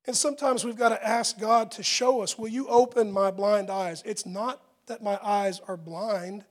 And 0.05 0.15
sometimes 0.15 0.65
we've 0.65 0.77
got 0.77 0.89
to 0.89 1.07
ask 1.07 1.39
God 1.39 1.71
to 1.71 1.83
show 1.83 2.21
us, 2.21 2.37
Will 2.37 2.49
you 2.49 2.67
open 2.67 3.11
my 3.11 3.31
blind 3.31 3.69
eyes? 3.69 4.03
It's 4.05 4.25
not 4.25 4.61
that 4.87 5.01
my 5.01 5.17
eyes 5.23 5.61
are 5.67 5.77
blind, 5.77 6.43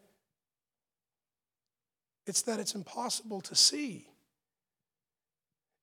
it's 2.27 2.43
that 2.43 2.61
it's 2.61 2.75
impossible 2.75 3.41
to 3.43 3.55
see. 3.55 4.09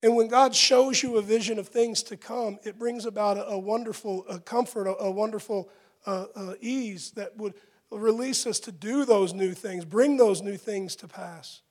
And 0.02 0.16
when 0.16 0.30
God 0.30 0.56
shows 0.56 1.04
you 1.04 1.18
a 1.18 1.22
vision 1.22 1.60
of 1.60 1.68
things 1.68 2.04
to 2.04 2.16
come, 2.16 2.58
it 2.64 2.80
brings 2.80 3.06
about 3.06 3.38
a, 3.38 3.48
a 3.50 3.60
wonderful 3.60 4.26
a 4.30 4.40
comfort, 4.40 4.88
a, 4.88 4.98
a 5.04 5.12
wonderful 5.12 5.70
uh, 6.06 6.26
uh, 6.36 6.54
ease 6.62 7.12
that 7.12 7.36
would 7.38 7.54
release 7.92 8.48
us 8.48 8.60
to 8.62 8.72
do 8.72 9.04
those 9.04 9.34
new 9.34 9.54
things, 9.54 9.84
bring 9.84 10.18
those 10.18 10.42
new 10.42 10.58
things 10.58 10.96
to 10.98 11.08
pass. 11.08 11.62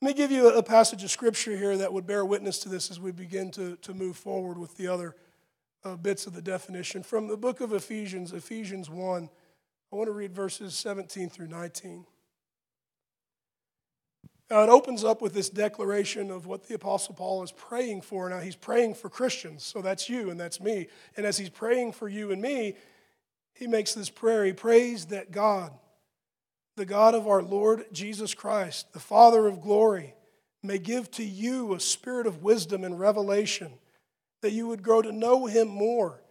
Let 0.00 0.08
me 0.10 0.14
give 0.14 0.30
you 0.30 0.48
a 0.50 0.62
passage 0.62 1.02
of 1.02 1.10
scripture 1.10 1.56
here 1.56 1.76
that 1.76 1.92
would 1.92 2.06
bear 2.06 2.24
witness 2.24 2.60
to 2.60 2.68
this 2.68 2.88
as 2.88 3.00
we 3.00 3.10
begin 3.10 3.50
to, 3.52 3.74
to 3.76 3.92
move 3.92 4.16
forward 4.16 4.56
with 4.56 4.76
the 4.76 4.86
other 4.86 5.16
uh, 5.82 5.96
bits 5.96 6.28
of 6.28 6.34
the 6.34 6.42
definition. 6.42 7.02
From 7.02 7.26
the 7.26 7.36
book 7.36 7.60
of 7.60 7.72
Ephesians, 7.72 8.32
Ephesians 8.32 8.88
1, 8.88 9.28
I 9.92 9.96
want 9.96 10.06
to 10.06 10.12
read 10.12 10.32
verses 10.32 10.74
17 10.74 11.30
through 11.30 11.48
19. 11.48 12.06
Now, 14.48 14.62
it 14.62 14.68
opens 14.68 15.02
up 15.02 15.20
with 15.20 15.34
this 15.34 15.50
declaration 15.50 16.30
of 16.30 16.46
what 16.46 16.68
the 16.68 16.74
Apostle 16.74 17.16
Paul 17.16 17.42
is 17.42 17.50
praying 17.50 18.02
for. 18.02 18.30
Now, 18.30 18.38
he's 18.38 18.54
praying 18.54 18.94
for 18.94 19.10
Christians, 19.10 19.64
so 19.64 19.82
that's 19.82 20.08
you 20.08 20.30
and 20.30 20.38
that's 20.38 20.60
me. 20.60 20.86
And 21.16 21.26
as 21.26 21.36
he's 21.36 21.50
praying 21.50 21.92
for 21.92 22.08
you 22.08 22.30
and 22.30 22.40
me, 22.40 22.76
he 23.52 23.66
makes 23.66 23.94
this 23.94 24.10
prayer. 24.10 24.44
He 24.44 24.52
prays 24.52 25.06
that 25.06 25.32
God, 25.32 25.72
the 26.78 26.86
God 26.86 27.14
of 27.14 27.26
our 27.26 27.42
Lord 27.42 27.84
Jesus 27.92 28.32
Christ, 28.32 28.92
the 28.94 29.00
Father 29.00 29.46
of 29.46 29.60
glory, 29.60 30.14
may 30.62 30.78
give 30.78 31.10
to 31.12 31.24
you 31.24 31.74
a 31.74 31.80
spirit 31.80 32.26
of 32.26 32.42
wisdom 32.42 32.84
and 32.84 32.98
revelation, 32.98 33.74
that 34.40 34.52
you 34.52 34.68
would 34.68 34.82
grow 34.82 35.02
to 35.02 35.12
know 35.12 35.46
him 35.46 35.68
more. 35.68 36.22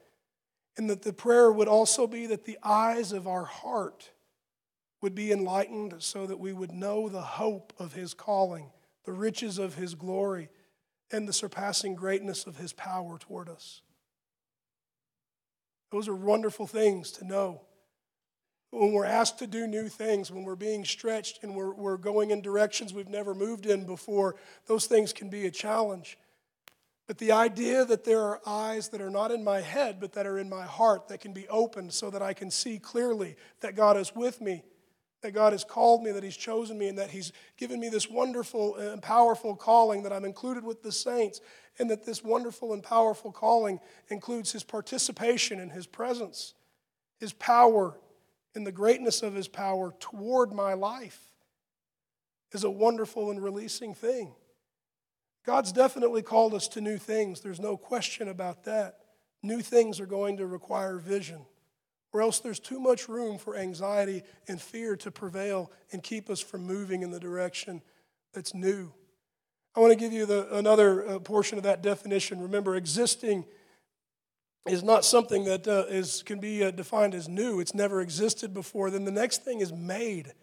And 0.77 0.89
that 0.89 1.01
the 1.01 1.13
prayer 1.13 1.51
would 1.51 1.67
also 1.67 2.07
be 2.07 2.27
that 2.27 2.45
the 2.45 2.57
eyes 2.63 3.11
of 3.11 3.27
our 3.27 3.45
heart 3.45 4.11
would 5.01 5.13
be 5.13 5.31
enlightened 5.31 5.95
so 5.99 6.25
that 6.25 6.39
we 6.39 6.53
would 6.53 6.71
know 6.71 7.09
the 7.09 7.21
hope 7.21 7.73
of 7.77 7.93
his 7.93 8.13
calling, 8.13 8.71
the 9.05 9.13
riches 9.13 9.57
of 9.57 9.75
his 9.75 9.95
glory, 9.95 10.49
and 11.11 11.27
the 11.27 11.33
surpassing 11.33 11.95
greatness 11.95 12.45
of 12.45 12.57
his 12.57 12.73
power 12.73 13.17
toward 13.17 13.49
us. 13.49 13.81
Those 15.91 16.07
are 16.07 16.15
wonderful 16.15 16.67
things 16.67 17.11
to 17.13 17.25
know. 17.25 17.61
When 18.71 18.91
we're 18.91 19.05
asked 19.05 19.39
to 19.39 19.47
do 19.47 19.65
new 19.65 19.87
things, 19.87 20.29
when 20.29 20.43
we're 20.43 20.55
being 20.55 20.83
stretched 20.83 21.43
and 21.43 21.55
we're, 21.55 21.73
we're 21.73 21.97
going 21.97 22.31
in 22.31 22.41
directions 22.41 22.93
we've 22.93 23.07
never 23.07 23.33
moved 23.33 23.65
in 23.65 23.85
before, 23.85 24.35
those 24.65 24.87
things 24.87 25.13
can 25.13 25.29
be 25.29 25.45
a 25.45 25.51
challenge. 25.51 26.17
But 27.07 27.17
the 27.17 27.31
idea 27.31 27.85
that 27.85 28.03
there 28.03 28.21
are 28.21 28.41
eyes 28.45 28.89
that 28.89 28.99
are 28.99 29.09
not 29.09 29.31
in 29.31 29.41
my 29.41 29.61
head, 29.61 30.01
but 30.01 30.11
that 30.13 30.27
are 30.27 30.37
in 30.37 30.49
my 30.49 30.65
heart, 30.65 31.07
that 31.07 31.21
can 31.21 31.31
be 31.31 31.47
opened 31.47 31.93
so 31.93 32.09
that 32.09 32.21
I 32.21 32.33
can 32.33 32.51
see 32.51 32.79
clearly 32.79 33.37
that 33.61 33.77
God 33.77 33.95
is 33.95 34.13
with 34.13 34.41
me, 34.41 34.61
that 35.21 35.31
God 35.31 35.53
has 35.53 35.63
called 35.63 36.03
me, 36.03 36.11
that 36.11 36.23
He's 36.23 36.35
chosen 36.35 36.77
me, 36.77 36.89
and 36.89 36.97
that 36.97 37.11
He's 37.11 37.31
given 37.55 37.79
me 37.79 37.87
this 37.87 38.09
wonderful 38.09 38.75
and 38.75 39.01
powerful 39.01 39.55
calling, 39.55 40.03
that 40.03 40.11
I'm 40.11 40.25
included 40.25 40.65
with 40.65 40.83
the 40.83 40.91
saints, 40.91 41.39
and 41.79 41.89
that 41.89 42.05
this 42.05 42.25
wonderful 42.25 42.73
and 42.73 42.83
powerful 42.83 43.31
calling 43.31 43.79
includes 44.09 44.51
His 44.51 44.65
participation 44.65 45.61
and 45.61 45.71
His 45.71 45.87
presence, 45.87 46.55
His 47.21 47.31
power, 47.31 47.97
and 48.57 48.67
the 48.67 48.71
greatness 48.73 49.23
of 49.23 49.33
His 49.33 49.47
power 49.47 49.93
toward 50.01 50.51
my 50.51 50.73
life 50.73 51.21
is 52.51 52.65
a 52.65 52.69
wonderful 52.69 53.31
and 53.31 53.41
releasing 53.41 53.93
thing. 53.93 54.33
God's 55.45 55.71
definitely 55.71 56.23
called 56.23 56.53
us 56.53 56.67
to 56.69 56.81
new 56.81 56.97
things, 56.97 57.39
there's 57.39 57.61
no 57.61 57.77
question 57.77 58.27
about 58.27 58.65
that. 58.65 58.97
New 59.41 59.61
things 59.61 60.01
are 60.01 60.05
going 60.05 60.37
to 60.37 60.45
require 60.45 60.97
vision 60.97 61.45
or 62.13 62.21
else 62.21 62.39
there's 62.39 62.59
too 62.59 62.79
much 62.79 63.07
room 63.07 63.37
for 63.37 63.55
anxiety 63.55 64.23
and 64.47 64.61
fear 64.61 64.95
to 64.97 65.11
prevail 65.11 65.71
and 65.91 66.01
keep 66.01 66.29
us 66.29 66.39
from 66.39 66.63
moving 66.63 67.03
in 67.03 67.11
the 67.11 67.19
direction 67.19 67.81
that's 68.33 68.53
new. 68.53 68.91
I 69.75 69.79
want 69.79 69.91
to 69.91 69.99
give 69.99 70.13
you 70.13 70.25
the, 70.25 70.55
another 70.55 71.07
uh, 71.07 71.19
portion 71.19 71.57
of 71.57 71.63
that 71.65 71.83
definition. 71.83 72.41
Remember, 72.41 72.75
existing 72.75 73.45
is 74.67 74.83
not 74.83 75.05
something 75.05 75.45
that 75.45 75.67
uh, 75.67 75.85
is, 75.87 76.23
can 76.23 76.39
be 76.39 76.63
uh, 76.63 76.71
defined 76.71 77.13
as 77.15 77.27
new, 77.27 77.59
it's 77.59 77.73
never 77.73 78.01
existed 78.01 78.53
before. 78.53 78.89
Then 78.89 79.05
the 79.05 79.11
next 79.11 79.43
thing 79.43 79.59
is 79.59 79.71
made. 79.71 80.33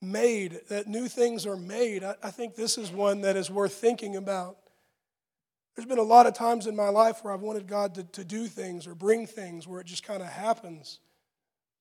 made, 0.00 0.60
that 0.68 0.86
new 0.86 1.08
things 1.08 1.46
are 1.46 1.56
made, 1.56 2.04
I, 2.04 2.14
I 2.22 2.30
think 2.30 2.54
this 2.54 2.78
is 2.78 2.90
one 2.90 3.22
that 3.22 3.36
is 3.36 3.50
worth 3.50 3.74
thinking 3.74 4.16
about. 4.16 4.56
There's 5.74 5.86
been 5.86 5.98
a 5.98 6.02
lot 6.02 6.26
of 6.26 6.34
times 6.34 6.66
in 6.66 6.74
my 6.74 6.88
life 6.88 7.22
where 7.22 7.34
I've 7.34 7.42
wanted 7.42 7.66
God 7.66 7.94
to, 7.96 8.04
to 8.04 8.24
do 8.24 8.46
things 8.46 8.86
or 8.86 8.94
bring 8.94 9.26
things 9.26 9.66
where 9.66 9.80
it 9.80 9.86
just 9.86 10.04
kind 10.04 10.22
of 10.22 10.28
happens. 10.28 11.00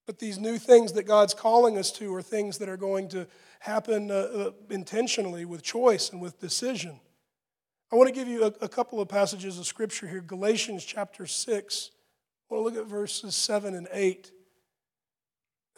But 0.05 0.19
these 0.19 0.37
new 0.37 0.57
things 0.57 0.93
that 0.93 1.03
God's 1.03 1.33
calling 1.33 1.77
us 1.77 1.91
to 1.93 2.13
are 2.13 2.21
things 2.21 2.57
that 2.57 2.69
are 2.69 2.77
going 2.77 3.07
to 3.09 3.25
happen 3.59 4.11
uh, 4.11 4.13
uh, 4.13 4.51
intentionally 4.69 5.45
with 5.45 5.63
choice 5.63 6.09
and 6.09 6.21
with 6.21 6.39
decision. 6.39 6.99
I 7.95 7.97
want 7.97 8.09
to 8.09 8.13
give 8.13 8.27
you 8.27 8.43
a, 8.43 8.47
a, 8.59 8.67
couple 8.67 8.99
of 8.99 9.07
passages 9.07 9.57
of 9.57 9.65
scripture 9.65 10.05
here. 10.05 10.19
Galatians 10.19 10.83
chapter 10.83 11.25
6. 11.25 11.91
I 12.51 12.53
want 12.53 12.61
to 12.61 12.69
look 12.69 12.85
at 12.85 12.91
verses 12.91 13.35
7 13.35 13.73
and 13.73 13.87
8. 13.89 14.33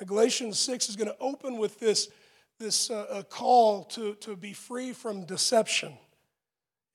Galatians 0.03 0.57
6 0.57 0.89
is 0.89 0.95
going 0.95 1.09
to 1.09 1.17
open 1.19 1.59
with 1.59 1.79
this, 1.79 2.09
this 2.57 2.89
uh, 2.89 3.21
call 3.29 3.83
to, 3.83 4.15
to 4.15 4.35
be 4.35 4.51
free 4.51 4.93
from 4.93 5.25
deception. 5.25 5.93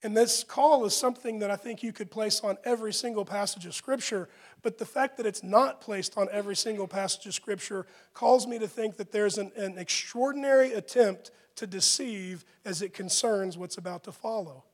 And 0.03 0.17
this 0.17 0.43
call 0.43 0.83
is 0.83 0.93
something 0.93 1.39
that 1.39 1.49
I 1.49 1.55
think 1.55 1.83
you 1.83 1.93
could 1.93 2.11
place 2.11 2.41
on 2.41 2.57
every 2.65 2.91
single 2.91 3.23
passage 3.23 3.65
of 3.65 3.73
Scripture, 3.73 4.27
but 4.61 4.77
the 4.77 4.85
fact 4.85 5.15
that 5.15 5.25
it's 5.25 5.41
not 5.41 5.79
placed 5.79 6.17
on 6.17 6.27
every 6.33 6.57
single 6.57 6.85
passage 6.85 7.27
of 7.27 7.33
Scripture 7.33 7.85
calls 8.13 8.45
me 8.45 8.59
to 8.59 8.67
think 8.67 8.97
that 8.97 9.13
there's 9.13 9.37
an, 9.37 9.53
an 9.55 9.77
extraordinary 9.77 10.73
attempt 10.73 11.31
to 11.55 11.65
deceive 11.65 12.43
as 12.65 12.81
it 12.81 12.93
concerns 12.93 13.57
what's 13.57 13.77
about 13.77 14.03
to 14.03 14.11
follow. 14.11 14.65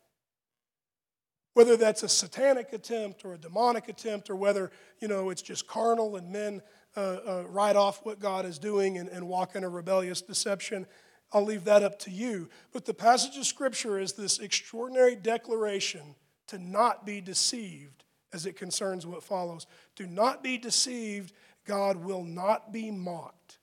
Whether 1.59 1.75
that's 1.75 2.03
a 2.03 2.07
satanic 2.07 2.71
attempt 2.71 3.25
or 3.25 3.33
a 3.33 3.37
demonic 3.37 3.89
attempt, 3.89 4.29
or 4.29 4.37
whether 4.37 4.71
you 5.01 5.09
know 5.09 5.29
it's 5.29 5.41
just 5.41 5.67
carnal 5.67 6.15
and 6.15 6.31
men 6.31 6.61
uh, 6.95 6.99
uh, 7.01 7.43
write 7.49 7.75
off 7.75 8.05
what 8.05 8.21
God 8.21 8.45
is 8.45 8.57
doing 8.57 8.97
and, 8.97 9.09
and 9.09 9.27
walk 9.27 9.57
in 9.57 9.65
a 9.65 9.69
rebellious 9.69 10.21
deception, 10.21 10.87
I'll 11.33 11.43
leave 11.43 11.65
that 11.65 11.83
up 11.83 11.99
to 11.99 12.11
you. 12.11 12.49
But 12.71 12.85
the 12.85 12.93
passage 12.93 13.35
of 13.35 13.45
Scripture 13.45 13.99
is 13.99 14.13
this 14.13 14.39
extraordinary 14.39 15.17
declaration 15.17 16.15
to 16.47 16.57
not 16.57 17.05
be 17.05 17.19
deceived 17.19 18.05
as 18.31 18.45
it 18.45 18.55
concerns 18.55 19.05
what 19.05 19.21
follows. 19.21 19.67
Do 19.97 20.07
not 20.07 20.41
be 20.41 20.57
deceived, 20.57 21.33
God 21.65 21.97
will 21.97 22.23
not 22.23 22.71
be 22.71 22.89
mocked. 22.89 23.57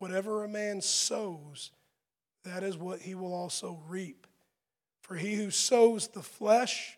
Whatever 0.00 0.42
a 0.42 0.48
man 0.48 0.80
sows, 0.80 1.70
that 2.42 2.64
is 2.64 2.76
what 2.76 2.98
he 2.98 3.14
will 3.14 3.32
also 3.32 3.80
reap. 3.86 4.26
For 5.00 5.14
he 5.14 5.36
who 5.36 5.52
sows 5.52 6.08
the 6.08 6.22
flesh 6.22 6.96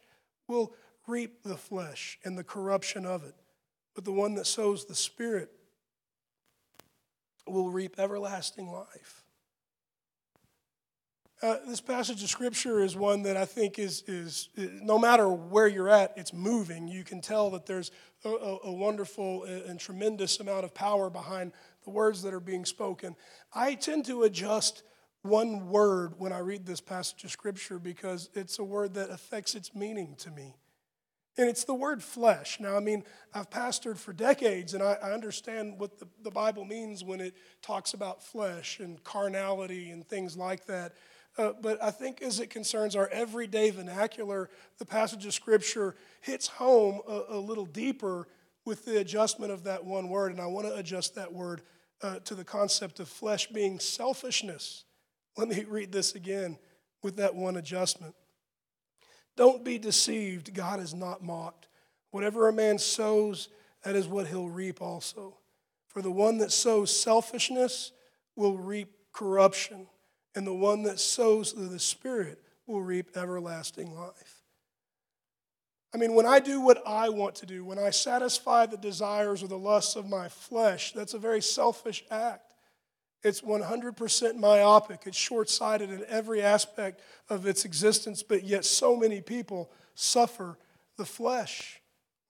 will 0.53 0.75
reap 1.07 1.43
the 1.43 1.57
flesh 1.57 2.19
and 2.25 2.39
the 2.39 2.45
corruption 2.45 3.07
of 3.07 3.25
it. 3.25 3.35
But 3.95 4.05
the 4.05 4.13
one 4.13 4.35
that 4.35 4.47
sows 4.47 4.85
the 4.85 4.95
Spirit 4.95 5.51
will 7.47 7.71
reap 7.71 7.99
everlasting 7.99 8.71
life. 8.71 9.25
Uh, 11.43 11.57
this 11.67 11.81
passage 11.81 12.23
of 12.23 12.31
scripture 12.31 12.81
is 12.85 12.95
one 12.95 13.23
that 13.25 13.37
I 13.37 13.45
think 13.45 13.77
is, 13.77 14.05
is, 14.07 14.49
is, 14.55 14.81
no 14.81 14.97
matter 14.97 15.29
where 15.29 15.67
you're 15.67 15.89
at, 15.89 16.13
it's 16.17 16.33
moving. 16.33 16.87
You 16.87 17.03
can 17.03 17.21
tell 17.21 17.51
that 17.51 17.67
there's 17.67 17.91
a, 18.25 18.29
a, 18.29 18.59
a 18.67 18.73
wonderful 18.73 19.43
and 19.43 19.81
tremendous 19.81 20.39
amount 20.39 20.65
of 20.65 20.73
power 20.73 21.11
behind 21.11 21.51
the 21.83 21.91
words 21.91 22.23
that 22.23 22.33
are 22.33 22.39
being 22.39 22.65
spoken. 22.65 23.17
I 23.53 23.75
tend 23.75 24.05
to 24.05 24.23
adjust 24.23 24.85
one 25.23 25.69
word 25.69 26.15
when 26.19 26.33
I 26.33 26.39
read 26.41 26.67
this 26.67 26.81
passage 26.81 27.25
of 27.25 27.31
scripture 27.31 27.79
because 27.79 28.29
it's 28.35 28.59
a 28.59 28.65
word 28.65 28.95
that 28.95 29.11
affects 29.11 29.55
its 29.55 29.75
meaning 29.75 30.17
to 30.19 30.31
me. 30.31 30.57
And 31.39 31.49
it's 31.49 31.65
the 31.65 31.75
word 31.75 32.03
flesh. 32.03 32.61
Now, 32.61 32.77
I 32.77 32.81
mean, 32.81 33.05
I've 33.33 33.49
pastored 33.49 33.97
for 33.97 34.13
decades 34.13 34.75
and 34.75 34.83
I, 34.83 34.99
I 35.03 35.13
understand 35.13 35.79
what 35.79 35.99
the, 35.99 36.07
the 36.23 36.31
Bible 36.31 36.65
means 36.65 37.03
when 37.03 37.21
it 37.21 37.35
talks 37.63 37.95
about 37.95 38.23
flesh 38.23 38.81
and 38.81 39.03
carnality 39.03 39.91
and 39.91 40.07
things 40.07 40.37
like 40.37 40.67
that. 40.67 40.93
Uh, 41.39 41.53
but 41.63 41.83
I 41.83 41.91
think 41.91 42.21
as 42.21 42.41
it 42.41 42.51
concerns 42.51 42.95
our 42.95 43.09
everyday 43.09 43.71
vernacular, 43.71 44.51
the 44.79 44.85
passage 44.85 45.25
of 45.25 45.33
Scripture 45.33 45.95
hits 46.21 46.47
home 46.47 47.01
a, 47.09 47.23
a 47.31 47.39
little 47.39 47.65
deeper 47.65 48.29
with 48.67 48.85
the 48.85 48.99
adjustment 48.99 49.51
of 49.51 49.65
that 49.65 49.85
one 49.85 50.09
word. 50.11 50.33
And 50.33 50.41
I 50.41 50.47
want 50.47 50.67
to 50.67 50.75
adjust 50.75 51.15
that 51.15 51.33
word 51.33 51.63
uh, 52.03 52.19
to 52.21 52.35
the 52.35 52.45
concept 52.45 53.01
of 53.01 53.09
flesh 53.09 53.47
being 53.47 53.79
selfishness. 53.79 54.85
Let 55.37 55.49
me 55.49 55.65
read 55.65 55.93
this 55.93 56.15
again 56.15 56.59
with 57.03 57.17
that 57.17 57.35
one 57.35 57.57
adjustment. 57.57 58.15
Don't 59.37 59.65
be 59.65 59.79
deceived. 59.79 60.55
God 60.55 60.81
is 60.81 60.95
not 60.95 61.23
mocked. 61.23 61.69
Whatever 62.11 62.49
a 62.49 62.53
man 62.53 62.79
sows, 62.79 63.49
that 63.85 63.97
is 63.97 64.07
what 64.07 64.27
he'll 64.27 64.49
reap 64.49 64.83
also. 64.83 65.39
For 65.89 66.03
the 66.03 66.11
one 66.11 66.39
that 66.39 66.53
sows 66.53 66.95
selfishness 66.95 67.93
will 68.37 68.59
reap 68.59 68.93
corruption 69.13 69.87
and 70.35 70.47
the 70.47 70.55
one 70.55 70.83
that 70.85 70.99
sows 70.99 71.53
the 71.53 71.79
Spirit 71.79 72.39
will 72.67 72.83
reap 72.83 73.17
everlasting 73.17 73.95
life. 73.95 74.43
I 75.95 75.99
mean, 75.99 76.15
when 76.15 76.25
I 76.25 76.41
do 76.41 76.61
what 76.61 76.83
I 76.87 77.11
want 77.11 77.35
to 77.37 77.47
do, 77.47 77.65
when 77.65 77.79
I 77.79 77.91
satisfy 77.91 78.65
the 78.65 78.79
desires 78.79 79.43
or 79.43 79.49
the 79.49 79.59
lusts 79.59 79.95
of 79.95 80.09
my 80.09 80.29
flesh, 80.29 80.93
that's 80.93 81.13
a 81.13 81.19
very 81.19 81.43
selfish 81.43 82.03
act. 82.11 82.52
It's 83.23 83.41
100% 83.41 84.37
myopic, 84.37 85.03
it's 85.07 85.17
short 85.17 85.49
sighted 85.49 85.91
in 85.91 86.05
every 86.09 86.43
aspect 86.43 87.01
of 87.29 87.47
its 87.47 87.65
existence, 87.65 88.23
but 88.23 88.43
yet 88.43 88.65
so 88.65 88.97
many 88.97 89.21
people 89.21 89.71
suffer 89.95 90.59
the 90.97 91.05
flesh 91.05 91.81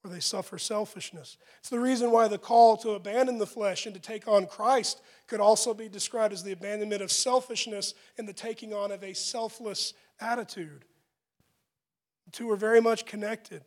or 0.03 0.09
they 0.09 0.19
suffer 0.19 0.57
selfishness. 0.57 1.37
It's 1.59 1.69
the 1.69 1.79
reason 1.79 2.11
why 2.11 2.27
the 2.27 2.37
call 2.37 2.75
to 2.77 2.91
abandon 2.91 3.37
the 3.37 3.47
flesh 3.47 3.85
and 3.85 3.95
to 3.95 4.01
take 4.01 4.27
on 4.27 4.45
Christ 4.45 5.01
could 5.27 5.39
also 5.39 5.73
be 5.73 5.87
described 5.87 6.33
as 6.33 6.43
the 6.43 6.51
abandonment 6.51 7.01
of 7.01 7.11
selfishness 7.11 7.93
and 8.17 8.27
the 8.27 8.33
taking 8.33 8.73
on 8.73 8.91
of 8.91 9.03
a 9.03 9.13
selfless 9.13 9.93
attitude. 10.19 10.85
The 12.25 12.31
two 12.31 12.51
are 12.51 12.57
very 12.57 12.81
much 12.81 13.05
connected. 13.05 13.63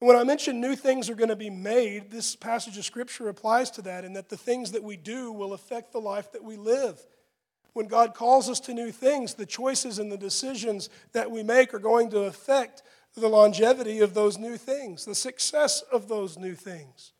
When 0.00 0.16
I 0.16 0.24
mention 0.24 0.62
new 0.62 0.76
things 0.76 1.10
are 1.10 1.14
going 1.14 1.28
to 1.28 1.36
be 1.36 1.50
made, 1.50 2.10
this 2.10 2.34
passage 2.34 2.78
of 2.78 2.86
Scripture 2.86 3.28
applies 3.28 3.70
to 3.72 3.82
that, 3.82 4.02
in 4.02 4.14
that 4.14 4.30
the 4.30 4.36
things 4.36 4.72
that 4.72 4.82
we 4.82 4.96
do 4.96 5.30
will 5.30 5.52
affect 5.52 5.92
the 5.92 6.00
life 6.00 6.32
that 6.32 6.42
we 6.42 6.56
live. 6.56 6.98
When 7.74 7.86
God 7.86 8.14
calls 8.14 8.48
us 8.48 8.60
to 8.60 8.72
new 8.72 8.92
things, 8.92 9.34
the 9.34 9.44
choices 9.44 9.98
and 9.98 10.10
the 10.10 10.16
decisions 10.16 10.88
that 11.12 11.30
we 11.30 11.42
make 11.42 11.74
are 11.74 11.78
going 11.78 12.08
to 12.10 12.20
affect 12.20 12.82
the 13.14 13.28
longevity 13.28 14.00
of 14.00 14.14
those 14.14 14.38
new 14.38 14.56
things, 14.56 15.04
the 15.04 15.14
success 15.14 15.82
of 15.92 16.08
those 16.08 16.38
new 16.38 16.54
things, 16.54 17.12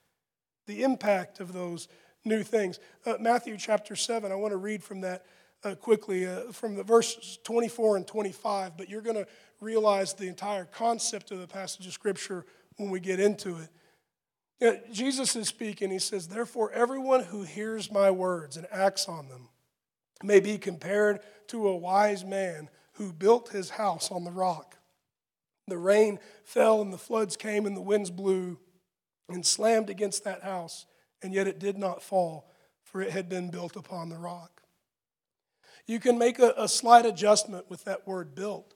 the 0.67 0.83
impact 0.83 1.39
of 1.39 1.53
those 1.53 1.87
new 2.25 2.43
things. 2.43 2.81
Uh, 3.05 3.15
Matthew 3.21 3.59
chapter 3.59 3.95
7, 3.95 4.33
I 4.33 4.37
want 4.37 4.53
to 4.53 4.57
read 4.57 4.83
from 4.83 5.03
that 5.03 5.27
uh, 5.65 5.75
quickly, 5.75 6.27
uh, 6.27 6.51
from 6.51 6.77
the 6.77 6.83
verses 6.83 7.39
24 7.45 7.99
and 7.99 8.07
25, 8.07 8.79
but 8.79 8.89
you're 8.89 9.03
going 9.03 9.17
to 9.17 9.27
realize 9.61 10.15
the 10.15 10.29
entire 10.29 10.65
concept 10.65 11.31
of 11.31 11.41
the 11.41 11.47
passage 11.47 11.87
of 11.87 11.93
Scripture 11.93 12.47
when 12.81 12.91
we 12.91 13.01
get 13.01 13.21
into 13.21 13.59
it. 13.59 13.69
You 14.61 14.67
know, 14.73 14.81
Jesus 14.93 15.37
is 15.37 15.49
speaking. 15.49 15.91
He 15.91 15.99
says, 15.99 16.29
Therefore, 16.29 16.73
everyone 16.73 17.25
who 17.25 17.43
hears 17.43 17.91
my 17.91 18.11
words 18.11 18.57
and 18.57 18.67
acts 18.71 19.09
on 19.09 19.29
them 19.29 19.49
may 20.23 20.41
be 20.41 20.59
compared 20.59 21.21
to 21.49 21.69
a 21.69 21.77
wise 21.77 22.25
man 22.25 22.69
who 22.95 23.13
built 23.13 23.51
his 23.51 23.71
house 23.71 24.11
on 24.11 24.25
the 24.25 24.31
rock. 24.31 24.77
The 25.67 25.79
rain 25.79 26.19
fell 26.45 26.83
and 26.83 26.93
the 26.93 26.99
floods 26.99 27.37
came 27.37 27.65
and 27.65 27.77
the 27.77 27.81
winds 27.81 28.11
blew 28.11 28.59
and 29.29 29.47
slammed 29.47 29.89
against 29.89 30.25
that 30.25 30.43
house, 30.43 30.87
and 31.23 31.33
yet 31.33 31.47
it 31.47 31.59
did 31.59 31.79
not 31.79 32.03
fall, 32.03 32.51
for 32.83 33.01
it 33.01 33.11
had 33.11 33.29
been 33.29 33.51
built 33.51 33.77
upon 33.77 34.09
the 34.09 34.19
rock. 34.19 34.63
You 35.87 36.01
can 36.01 36.19
make 36.19 36.39
a, 36.39 36.53
a 36.57 36.69
slight 36.69 37.07
adjustment 37.07 37.71
with 37.71 37.85
that 37.85 38.07
word 38.07 38.35
built. 38.35 38.75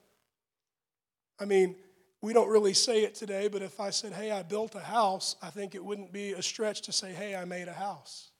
I 1.39 1.45
mean, 1.45 1.77
we 2.25 2.33
don't 2.33 2.49
really 2.49 2.73
say 2.73 3.03
it 3.03 3.15
today, 3.15 3.49
but 3.49 3.61
if 3.61 3.79
I 3.79 3.91
said, 3.91 4.15
hey, 4.15 4.31
I 4.31 4.43
built 4.43 4.75
a 4.75 4.81
house, 4.81 5.37
I 5.43 5.51
think 5.51 5.75
it 5.75 5.85
wouldn't 5.85 6.11
be 6.11 6.33
a 6.33 6.41
stretch 6.41 6.81
to 6.83 6.93
say, 6.93 7.13
hey, 7.13 7.37
I 7.37 7.45
made 7.45 7.69
a 7.69 7.75
house. 7.75 8.31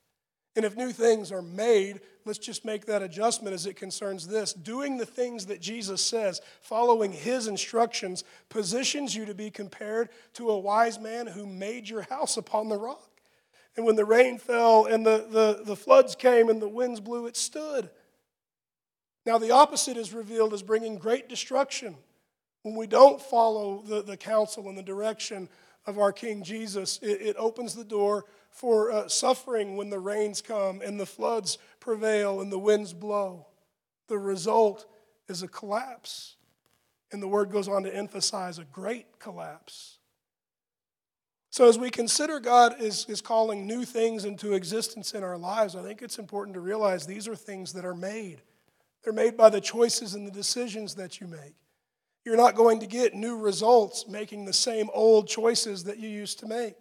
And 0.55 0.65
if 0.65 0.75
new 0.75 0.91
things 0.91 1.31
are 1.31 1.43
made, 1.43 2.01
let's 2.25 2.39
just 2.39 2.65
make 2.65 2.87
that 2.87 3.03
adjustment 3.03 3.53
as 3.53 3.67
it 3.67 3.75
concerns 3.75 4.27
this. 4.27 4.53
Doing 4.53 4.97
the 4.97 5.05
things 5.05 5.45
that 5.45 5.61
Jesus 5.61 6.03
says, 6.03 6.41
following 6.61 7.11
his 7.11 7.45
instructions, 7.45 8.23
positions 8.49 9.15
you 9.15 9.23
to 9.25 9.35
be 9.35 9.51
compared 9.51 10.09
to 10.33 10.49
a 10.49 10.57
wise 10.57 10.99
man 10.99 11.27
who 11.27 11.45
made 11.45 11.87
your 11.87 12.01
house 12.01 12.37
upon 12.37 12.69
the 12.69 12.77
rock. 12.77 13.21
And 13.77 13.85
when 13.85 13.97
the 13.97 14.05
rain 14.05 14.39
fell 14.39 14.85
and 14.85 15.05
the, 15.05 15.27
the, 15.29 15.61
the 15.63 15.75
floods 15.75 16.15
came 16.15 16.49
and 16.49 16.59
the 16.59 16.67
winds 16.67 17.01
blew, 17.01 17.27
it 17.27 17.37
stood. 17.37 17.91
Now, 19.27 19.37
the 19.37 19.51
opposite 19.51 19.95
is 19.95 20.11
revealed 20.11 20.55
as 20.55 20.63
bringing 20.63 20.97
great 20.97 21.29
destruction. 21.29 21.97
When 22.65 22.73
we 22.73 22.87
don't 22.87 23.21
follow 23.21 23.83
the, 23.85 24.01
the 24.01 24.17
counsel 24.17 24.67
and 24.69 24.75
the 24.75 24.81
direction 24.81 25.49
of 25.85 25.99
our 25.99 26.11
King 26.11 26.41
Jesus, 26.41 26.97
it, 27.03 27.21
it 27.21 27.35
opens 27.37 27.75
the 27.75 27.83
door 27.83 28.25
for 28.49 28.91
uh, 28.91 29.07
suffering 29.07 29.77
when 29.77 29.91
the 29.91 29.99
rains 29.99 30.41
come 30.41 30.81
and 30.81 30.99
the 30.99 31.05
floods 31.05 31.59
prevail 31.79 32.41
and 32.41 32.51
the 32.51 32.57
winds 32.57 32.91
blow. 32.91 33.45
The 34.07 34.17
result 34.17 34.87
is 35.29 35.43
a 35.43 35.47
collapse. 35.47 36.37
And 37.11 37.21
the 37.21 37.27
word 37.27 37.51
goes 37.51 37.67
on 37.67 37.83
to 37.83 37.95
emphasize 37.95 38.57
a 38.57 38.63
great 38.63 39.19
collapse. 39.19 39.99
So, 41.51 41.69
as 41.69 41.77
we 41.77 41.91
consider 41.91 42.39
God 42.39 42.81
is, 42.81 43.05
is 43.07 43.21
calling 43.21 43.67
new 43.67 43.85
things 43.85 44.25
into 44.25 44.53
existence 44.53 45.13
in 45.13 45.23
our 45.23 45.37
lives, 45.37 45.75
I 45.75 45.83
think 45.83 46.01
it's 46.01 46.17
important 46.17 46.55
to 46.55 46.61
realize 46.61 47.05
these 47.05 47.27
are 47.27 47.35
things 47.35 47.73
that 47.73 47.85
are 47.85 47.93
made. 47.93 48.41
They're 49.03 49.13
made 49.13 49.37
by 49.37 49.51
the 49.51 49.61
choices 49.61 50.15
and 50.15 50.25
the 50.25 50.31
decisions 50.31 50.95
that 50.95 51.21
you 51.21 51.27
make. 51.27 51.53
You're 52.25 52.35
not 52.35 52.55
going 52.55 52.79
to 52.79 52.87
get 52.87 53.13
new 53.13 53.37
results 53.37 54.07
making 54.07 54.45
the 54.45 54.53
same 54.53 54.89
old 54.93 55.27
choices 55.27 55.83
that 55.83 55.99
you 55.99 56.09
used 56.09 56.39
to 56.39 56.47
make. 56.47 56.75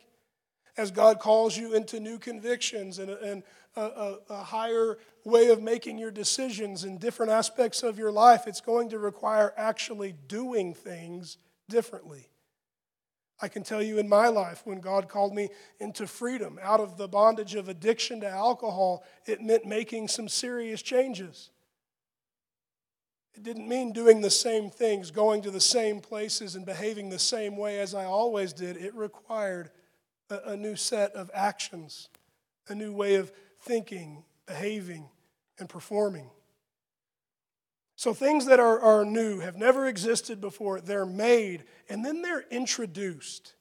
As 0.76 0.90
God 0.90 1.20
calls 1.20 1.56
you 1.56 1.74
into 1.74 2.00
new 2.00 2.18
convictions 2.18 2.98
and, 2.98 3.10
and 3.10 3.42
a, 3.76 3.82
a, 3.82 4.18
a 4.30 4.42
higher 4.42 4.98
way 5.24 5.48
of 5.48 5.62
making 5.62 5.98
your 5.98 6.10
decisions 6.10 6.84
in 6.84 6.98
different 6.98 7.30
aspects 7.30 7.82
of 7.82 7.98
your 7.98 8.10
life, 8.10 8.46
it's 8.46 8.62
going 8.62 8.88
to 8.88 8.98
require 8.98 9.52
actually 9.56 10.14
doing 10.26 10.72
things 10.72 11.36
differently. 11.68 12.30
I 13.40 13.48
can 13.48 13.62
tell 13.62 13.82
you 13.82 13.98
in 13.98 14.08
my 14.08 14.28
life, 14.28 14.62
when 14.64 14.80
God 14.80 15.08
called 15.08 15.34
me 15.34 15.50
into 15.78 16.06
freedom 16.06 16.58
out 16.62 16.80
of 16.80 16.96
the 16.96 17.08
bondage 17.08 17.54
of 17.54 17.68
addiction 17.68 18.20
to 18.20 18.28
alcohol, 18.28 19.04
it 19.26 19.42
meant 19.42 19.66
making 19.66 20.08
some 20.08 20.28
serious 20.28 20.80
changes. 20.80 21.50
It 23.34 23.42
didn't 23.42 23.68
mean 23.68 23.92
doing 23.92 24.20
the 24.20 24.30
same 24.30 24.70
things, 24.70 25.10
going 25.10 25.42
to 25.42 25.50
the 25.50 25.60
same 25.60 26.00
places, 26.00 26.54
and 26.54 26.64
behaving 26.64 27.08
the 27.08 27.18
same 27.18 27.56
way 27.56 27.80
as 27.80 27.94
I 27.94 28.04
always 28.04 28.52
did. 28.52 28.76
It 28.76 28.94
required 28.94 29.70
a, 30.30 30.52
a 30.52 30.56
new 30.56 30.76
set 30.76 31.12
of 31.14 31.30
actions, 31.34 32.08
a 32.68 32.74
new 32.74 32.92
way 32.92 33.16
of 33.16 33.32
thinking, 33.60 34.24
behaving, 34.46 35.08
and 35.58 35.68
performing. 35.68 36.30
So, 37.96 38.12
things 38.12 38.46
that 38.46 38.60
are, 38.60 38.80
are 38.80 39.04
new, 39.04 39.40
have 39.40 39.56
never 39.56 39.86
existed 39.86 40.40
before, 40.40 40.80
they're 40.80 41.06
made, 41.06 41.64
and 41.88 42.04
then 42.04 42.22
they're 42.22 42.44
introduced. 42.50 43.54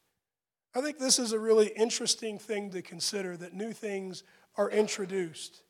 I 0.75 0.81
think 0.81 0.97
this 0.97 1.19
is 1.19 1.33
a 1.33 1.39
really 1.39 1.67
interesting 1.67 2.39
thing 2.39 2.71
to 2.71 2.81
consider 2.81 3.37
that 3.37 3.53
new 3.53 3.73
things 3.73 4.23
are 4.55 4.69
introduced. 4.69 5.61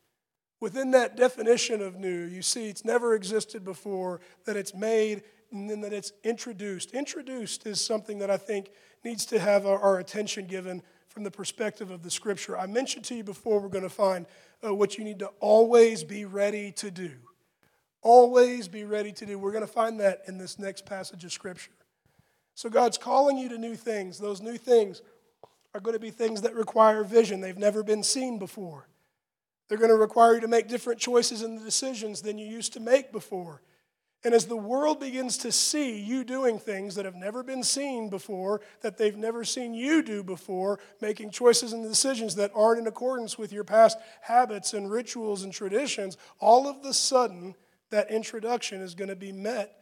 Within 0.64 0.92
that 0.92 1.14
definition 1.14 1.82
of 1.82 1.96
new, 1.96 2.24
you 2.24 2.40
see 2.40 2.70
it's 2.70 2.86
never 2.86 3.14
existed 3.14 3.66
before, 3.66 4.22
that 4.46 4.56
it's 4.56 4.74
made, 4.74 5.22
and 5.52 5.68
then 5.68 5.82
that 5.82 5.92
it's 5.92 6.12
introduced. 6.22 6.92
Introduced 6.92 7.66
is 7.66 7.82
something 7.82 8.18
that 8.20 8.30
I 8.30 8.38
think 8.38 8.70
needs 9.04 9.26
to 9.26 9.38
have 9.38 9.66
our, 9.66 9.98
attention 9.98 10.46
given 10.46 10.80
from 11.06 11.22
the 11.22 11.30
perspective 11.30 11.90
of 11.90 12.02
the 12.02 12.10
scripture. 12.10 12.56
I 12.56 12.64
mentioned 12.64 13.04
to 13.04 13.14
you 13.14 13.22
before 13.22 13.60
we're 13.60 13.68
going 13.68 13.84
to 13.84 13.90
find 13.90 14.24
uh, 14.66 14.74
what 14.74 14.96
you 14.96 15.04
need 15.04 15.18
to 15.18 15.26
always 15.38 16.02
be 16.02 16.24
ready 16.24 16.72
to 16.72 16.90
do. 16.90 17.10
Always 18.00 18.66
be 18.66 18.84
ready 18.84 19.12
to 19.12 19.26
do. 19.26 19.38
We're 19.38 19.52
going 19.52 19.66
to 19.66 19.70
find 19.70 20.00
that 20.00 20.22
in 20.26 20.38
this 20.38 20.58
next 20.58 20.86
passage 20.86 21.26
of 21.26 21.32
scripture. 21.32 21.72
So 22.54 22.70
God's 22.70 22.96
calling 22.96 23.36
you 23.36 23.50
to 23.50 23.58
new 23.58 23.74
things. 23.74 24.18
Those 24.18 24.40
new 24.40 24.56
things 24.56 25.02
are 25.74 25.80
going 25.80 25.92
to 25.92 26.00
be 26.00 26.10
things 26.10 26.40
that 26.40 26.54
require 26.54 27.04
vision. 27.04 27.42
They've 27.42 27.54
never 27.54 27.82
been 27.82 28.02
seen 28.02 28.38
before. 28.38 28.88
They're 29.68 29.78
going 29.78 29.90
to 29.90 29.96
require 29.96 30.34
you 30.34 30.40
to 30.40 30.48
make 30.48 30.68
different 30.68 31.00
choices 31.00 31.42
and 31.42 31.62
decisions 31.62 32.22
than 32.22 32.38
you 32.38 32.46
used 32.46 32.72
to 32.74 32.80
make 32.80 33.12
before. 33.12 33.62
And 34.24 34.32
as 34.32 34.46
the 34.46 34.56
world 34.56 35.00
begins 35.00 35.36
to 35.38 35.52
see 35.52 36.00
you 36.00 36.24
doing 36.24 36.58
things 36.58 36.94
that 36.94 37.04
have 37.04 37.14
never 37.14 37.42
been 37.42 37.62
seen 37.62 38.08
before, 38.08 38.62
that 38.80 38.96
they've 38.96 39.16
never 39.16 39.44
seen 39.44 39.74
you 39.74 40.02
do 40.02 40.22
before, 40.22 40.80
making 41.02 41.30
choices 41.30 41.74
and 41.74 41.86
decisions 41.86 42.34
that 42.36 42.50
aren't 42.54 42.80
in 42.80 42.86
accordance 42.86 43.36
with 43.36 43.52
your 43.52 43.64
past 43.64 43.98
habits 44.22 44.72
and 44.72 44.90
rituals 44.90 45.42
and 45.42 45.52
traditions, 45.52 46.16
all 46.40 46.66
of 46.66 46.82
the 46.82 46.94
sudden, 46.94 47.54
that 47.90 48.10
introduction 48.10 48.80
is 48.80 48.94
going 48.94 49.10
to 49.10 49.16
be 49.16 49.30
met 49.30 49.76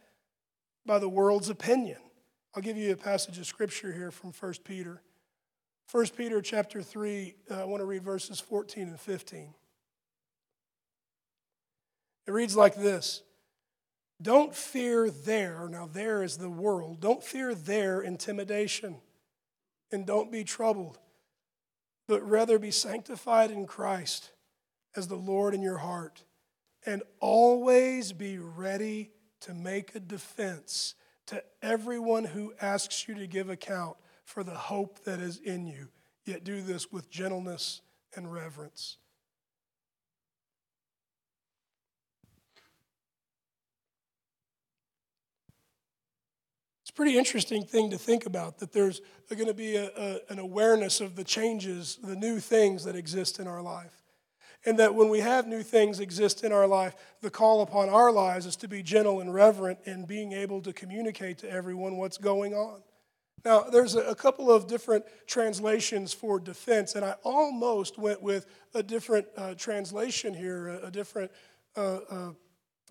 by 0.85 0.99
the 0.99 1.09
world's 1.09 1.49
opinion. 1.49 1.97
I'll 2.53 2.61
give 2.61 2.77
you 2.77 2.91
a 2.91 2.97
passage 2.97 3.37
of 3.37 3.45
scripture 3.45 3.93
here 3.93 4.11
from 4.11 4.33
1 4.37 4.53
Peter. 4.65 5.01
1 5.89 6.07
Peter 6.17 6.41
chapter 6.41 6.81
3, 6.81 7.35
uh, 7.49 7.61
I 7.61 7.63
want 7.63 7.79
to 7.79 7.85
read 7.85 8.03
verses 8.03 8.41
14 8.41 8.89
and 8.89 8.99
15. 8.99 9.53
It 12.25 12.31
reads 12.31 12.55
like 12.55 12.75
this. 12.75 13.21
Don't 14.21 14.55
fear 14.55 15.09
their, 15.09 15.67
now 15.67 15.89
there 15.91 16.23
is 16.23 16.37
the 16.37 16.49
world, 16.49 17.01
don't 17.01 17.23
fear 17.23 17.53
their 17.53 18.01
intimidation, 18.01 18.97
and 19.91 20.05
don't 20.05 20.31
be 20.31 20.43
troubled, 20.43 20.97
but 22.07 22.27
rather 22.27 22.57
be 22.57 22.71
sanctified 22.71 23.51
in 23.51 23.65
Christ 23.65 24.31
as 24.95 25.07
the 25.07 25.15
Lord 25.15 25.53
in 25.53 25.61
your 25.61 25.79
heart, 25.79 26.23
and 26.85 27.03
always 27.19 28.13
be 28.13 28.37
ready 28.37 29.11
to 29.41 29.53
make 29.53 29.93
a 29.93 29.99
defense 29.99 30.95
to 31.25 31.43
everyone 31.61 32.23
who 32.23 32.53
asks 32.61 33.07
you 33.07 33.15
to 33.15 33.27
give 33.27 33.49
account 33.49 33.97
for 34.23 34.43
the 34.43 34.51
hope 34.51 35.03
that 35.03 35.19
is 35.19 35.37
in 35.37 35.67
you, 35.67 35.89
yet 36.25 36.43
do 36.43 36.61
this 36.61 36.91
with 36.91 37.09
gentleness 37.09 37.81
and 38.15 38.31
reverence. 38.31 38.97
It's 46.82 46.82
a 46.93 46.95
pretty 46.95 47.17
interesting 47.17 47.63
thing 47.65 47.89
to 47.89 47.97
think 47.97 48.25
about 48.25 48.59
that 48.59 48.71
there's 48.71 49.01
going 49.29 49.47
to 49.47 49.53
be 49.53 49.75
a, 49.75 49.89
a, 49.97 50.19
an 50.29 50.37
awareness 50.37 51.01
of 51.01 51.15
the 51.15 51.23
changes, 51.23 51.97
the 52.03 52.15
new 52.15 52.39
things 52.39 52.83
that 52.83 52.95
exist 52.95 53.39
in 53.39 53.47
our 53.47 53.63
life. 53.63 54.03
And 54.65 54.77
that 54.79 54.93
when 54.93 55.09
we 55.09 55.19
have 55.19 55.47
new 55.47 55.63
things 55.63 55.99
exist 55.99 56.43
in 56.43 56.53
our 56.53 56.67
life, 56.67 56.95
the 57.21 57.31
call 57.31 57.61
upon 57.61 57.89
our 57.89 58.11
lives 58.11 58.45
is 58.45 58.55
to 58.57 58.67
be 58.67 58.83
gentle 58.83 59.19
and 59.21 59.33
reverent 59.33 59.79
in 59.85 60.05
being 60.05 60.33
able 60.33 60.61
to 60.61 60.71
communicate 60.71 61.39
to 61.39 61.49
everyone 61.49 61.97
what's 61.97 62.17
going 62.17 62.53
on. 62.53 62.81
Now, 63.43 63.63
there's 63.63 63.95
a, 63.95 64.15
couple 64.15 64.49
of 64.49 64.67
different 64.67 65.03
translations 65.27 66.13
for 66.13 66.39
defense, 66.39 66.95
and 66.95 67.03
I 67.03 67.15
almost 67.23 67.97
went 67.97 68.21
with 68.21 68.45
a 68.73 68.81
different 68.81 69.27
uh, 69.35 69.55
translation 69.55 70.33
here, 70.33 70.67
a, 70.67 70.87
a 70.87 70.91
different 70.91 71.29
uh, 71.75 71.99
uh, 72.09 72.29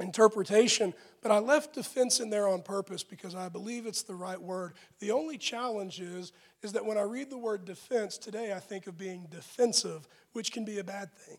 interpretation, 0.02 0.92
but 1.22 1.32
I 1.32 1.38
left 1.38 1.74
defense 1.74 2.20
in 2.20 2.28
there 2.28 2.48
on 2.48 2.62
purpose 2.62 3.02
because 3.02 3.34
I 3.34 3.48
believe 3.48 3.86
it's 3.86 4.02
the 4.02 4.14
right 4.14 4.40
word. 4.40 4.74
The 4.98 5.12
only 5.12 5.38
challenge 5.38 6.00
is, 6.00 6.32
is 6.62 6.72
that 6.72 6.84
when 6.84 6.98
I 6.98 7.02
read 7.02 7.30
the 7.30 7.38
word 7.38 7.64
defense 7.64 8.18
today, 8.18 8.52
I 8.52 8.60
think 8.60 8.86
of 8.86 8.98
being 8.98 9.26
defensive, 9.30 10.06
which 10.32 10.52
can 10.52 10.64
be 10.64 10.78
a 10.78 10.84
bad 10.84 11.12
thing. 11.14 11.38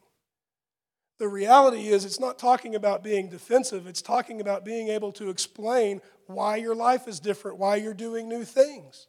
The 1.19 1.27
reality 1.27 1.87
is, 1.87 2.05
it's 2.05 2.19
not 2.19 2.39
talking 2.39 2.75
about 2.75 3.03
being 3.03 3.29
defensive, 3.29 3.85
it's 3.85 4.01
talking 4.01 4.41
about 4.41 4.65
being 4.65 4.87
able 4.87 5.11
to 5.13 5.29
explain 5.29 6.01
why 6.25 6.55
your 6.55 6.75
life 6.75 7.07
is 7.07 7.19
different, 7.19 7.59
why 7.59 7.75
you're 7.75 7.93
doing 7.93 8.27
new 8.27 8.43
things. 8.43 9.07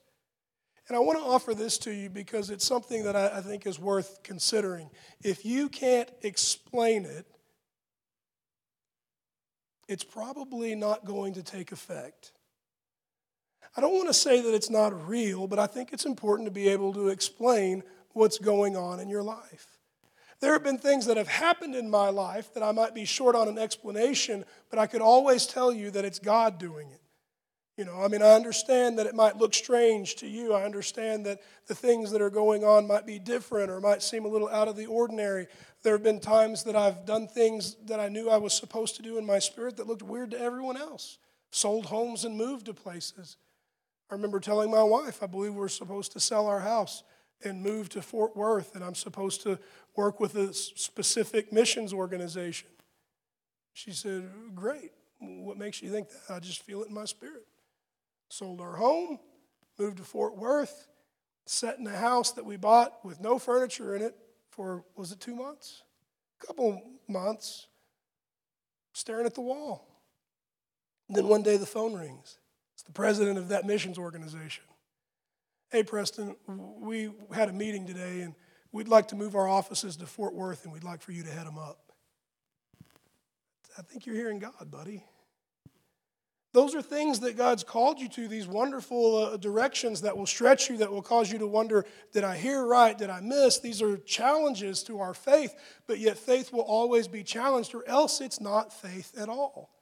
And 0.88 0.96
I 0.96 1.00
want 1.00 1.18
to 1.18 1.24
offer 1.24 1.54
this 1.54 1.78
to 1.78 1.92
you 1.92 2.10
because 2.10 2.50
it's 2.50 2.66
something 2.66 3.04
that 3.04 3.16
I, 3.16 3.38
I 3.38 3.40
think 3.40 3.66
is 3.66 3.78
worth 3.78 4.22
considering. 4.22 4.90
If 5.22 5.44
you 5.44 5.68
can't 5.70 6.10
explain 6.22 7.06
it, 7.06 7.26
it's 9.88 10.04
probably 10.04 10.74
not 10.74 11.04
going 11.04 11.34
to 11.34 11.42
take 11.42 11.72
effect. 11.72 12.32
I 13.76 13.80
don't 13.80 13.94
want 13.94 14.08
to 14.08 14.14
say 14.14 14.40
that 14.40 14.54
it's 14.54 14.70
not 14.70 15.08
real, 15.08 15.46
but 15.46 15.58
I 15.58 15.66
think 15.66 15.92
it's 15.92 16.06
important 16.06 16.46
to 16.46 16.52
be 16.52 16.68
able 16.68 16.92
to 16.94 17.08
explain 17.08 17.82
what's 18.12 18.38
going 18.38 18.76
on 18.76 19.00
in 19.00 19.08
your 19.08 19.22
life. 19.22 19.66
There 20.40 20.52
have 20.52 20.62
been 20.62 20.78
things 20.78 21.06
that 21.06 21.16
have 21.16 21.28
happened 21.28 21.74
in 21.74 21.90
my 21.90 22.10
life 22.10 22.52
that 22.54 22.62
I 22.62 22.72
might 22.72 22.94
be 22.94 23.04
short 23.04 23.34
on 23.34 23.48
an 23.48 23.58
explanation, 23.58 24.44
but 24.70 24.78
I 24.78 24.86
could 24.86 25.00
always 25.00 25.46
tell 25.46 25.72
you 25.72 25.90
that 25.92 26.04
it's 26.04 26.18
God 26.18 26.58
doing 26.58 26.90
it. 26.90 27.00
You 27.76 27.84
know, 27.84 28.00
I 28.00 28.06
mean, 28.06 28.22
I 28.22 28.34
understand 28.34 28.98
that 28.98 29.06
it 29.06 29.16
might 29.16 29.36
look 29.36 29.52
strange 29.52 30.14
to 30.16 30.28
you. 30.28 30.52
I 30.52 30.62
understand 30.62 31.26
that 31.26 31.40
the 31.66 31.74
things 31.74 32.12
that 32.12 32.22
are 32.22 32.30
going 32.30 32.62
on 32.62 32.86
might 32.86 33.04
be 33.04 33.18
different 33.18 33.68
or 33.68 33.80
might 33.80 34.00
seem 34.00 34.24
a 34.24 34.28
little 34.28 34.48
out 34.48 34.68
of 34.68 34.76
the 34.76 34.86
ordinary. 34.86 35.48
There 35.82 35.94
have 35.94 36.04
been 36.04 36.20
times 36.20 36.62
that 36.64 36.76
I've 36.76 37.04
done 37.04 37.26
things 37.26 37.74
that 37.86 37.98
I 37.98 38.08
knew 38.08 38.30
I 38.30 38.36
was 38.36 38.54
supposed 38.54 38.94
to 38.96 39.02
do 39.02 39.18
in 39.18 39.26
my 39.26 39.40
spirit 39.40 39.76
that 39.78 39.88
looked 39.88 40.02
weird 40.02 40.30
to 40.30 40.40
everyone 40.40 40.76
else. 40.76 41.18
Sold 41.50 41.86
homes 41.86 42.24
and 42.24 42.36
moved 42.36 42.66
to 42.66 42.74
places. 42.74 43.38
I 44.08 44.14
remember 44.14 44.38
telling 44.38 44.70
my 44.70 44.82
wife, 44.84 45.20
I 45.20 45.26
believe 45.26 45.54
we're 45.54 45.68
supposed 45.68 46.12
to 46.12 46.20
sell 46.20 46.46
our 46.46 46.60
house 46.60 47.02
and 47.42 47.60
move 47.60 47.88
to 47.90 48.02
Fort 48.02 48.36
Worth, 48.36 48.76
and 48.76 48.84
I'm 48.84 48.94
supposed 48.94 49.42
to 49.42 49.58
work 49.96 50.20
with 50.20 50.36
a 50.36 50.54
specific 50.54 51.52
missions 51.52 51.92
organization. 51.92 52.68
She 53.72 53.90
said, 53.90 54.30
Great. 54.54 54.92
What 55.18 55.56
makes 55.56 55.82
you 55.82 55.90
think 55.90 56.08
that? 56.10 56.34
I 56.34 56.38
just 56.38 56.62
feel 56.62 56.82
it 56.82 56.88
in 56.88 56.94
my 56.94 57.04
spirit. 57.04 57.46
Sold 58.34 58.60
our 58.60 58.74
home, 58.74 59.20
moved 59.78 59.98
to 59.98 60.02
Fort 60.02 60.36
Worth, 60.36 60.88
sat 61.46 61.78
in 61.78 61.86
a 61.86 61.96
house 61.96 62.32
that 62.32 62.44
we 62.44 62.56
bought 62.56 63.04
with 63.04 63.20
no 63.20 63.38
furniture 63.38 63.94
in 63.94 64.02
it 64.02 64.16
for, 64.50 64.82
was 64.96 65.12
it 65.12 65.20
two 65.20 65.36
months? 65.36 65.84
A 66.42 66.46
couple 66.48 66.82
months, 67.06 67.68
staring 68.92 69.24
at 69.24 69.36
the 69.36 69.40
wall. 69.40 69.86
And 71.06 71.16
then 71.16 71.28
one 71.28 71.44
day 71.44 71.56
the 71.56 71.64
phone 71.64 71.94
rings. 71.94 72.38
It's 72.74 72.82
the 72.82 72.90
president 72.90 73.38
of 73.38 73.50
that 73.50 73.66
missions 73.66 73.98
organization. 73.98 74.64
Hey, 75.70 75.84
Preston, 75.84 76.34
we 76.80 77.12
had 77.32 77.48
a 77.48 77.52
meeting 77.52 77.86
today 77.86 78.22
and 78.22 78.34
we'd 78.72 78.88
like 78.88 79.06
to 79.08 79.14
move 79.14 79.36
our 79.36 79.46
offices 79.46 79.94
to 79.98 80.06
Fort 80.06 80.34
Worth 80.34 80.64
and 80.64 80.72
we'd 80.72 80.82
like 80.82 81.02
for 81.02 81.12
you 81.12 81.22
to 81.22 81.30
head 81.30 81.46
them 81.46 81.56
up. 81.56 81.92
I 83.78 83.82
think 83.82 84.06
you're 84.06 84.16
hearing 84.16 84.40
God, 84.40 84.72
buddy. 84.72 85.04
Those 86.54 86.76
are 86.76 86.82
things 86.82 87.18
that 87.20 87.36
God's 87.36 87.64
called 87.64 87.98
you 87.98 88.08
to, 88.10 88.28
these 88.28 88.46
wonderful 88.46 89.16
uh, 89.16 89.36
directions 89.38 90.02
that 90.02 90.16
will 90.16 90.24
stretch 90.24 90.70
you, 90.70 90.76
that 90.76 90.90
will 90.92 91.02
cause 91.02 91.30
you 91.32 91.38
to 91.40 91.48
wonder, 91.48 91.84
did 92.12 92.22
I 92.22 92.36
hear 92.36 92.64
right? 92.64 92.96
Did 92.96 93.10
I 93.10 93.20
miss? 93.20 93.58
These 93.58 93.82
are 93.82 93.96
challenges 93.96 94.84
to 94.84 95.00
our 95.00 95.14
faith, 95.14 95.52
but 95.88 95.98
yet 95.98 96.16
faith 96.16 96.52
will 96.52 96.60
always 96.60 97.08
be 97.08 97.24
challenged, 97.24 97.74
or 97.74 97.82
else 97.88 98.20
it's 98.20 98.40
not 98.40 98.72
faith 98.72 99.18
at 99.18 99.28
all. 99.28 99.72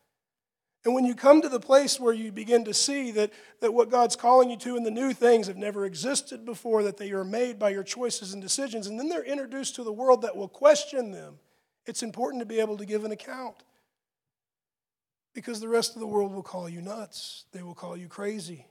And 0.87 0.95
when 0.95 1.05
you 1.05 1.15
come 1.15 1.43
to 1.43 1.51
the 1.51 1.61
place 1.61 2.01
where 2.01 2.15
you 2.15 2.33
begin 2.33 2.65
to 2.65 2.73
see 2.73 3.11
that, 3.11 3.35
that 3.61 3.75
what 3.75 3.91
God's 3.91 4.17
calling 4.17 4.49
you 4.49 4.57
to 4.57 4.75
and 4.75 4.87
the 4.87 4.91
new 4.91 5.13
things 5.13 5.49
have 5.49 5.59
never 5.59 5.85
existed 5.85 6.47
before, 6.47 6.85
that 6.85 6.97
they 6.97 7.13
are 7.13 7.23
made 7.23 7.59
by 7.59 7.69
your 7.69 7.85
choices 7.85 8.33
and 8.33 8.41
decisions, 8.41 8.87
and 8.87 8.99
then 8.99 9.11
they're 9.11 9.23
introduced 9.23 9.75
to 9.75 9.85
the 9.85 9.93
world 9.93 10.23
that 10.23 10.37
will 10.37 10.49
question 10.49 11.11
them, 11.11 11.39
it's 11.85 12.03
important 12.03 12.41
to 12.41 12.47
be 12.47 12.61
able 12.61 12.79
to 12.79 12.87
give 12.87 13.05
an 13.05 13.13
account. 13.13 13.63
Because 15.35 15.61
the 15.61 15.69
rest 15.69 15.95
of 15.95 16.01
the 16.01 16.07
world 16.07 16.33
will 16.33 16.43
call 16.43 16.69
you 16.69 16.83
nuts, 16.83 17.45
they 17.53 17.63
will 17.63 17.75
call 17.75 17.97
you 17.97 18.09
crazy. 18.09 18.67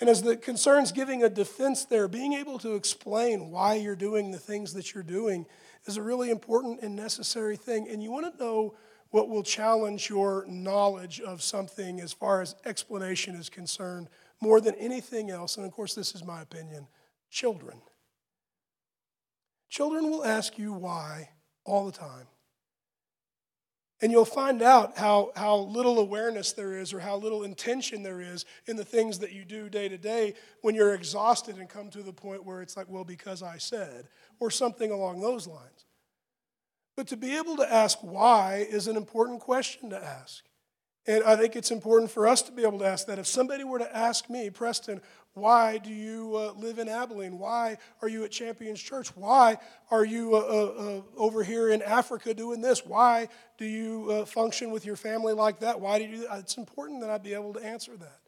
And 0.00 0.08
as 0.08 0.22
the 0.22 0.36
concerns 0.36 0.90
giving 0.90 1.22
a 1.22 1.28
defense 1.28 1.84
there, 1.84 2.08
being 2.08 2.32
able 2.32 2.58
to 2.60 2.74
explain 2.74 3.50
why 3.50 3.74
you're 3.74 3.94
doing 3.94 4.30
the 4.30 4.38
things 4.38 4.72
that 4.72 4.94
you're 4.94 5.04
doing 5.04 5.46
is 5.84 5.96
a 5.96 6.02
really 6.02 6.30
important 6.30 6.80
and 6.82 6.96
necessary 6.96 7.56
thing. 7.56 7.86
And 7.88 8.02
you 8.02 8.10
want 8.10 8.32
to 8.32 8.42
know 8.42 8.74
what 9.10 9.28
will 9.28 9.42
challenge 9.42 10.08
your 10.08 10.44
knowledge 10.48 11.20
of 11.20 11.42
something 11.42 12.00
as 12.00 12.12
far 12.12 12.40
as 12.40 12.56
explanation 12.64 13.34
is 13.36 13.48
concerned 13.48 14.08
more 14.40 14.60
than 14.60 14.74
anything 14.74 15.30
else. 15.30 15.56
And 15.56 15.66
of 15.66 15.72
course, 15.72 15.94
this 15.94 16.14
is 16.14 16.24
my 16.24 16.42
opinion 16.42 16.88
children. 17.30 17.80
Children 19.68 20.10
will 20.10 20.24
ask 20.24 20.58
you 20.58 20.72
why 20.72 21.30
all 21.64 21.86
the 21.86 21.92
time. 21.92 22.26
And 24.02 24.10
you'll 24.10 24.24
find 24.24 24.62
out 24.62 24.98
how, 24.98 25.30
how 25.36 25.58
little 25.58 26.00
awareness 26.00 26.50
there 26.52 26.76
is 26.76 26.92
or 26.92 26.98
how 26.98 27.16
little 27.16 27.44
intention 27.44 28.02
there 28.02 28.20
is 28.20 28.44
in 28.66 28.74
the 28.74 28.84
things 28.84 29.20
that 29.20 29.32
you 29.32 29.44
do 29.44 29.68
day 29.68 29.88
to 29.88 29.96
day 29.96 30.34
when 30.60 30.74
you're 30.74 30.94
exhausted 30.94 31.56
and 31.56 31.68
come 31.68 31.88
to 31.90 32.02
the 32.02 32.12
point 32.12 32.44
where 32.44 32.60
it's 32.60 32.76
like, 32.76 32.88
well, 32.88 33.04
because 33.04 33.44
I 33.44 33.58
said, 33.58 34.08
or 34.40 34.50
something 34.50 34.90
along 34.90 35.20
those 35.20 35.46
lines. 35.46 35.86
But 36.96 37.06
to 37.08 37.16
be 37.16 37.36
able 37.36 37.56
to 37.58 37.72
ask 37.72 37.98
why 38.02 38.66
is 38.68 38.88
an 38.88 38.96
important 38.96 39.40
question 39.40 39.90
to 39.90 40.04
ask. 40.04 40.44
And 41.06 41.24
I 41.24 41.36
think 41.36 41.56
it's 41.56 41.70
important 41.70 42.10
for 42.10 42.26
us 42.26 42.42
to 42.42 42.52
be 42.52 42.62
able 42.62 42.78
to 42.80 42.86
ask 42.86 43.06
that. 43.06 43.18
If 43.18 43.26
somebody 43.26 43.64
were 43.64 43.78
to 43.78 43.96
ask 43.96 44.28
me, 44.28 44.50
Preston, 44.50 45.00
why 45.34 45.78
do 45.78 45.90
you 45.90 46.36
uh, 46.36 46.52
live 46.58 46.78
in 46.78 46.88
Abilene? 46.88 47.38
Why 47.38 47.78
are 48.02 48.08
you 48.08 48.24
at 48.24 48.30
Champions 48.30 48.80
Church? 48.80 49.08
Why 49.16 49.56
are 49.90 50.04
you 50.04 50.34
uh, 50.34 50.38
uh, 50.38 50.42
uh 50.42 51.00
over 51.16 51.42
here 51.42 51.70
in 51.70 51.80
Africa 51.80 52.34
doing 52.34 52.60
this? 52.60 52.84
Why 52.84 53.28
do 53.56 53.64
you 53.64 54.10
uh, 54.10 54.24
function 54.26 54.70
with 54.70 54.84
your 54.84 54.96
family 54.96 55.32
like 55.32 55.60
that? 55.60 55.80
Why 55.80 55.98
do 55.98 56.04
you? 56.04 56.26
It's 56.32 56.58
important 56.58 57.00
that 57.00 57.08
I 57.08 57.16
be 57.16 57.32
able 57.32 57.54
to 57.54 57.64
answer 57.64 57.96
that. 57.96 58.18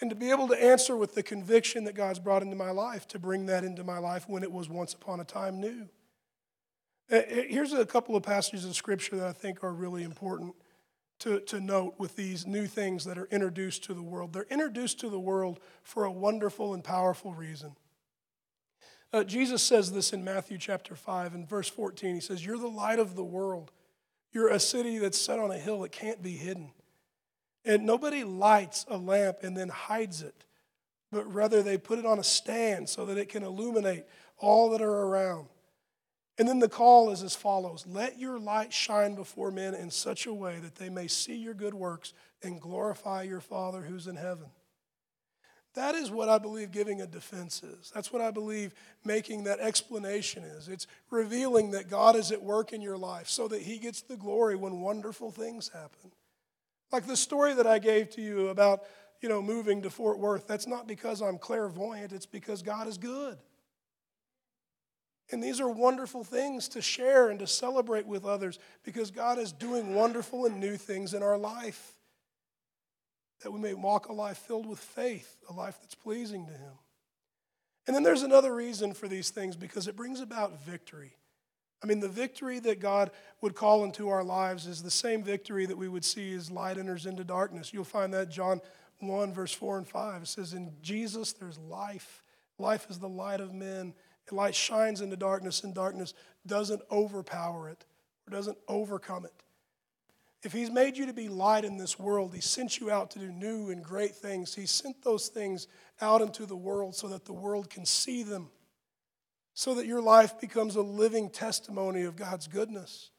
And 0.00 0.10
to 0.10 0.16
be 0.16 0.30
able 0.30 0.48
to 0.48 0.62
answer 0.62 0.96
with 0.96 1.14
the 1.14 1.22
conviction 1.22 1.84
that 1.84 1.94
God's 1.94 2.18
brought 2.18 2.42
into 2.42 2.56
my 2.56 2.70
life, 2.70 3.08
to 3.08 3.18
bring 3.18 3.46
that 3.46 3.64
into 3.64 3.82
my 3.82 3.98
life 3.98 4.28
when 4.28 4.42
it 4.42 4.52
was 4.52 4.68
once 4.68 4.92
upon 4.92 5.20
a 5.20 5.24
time 5.24 5.60
new. 5.60 5.88
Uh, 7.10 7.20
here's 7.48 7.72
a 7.72 7.84
couple 7.84 8.16
of 8.16 8.22
passages 8.22 8.64
of 8.64 8.74
scripture 8.74 9.16
that 9.16 9.26
I 9.26 9.32
think 9.32 9.62
are 9.62 9.72
really 9.72 10.04
important 10.04 10.54
to, 11.20 11.40
to 11.40 11.60
note 11.60 11.94
with 11.98 12.16
these 12.16 12.46
new 12.46 12.66
things 12.66 13.04
that 13.04 13.18
are 13.18 13.28
introduced 13.30 13.84
to 13.84 13.94
the 13.94 14.02
world. 14.02 14.32
They're 14.32 14.46
introduced 14.50 15.00
to 15.00 15.08
the 15.08 15.20
world 15.20 15.60
for 15.82 16.04
a 16.04 16.12
wonderful 16.12 16.74
and 16.74 16.82
powerful 16.82 17.34
reason. 17.34 17.76
Uh, 19.12 19.22
Jesus 19.22 19.62
says 19.62 19.92
this 19.92 20.12
in 20.12 20.24
Matthew 20.24 20.58
chapter 20.58 20.96
5 20.96 21.34
and 21.34 21.48
verse 21.48 21.68
14. 21.68 22.16
He 22.16 22.20
says, 22.20 22.44
You're 22.44 22.58
the 22.58 22.66
light 22.66 22.98
of 22.98 23.14
the 23.14 23.24
world. 23.24 23.70
You're 24.32 24.48
a 24.48 24.58
city 24.58 24.98
that's 24.98 25.18
set 25.18 25.38
on 25.38 25.52
a 25.52 25.58
hill 25.58 25.82
that 25.82 25.92
can't 25.92 26.20
be 26.20 26.32
hidden. 26.32 26.72
And 27.64 27.86
nobody 27.86 28.24
lights 28.24 28.84
a 28.88 28.96
lamp 28.96 29.38
and 29.42 29.56
then 29.56 29.68
hides 29.68 30.20
it, 30.20 30.44
but 31.12 31.32
rather 31.32 31.62
they 31.62 31.78
put 31.78 31.98
it 31.98 32.04
on 32.04 32.18
a 32.18 32.24
stand 32.24 32.88
so 32.88 33.06
that 33.06 33.16
it 33.16 33.28
can 33.28 33.44
illuminate 33.44 34.04
all 34.36 34.70
that 34.70 34.82
are 34.82 35.02
around. 35.06 35.46
And 36.38 36.48
then 36.48 36.58
the 36.58 36.68
call 36.68 37.10
is 37.10 37.22
as 37.22 37.36
follows 37.36 37.86
Let 37.86 38.18
your 38.18 38.38
light 38.38 38.72
shine 38.72 39.14
before 39.14 39.50
men 39.50 39.74
in 39.74 39.90
such 39.90 40.26
a 40.26 40.34
way 40.34 40.58
that 40.58 40.76
they 40.76 40.88
may 40.88 41.06
see 41.06 41.36
your 41.36 41.54
good 41.54 41.74
works 41.74 42.12
and 42.42 42.60
glorify 42.60 43.22
your 43.22 43.40
Father 43.40 43.82
who's 43.82 44.06
in 44.06 44.16
heaven. 44.16 44.46
That 45.74 45.96
is 45.96 46.10
what 46.10 46.28
I 46.28 46.38
believe 46.38 46.70
giving 46.70 47.00
a 47.00 47.06
defense 47.06 47.62
is. 47.64 47.90
That's 47.92 48.12
what 48.12 48.22
I 48.22 48.30
believe 48.30 48.74
making 49.04 49.44
that 49.44 49.58
explanation 49.58 50.44
is. 50.44 50.68
It's 50.68 50.86
revealing 51.10 51.72
that 51.72 51.90
God 51.90 52.14
is 52.14 52.30
at 52.30 52.42
work 52.42 52.72
in 52.72 52.80
your 52.80 52.96
life 52.96 53.28
so 53.28 53.48
that 53.48 53.62
He 53.62 53.78
gets 53.78 54.02
the 54.02 54.16
glory 54.16 54.54
when 54.54 54.80
wonderful 54.80 55.32
things 55.32 55.68
happen. 55.68 56.12
Like 56.92 57.06
the 57.06 57.16
story 57.16 57.54
that 57.54 57.66
I 57.66 57.80
gave 57.80 58.10
to 58.10 58.22
you 58.22 58.48
about, 58.48 58.82
you 59.20 59.28
know, 59.28 59.42
moving 59.42 59.82
to 59.82 59.90
Fort 59.90 60.18
Worth, 60.18 60.46
that's 60.46 60.68
not 60.68 60.86
because 60.86 61.20
I'm 61.20 61.38
clairvoyant, 61.38 62.12
it's 62.12 62.26
because 62.26 62.62
God 62.62 62.86
is 62.86 62.96
good. 62.96 63.36
And 65.30 65.42
these 65.42 65.60
are 65.60 65.68
wonderful 65.68 66.22
things 66.22 66.68
to 66.68 66.82
share 66.82 67.30
and 67.30 67.38
to 67.38 67.46
celebrate 67.46 68.06
with 68.06 68.24
others 68.24 68.58
because 68.82 69.10
God 69.10 69.38
is 69.38 69.52
doing 69.52 69.94
wonderful 69.94 70.44
and 70.44 70.60
new 70.60 70.76
things 70.76 71.14
in 71.14 71.22
our 71.22 71.38
life. 71.38 71.92
That 73.42 73.50
we 73.50 73.60
may 73.60 73.74
walk 73.74 74.08
a 74.08 74.12
life 74.12 74.38
filled 74.38 74.66
with 74.66 74.78
faith, 74.78 75.36
a 75.48 75.52
life 75.52 75.78
that's 75.80 75.94
pleasing 75.94 76.46
to 76.46 76.52
Him. 76.52 76.72
And 77.86 77.94
then 77.94 78.02
there's 78.02 78.22
another 78.22 78.54
reason 78.54 78.94
for 78.94 79.08
these 79.08 79.30
things 79.30 79.56
because 79.56 79.88
it 79.88 79.96
brings 79.96 80.20
about 80.20 80.62
victory. 80.64 81.16
I 81.82 81.86
mean, 81.86 82.00
the 82.00 82.08
victory 82.08 82.58
that 82.60 82.80
God 82.80 83.10
would 83.42 83.54
call 83.54 83.84
into 83.84 84.08
our 84.08 84.24
lives 84.24 84.66
is 84.66 84.82
the 84.82 84.90
same 84.90 85.22
victory 85.22 85.66
that 85.66 85.76
we 85.76 85.88
would 85.88 86.04
see 86.04 86.32
as 86.34 86.50
light 86.50 86.78
enters 86.78 87.04
into 87.04 87.24
darkness. 87.24 87.74
You'll 87.74 87.84
find 87.84 88.12
that 88.14 88.30
John 88.30 88.62
1, 89.00 89.34
verse 89.34 89.52
4 89.52 89.78
and 89.78 89.86
5. 89.86 90.22
It 90.22 90.26
says, 90.26 90.54
In 90.54 90.72
Jesus 90.80 91.32
there's 91.32 91.58
life. 91.58 92.22
Life 92.58 92.86
is 92.88 92.98
the 92.98 93.08
light 93.08 93.40
of 93.40 93.52
men. 93.52 93.92
Light 94.32 94.54
shines 94.54 95.00
into 95.00 95.16
darkness, 95.16 95.62
and 95.64 95.74
darkness 95.74 96.14
doesn't 96.46 96.82
overpower 96.90 97.68
it 97.68 97.84
or 98.26 98.30
doesn't 98.30 98.58
overcome 98.68 99.24
it. 99.24 99.32
If 100.42 100.52
He's 100.52 100.70
made 100.70 100.96
you 100.96 101.06
to 101.06 101.12
be 101.12 101.28
light 101.28 101.64
in 101.64 101.78
this 101.78 101.98
world, 101.98 102.34
He 102.34 102.40
sent 102.40 102.78
you 102.78 102.90
out 102.90 103.10
to 103.12 103.18
do 103.18 103.32
new 103.32 103.70
and 103.70 103.82
great 103.82 104.14
things. 104.14 104.54
He 104.54 104.66
sent 104.66 105.02
those 105.02 105.28
things 105.28 105.68
out 106.00 106.20
into 106.20 106.46
the 106.46 106.56
world 106.56 106.94
so 106.94 107.08
that 107.08 107.24
the 107.24 107.32
world 107.32 107.70
can 107.70 107.86
see 107.86 108.22
them, 108.22 108.50
so 109.54 109.74
that 109.74 109.86
your 109.86 110.02
life 110.02 110.38
becomes 110.40 110.76
a 110.76 110.82
living 110.82 111.30
testimony 111.30 112.02
of 112.02 112.16
God's 112.16 112.46
goodness. 112.46 113.10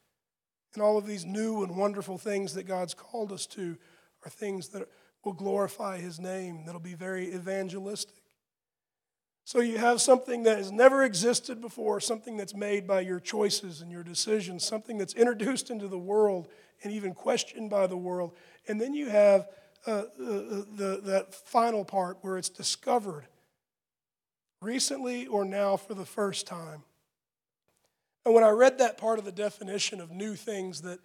And 0.74 0.84
all 0.84 0.98
of 0.98 1.08
these 1.08 1.26
new 1.26 1.63
and 1.63 1.78
wonderful 1.78 2.18
things 2.18 2.54
that 2.54 2.68
God's 2.68 2.94
called 2.94 3.32
us 3.32 3.48
to 3.48 3.78
are 4.26 4.30
things 4.30 4.70
that 4.70 4.88
will 5.24 5.34
glorify 5.34 5.98
His 6.00 6.20
name, 6.20 6.65
that'll 6.65 6.80
be 6.80 6.94
very 6.94 7.34
evangelistic. 7.34 8.14
So 9.45 9.60
you 9.60 9.77
have 9.77 10.01
something 10.01 10.41
that 10.43 10.58
has 10.58 10.71
never 10.71 11.03
existed 11.03 11.62
before, 11.62 11.99
something 11.99 12.36
that's 12.36 12.55
made 12.55 12.88
by 12.88 13.01
your 13.01 13.19
choices 13.19 13.81
and 13.81 13.91
your 13.91 14.03
decisions, 14.03 14.65
something 14.65 14.97
that's 14.97 15.13
introduced 15.13 15.69
into 15.69 15.88
the 15.88 15.99
world 15.99 16.47
and 16.84 16.91
even 16.91 17.13
questioned 17.13 17.69
by 17.69 17.86
the 17.86 17.95
world. 17.95 18.36
And 18.67 18.81
then 18.81 18.95
you 18.95 19.08
have 19.08 19.47
uh, 19.86 19.91
uh, 19.91 20.05
the, 20.17 20.99
that 21.03 21.36
final 21.36 21.86
part 21.86 22.17
where 22.21 22.39
it's 22.39 22.49
discovered 22.49 23.27
recently 24.63 25.27
or 25.27 25.45
now 25.45 25.77
for 25.77 25.93
the 25.93 26.05
first 26.08 26.47
time. 26.47 26.81
And 28.25 28.34
when 28.34 28.43
I 28.43 28.49
read 28.49 28.79
that 28.79 28.97
part 28.97 29.19
of 29.19 29.25
the 29.25 29.31
definition 29.31 30.01
of 30.01 30.10
new 30.10 30.34
things 30.34 30.81
that, 30.81 30.99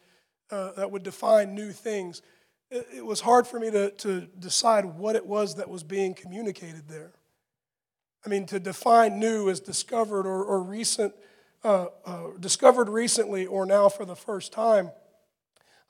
uh, 0.51 0.73
that 0.73 0.91
would 0.91 1.03
define 1.03 1.55
new 1.55 1.73
things, 1.73 2.23
it, 2.71 2.87
it 2.97 3.05
was 3.05 3.21
hard 3.21 3.47
for 3.47 3.61
me 3.61 3.71
to, 3.71 3.91
to 3.91 4.23
decide 4.39 4.87
what 4.87 5.15
it 5.15 5.27
was 5.27 5.57
that 5.57 5.69
was 5.69 5.83
being 5.83 6.15
communicated 6.15 6.89
there. 6.89 7.13
I 8.25 8.29
mean, 8.29 8.47
to 8.47 8.61
define 8.61 9.19
new 9.19 9.49
as 9.49 9.61
discovered 9.61 10.27
or, 10.27 10.45
or 10.45 10.63
recent, 10.63 11.15
uh, 11.65 11.87
uh, 12.05 12.27
discovered 12.39 12.89
recently 12.89 13.47
or 13.47 13.65
now 13.65 13.89
for 13.89 14.05
the 14.05 14.17
first 14.17 14.53
time, 14.53 14.91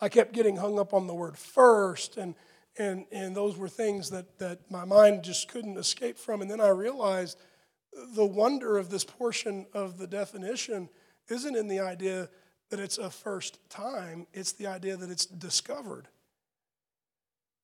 I 0.01 0.09
kept 0.09 0.33
getting 0.33 0.57
hung 0.57 0.79
up 0.79 0.95
on 0.95 1.07
the 1.07 1.15
word 1.15 1.37
first, 1.37 2.17
and, 2.17 2.35
and, 2.79 3.05
and 3.13 3.37
those 3.37 3.57
were 3.57 3.69
things 3.69 4.11
that, 4.11 4.39
that 4.39 4.71
my 4.71 4.85
mind 4.85 5.25
just 5.25 5.49
couldn't 5.49 5.77
escape 5.77 6.19
from. 6.19 6.41
And 6.41 6.51
then 6.51 6.61
I 6.61 6.69
realized 6.69 7.39
the 8.15 8.25
wonder 8.25 8.79
of 8.79 8.89
this 8.89 9.05
portion 9.05 9.67
of 9.75 9.99
the 9.99 10.07
definition 10.07 10.89
isn't 11.29 11.57
in 11.57 11.69
the 11.69 11.81
idea 11.81 12.29
that 12.71 12.81
it's 12.81 12.99
a 12.99 13.11
first 13.11 13.59
time, 13.69 14.27
it's 14.33 14.53
the 14.53 14.69
idea 14.69 14.97
that 14.97 15.11
it's 15.11 15.27
discovered. 15.27 16.09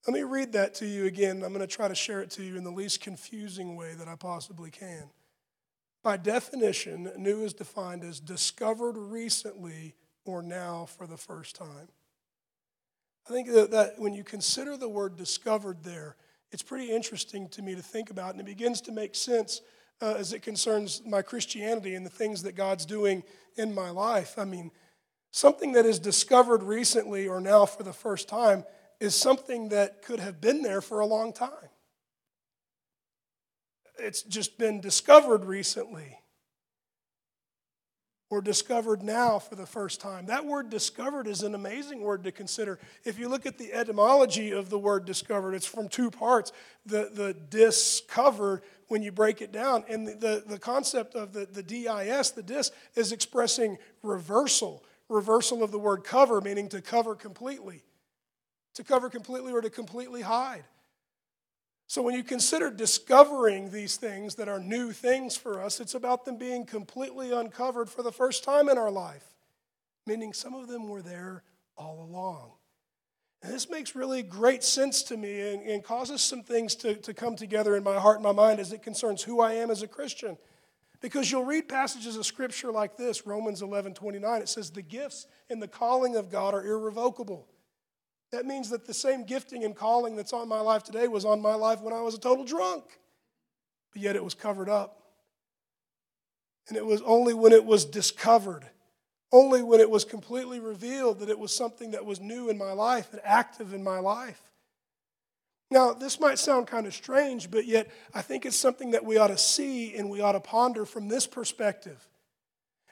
Let 0.07 0.15
me 0.15 0.23
read 0.23 0.53
that 0.53 0.75
to 0.77 0.87
you 0.87 1.07
again. 1.07 1.43
I'm 1.43 1.53
going 1.53 1.59
to 1.59 1.67
try 1.67 1.89
to 1.89 1.95
share 1.95 2.21
it 2.21 2.31
to 2.33 2.43
you 2.45 2.57
in 2.57 2.63
the 2.63 2.71
least 2.71 3.01
confusing 3.01 3.75
way 3.75 3.95
that 3.95 4.07
I 4.07 4.15
possibly 4.15 4.71
can. 4.71 5.11
By 6.05 6.17
definition, 6.17 7.11
new 7.17 7.43
is 7.43 7.53
defined 7.53 8.05
as 8.05 8.21
discovered 8.21 8.97
recently 8.97 9.97
or 10.25 10.43
now 10.43 10.87
for 10.87 11.09
the 11.09 11.17
first 11.17 11.57
time. 11.57 11.89
I 13.29 13.33
think 13.33 13.49
that, 13.49 13.95
when 13.99 14.15
you 14.15 14.23
consider 14.23 14.77
the 14.77 14.89
word 14.89 15.17
discovered 15.17 15.83
there, 15.83 16.15
it's 16.53 16.63
pretty 16.63 16.93
interesting 16.93 17.49
to 17.49 17.63
me 17.63 17.75
to 17.75 17.83
think 17.83 18.11
about, 18.11 18.31
and 18.31 18.41
it 18.41 18.47
begins 18.47 18.81
to 18.83 18.93
make 18.93 19.17
sense 19.17 19.61
uh, 20.01 20.15
as 20.17 20.33
it 20.33 20.43
concerns 20.43 21.03
my 21.05 21.21
Christianity 21.21 21.97
and 21.97 22.07
the 22.07 22.11
things 22.11 22.45
that 22.45 22.55
God's 22.55 22.87
doing 22.87 23.25
in 23.57 23.75
my 23.75 23.91
life. 23.91 24.39
I 24.39 24.45
mean, 24.45 24.71
something 25.33 25.73
that 25.73 25.85
is 25.85 25.99
discovered 25.99 26.63
recently 26.63 27.27
or 27.27 27.41
now 27.41 27.67
for 27.67 27.83
the 27.83 27.93
first 27.93 28.29
time 28.29 28.63
is 29.01 29.15
something 29.15 29.69
that 29.71 30.03
could 30.03 30.21
have 30.21 30.41
been 30.41 30.63
there 30.63 30.81
for 30.81 31.01
a 31.01 31.07
long 31.07 31.33
time. 31.33 31.51
It's 33.99 34.23
just 34.23 34.59
been 34.59 34.81
discovered 34.81 35.45
recently 35.45 36.19
or 38.29 38.43
discovered 38.43 39.03
now 39.03 39.39
for 39.39 39.55
the 39.55 39.67
first 39.67 40.01
time. 40.01 40.27
That 40.27 40.45
word 40.45 40.69
discovered 40.69 41.29
is 41.29 41.43
an 41.43 41.55
amazing 41.55 42.01
word 42.01 42.25
to 42.25 42.33
consider. 42.33 42.79
If 43.05 43.19
you 43.19 43.29
look 43.29 43.47
at 43.47 43.57
the 43.57 43.73
etymology 43.73 44.51
of 44.51 44.69
the 44.69 44.79
word 44.79 45.05
discovered, 45.05 45.55
it's 45.55 45.67
from 45.67 45.89
two 45.89 46.11
parts. 46.11 46.53
The, 46.85 47.11
the 47.13 47.35
discovered, 47.35 48.63
when 48.89 49.03
you 49.03 49.13
break 49.13 49.43
it 49.43 49.53
down, 49.53 49.85
and 49.89 50.09
the, 50.09 50.15
the, 50.15 50.45
the 50.47 50.59
concept 50.59 51.15
of 51.15 51.33
the, 51.33 51.47
the 51.47 51.63
DIS, 51.63 52.31
the 52.31 52.43
dis, 52.43 52.73
is 52.97 53.13
expressing 53.13 53.79
reversal. 54.03 54.85
Reversal 55.09 55.63
of 55.63 55.71
the 55.71 55.79
word 55.79 56.03
cover, 56.03 56.41
meaning 56.41 56.69
to 56.71 56.83
cover 56.83 57.15
completely. 57.15 57.85
To 58.77 58.85
cover 58.85 59.11
completely 59.11 59.53
or 59.53 59.61
to 59.61 59.71
completely 59.71 60.23
hide. 60.23 60.65
So, 61.89 62.03
when 62.03 62.15
you 62.15 62.25
consider 62.25 62.71
discovering 62.71 63.71
these 63.71 63.97
things 63.97 64.35
that 64.37 64.49
are 64.49 64.59
new 64.59 64.93
things 64.93 65.37
for 65.37 65.63
us, 65.63 65.79
it's 65.79 65.95
about 65.95 66.25
them 66.25 66.37
being 66.37 66.67
completely 66.67 67.33
uncovered 67.33 67.89
for 67.89 68.03
the 68.03 68.11
first 68.11 68.43
time 68.43 68.69
in 68.69 68.77
our 68.77 68.91
life, 68.91 69.25
meaning 70.07 70.33
some 70.33 70.55
of 70.55 70.67
them 70.67 70.89
were 70.89 71.03
there 71.03 71.43
all 71.77 72.03
along. 72.03 72.51
And 73.43 73.55
this 73.55 73.71
makes 73.71 73.95
really 73.95 74.23
great 74.23 74.65
sense 74.65 75.05
to 75.05 75.17
me 75.17 75.53
and, 75.53 75.63
and 75.63 75.85
causes 75.85 76.21
some 76.21 76.43
things 76.43 76.75
to, 76.77 76.97
to 76.97 77.15
come 77.15 77.37
together 77.37 77.77
in 77.77 77.85
my 77.85 77.99
heart 77.99 78.17
and 78.17 78.25
my 78.25 78.33
mind 78.33 78.59
as 78.59 78.73
it 78.73 78.83
concerns 78.83 79.23
who 79.23 79.41
I 79.41 79.53
am 79.53 79.71
as 79.71 79.83
a 79.83 79.89
Christian. 79.89 80.37
Because 81.01 81.31
you'll 81.31 81.45
read 81.45 81.69
passages 81.69 82.17
of 82.17 82.27
scripture 82.27 82.73
like 82.73 82.97
this, 82.97 83.27
Romans 83.27 83.63
11 83.63 83.95
29, 83.95 84.43
it 84.43 84.49
says, 84.49 84.71
The 84.71 84.83
gifts 84.83 85.29
and 85.49 85.63
the 85.63 85.69
calling 85.69 86.17
of 86.17 86.31
God 86.31 86.55
are 86.55 86.67
irrevocable. 86.67 87.47
That 88.37 88.45
means 88.45 88.69
that 88.69 88.87
the 88.87 88.93
same 88.93 89.25
gifting 89.25 89.65
and 89.65 89.75
calling 89.75 90.15
that's 90.15 90.35
on 90.35 90.47
my 90.47 90.61
life 90.61 90.85
today 90.85 91.09
was 91.09 91.25
on 91.25 91.41
my 91.41 91.55
life 91.55 91.81
when 91.81 91.95
I 91.95 92.03
was 92.03 92.15
a 92.15 92.21
total 92.21 92.45
drunk. 92.45 92.85
But 93.95 94.03
yet 94.03 94.15
it 94.15 94.23
was 94.23 94.35
covered 94.35 94.69
up. 94.69 95.01
And 96.69 96.77
it 96.77 96.85
was 96.85 97.01
only 97.07 97.33
when 97.33 97.55
it 97.55 97.65
was 97.65 97.87
discovered, 97.87 98.69
only 99.33 99.63
when 99.63 99.81
it 99.81 99.89
was 99.89 100.05
completely 100.05 100.61
revealed 100.61 101.21
that 101.21 101.31
it 101.31 101.39
was 101.39 101.51
something 101.51 101.93
that 101.93 102.05
was 102.05 102.21
new 102.21 102.51
in 102.51 102.59
my 102.59 102.73
life 102.73 103.11
and 103.11 103.23
active 103.25 103.73
in 103.73 103.83
my 103.83 104.01
life. 104.01 104.43
Now, 105.71 105.95
this 105.95 106.21
might 106.21 106.39
sound 106.39 106.67
kind 106.67 106.87
of 106.87 106.93
strange, 106.93 107.51
but 107.51 107.65
yet 107.65 107.91
I 108.13 108.21
think 108.21 108.45
it's 108.45 108.55
something 108.55 108.91
that 108.91 109.07
we 109.07 109.17
ought 109.17 109.29
to 109.29 109.39
see 109.39 109.97
and 109.97 110.11
we 110.11 110.21
ought 110.21 110.33
to 110.33 110.41
ponder 110.41 110.85
from 110.85 111.09
this 111.09 111.27
perspective. 111.27 112.07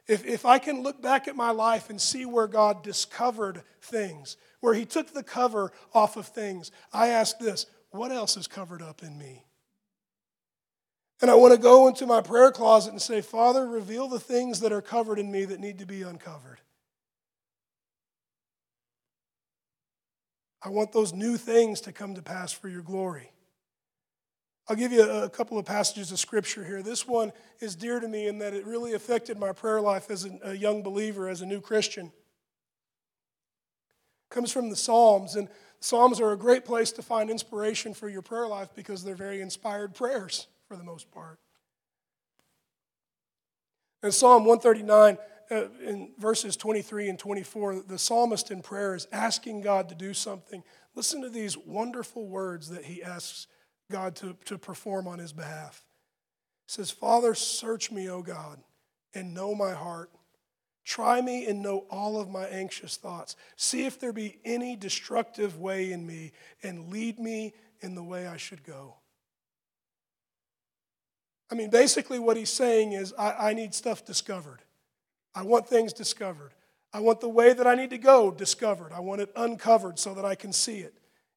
If, 0.07 0.27
if 0.27 0.45
I 0.45 0.59
can 0.59 0.83
look 0.83 1.01
back 1.01 1.29
at 1.29 1.37
my 1.37 1.51
life 1.51 1.89
and 1.89 2.01
see 2.01 2.27
where 2.27 2.47
God 2.47 2.83
discovered 2.83 3.63
things, 3.81 4.37
where 4.61 4.75
He 4.75 4.85
took 4.85 5.13
the 5.13 5.23
cover 5.23 5.73
off 5.95 6.17
of 6.17 6.27
things, 6.27 6.71
I 6.93 7.09
ask 7.09 7.39
this 7.39 7.67
what 7.91 8.11
else 8.11 8.37
is 8.37 8.47
covered 8.47 8.83
up 8.83 9.03
in 9.03 9.17
me? 9.17 9.45
And 11.23 11.31
I 11.31 11.37
want 11.37 11.55
to 11.55 11.61
go 11.61 11.89
into 11.89 12.07
my 12.07 12.21
prayer 12.21 12.51
closet 12.51 12.91
and 12.91 13.01
say, 13.01 13.21
Father, 13.21 13.67
reveal 13.67 14.09
the 14.09 14.21
things 14.21 14.61
that 14.61 14.73
are 14.73 14.83
covered 14.83 15.19
in 15.19 15.31
me 15.31 15.45
that 15.45 15.61
need 15.61 15.79
to 15.79 15.87
be 15.87 16.03
uncovered. 16.03 16.61
I 20.61 20.71
want 20.71 20.93
those 20.93 21.13
new 21.13 21.37
things 21.37 21.83
to 21.83 21.93
come 21.93 22.15
to 22.15 22.23
pass 22.23 22.53
for 22.53 22.69
your 22.69 22.83
glory. 22.83 23.31
I'll 24.67 24.77
give 24.77 24.93
you 24.93 25.03
a, 25.03 25.29
couple 25.29 25.59
of 25.59 25.67
passages 25.67 26.11
of 26.11 26.19
scripture 26.19 26.65
here. 26.65 26.83
This 26.83 27.07
one 27.07 27.33
is 27.61 27.77
dear 27.77 28.01
to 28.01 28.09
me 28.09 28.29
in 28.29 28.39
that 28.39 28.55
it 28.55 28.65
really 28.65 28.95
affected 28.95 29.39
my 29.39 29.53
prayer 29.53 29.81
life 29.81 30.11
as 30.11 30.27
a, 30.43 30.57
young 30.57 30.83
believer, 30.83 31.29
as 31.29 31.43
a 31.43 31.47
new 31.47 31.61
Christian. 31.61 32.07
It 32.07 32.13
comes 34.31 34.51
from 34.51 34.71
the 34.71 34.77
Psalms, 34.77 35.37
and 35.37 35.49
Psalms 35.81 36.19
are 36.19 36.33
a 36.33 36.37
great 36.37 36.65
place 36.65 36.93
to 36.93 37.03
find 37.03 37.29
inspiration 37.29 37.93
for 37.93 38.09
your 38.09 38.23
prayer 38.23 38.47
life 38.47 38.71
because 38.75 39.05
they're 39.05 39.15
very 39.15 39.43
inspired 39.43 39.95
prayers 39.95 40.47
for 40.67 40.77
the 40.77 40.85
most 40.85 41.11
part. 41.11 41.39
In 44.03 44.13
Psalm 44.13 44.47
139, 44.47 45.19
uh, 45.51 45.69
in 45.87 46.13
verses 46.19 46.57
23 46.57 47.11
and 47.11 47.19
24, 47.19 47.83
the 47.87 47.99
psalmist 47.99 48.51
in 48.51 48.63
prayer 48.63 48.95
is 48.95 49.07
asking 49.13 49.61
God 49.61 49.91
to 49.91 49.95
do 49.95 50.15
something. 50.15 50.63
Listen 50.95 51.21
to 51.21 51.29
these 51.29 51.59
wonderful 51.59 52.27
words 52.27 52.71
that 52.71 52.87
he 52.87 53.03
asks 53.03 53.47
God 53.95 54.17
to, 54.17 54.37
to 54.47 54.59
perform 54.59 55.07
on 55.07 55.21
his 55.21 55.33
behalf. 55.33 55.85
He 56.67 56.73
says, 56.73 56.91
Father, 56.91 57.33
search 57.33 57.93
me, 57.93 58.11
O 58.11 58.23
God, 58.23 58.59
and 59.15 59.33
know 59.33 59.55
my 59.55 59.71
heart. 59.71 60.11
Try 60.85 61.21
me 61.21 61.47
and 61.47 61.63
know 61.63 61.87
all 61.91 62.21
of 62.21 62.29
my 62.29 62.45
anxious 62.47 62.97
thoughts. 62.97 63.37
See 63.55 63.87
if 63.87 64.01
there 64.01 64.13
be 64.13 64.39
any 64.45 64.75
destructive 64.75 65.61
way 65.61 65.93
in 65.93 66.05
me, 66.05 66.33
and 66.65 66.91
lead 66.91 67.21
me 67.21 67.55
in 67.81 67.95
the 67.95 68.03
way 68.03 68.27
I 68.27 68.37
should 68.37 68.65
go. 68.65 68.97
I 71.53 71.55
mean, 71.55 71.71
basically, 71.71 72.19
what 72.19 72.37
he's 72.37 72.51
saying 72.51 72.95
is, 72.95 73.15
I, 73.17 73.51
I 73.51 73.55
need 73.55 73.75
stuff 73.75 74.05
discovered. 74.05 74.59
I 75.37 75.43
want 75.43 75.69
things 75.69 75.93
discovered. 75.93 76.51
I 76.93 76.99
want 76.99 77.21
the 77.21 77.29
way 77.29 77.53
that 77.53 77.67
I 77.67 77.77
need 77.77 77.91
to 77.91 77.99
go 77.99 78.33
discovered. 78.33 78.93
I 78.93 78.99
want 78.99 79.21
it 79.21 79.31
uncovered 79.37 80.01
so 80.01 80.15
that 80.15 80.25
I 80.25 80.35
can 80.35 80.53
see 80.53 80.79
it. 80.79 80.95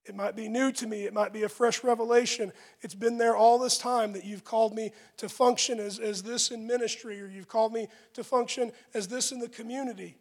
It 0.08 0.16
might 0.16 0.36
be 0.36 0.47
new 0.47 0.72
to 0.74 0.88
me. 0.88 1.03
It 1.03 1.14
might 1.14 1.34
be 1.34 1.43
a 1.43 1.49
fresh 1.49 1.84
revelation. 1.84 2.53
It's 2.82 2.95
been 2.95 3.18
there 3.18 3.36
all 3.36 3.60
this 3.60 3.78
time 3.78 4.14
that 4.14 4.24
you've 4.24 4.43
called 4.43 4.74
me 4.74 4.91
to 5.18 5.28
function 5.28 5.80
as, 5.80 5.99
as 5.99 6.24
this 6.24 6.51
in 6.51 6.66
ministry, 6.66 7.22
or 7.22 7.28
you've 7.28 7.47
called 7.47 7.74
me 7.74 7.88
to 8.14 8.24
function 8.24 8.72
as 8.93 9.08
this 9.08 9.32
in 9.32 9.39
the 9.39 9.49
community. 9.49 10.18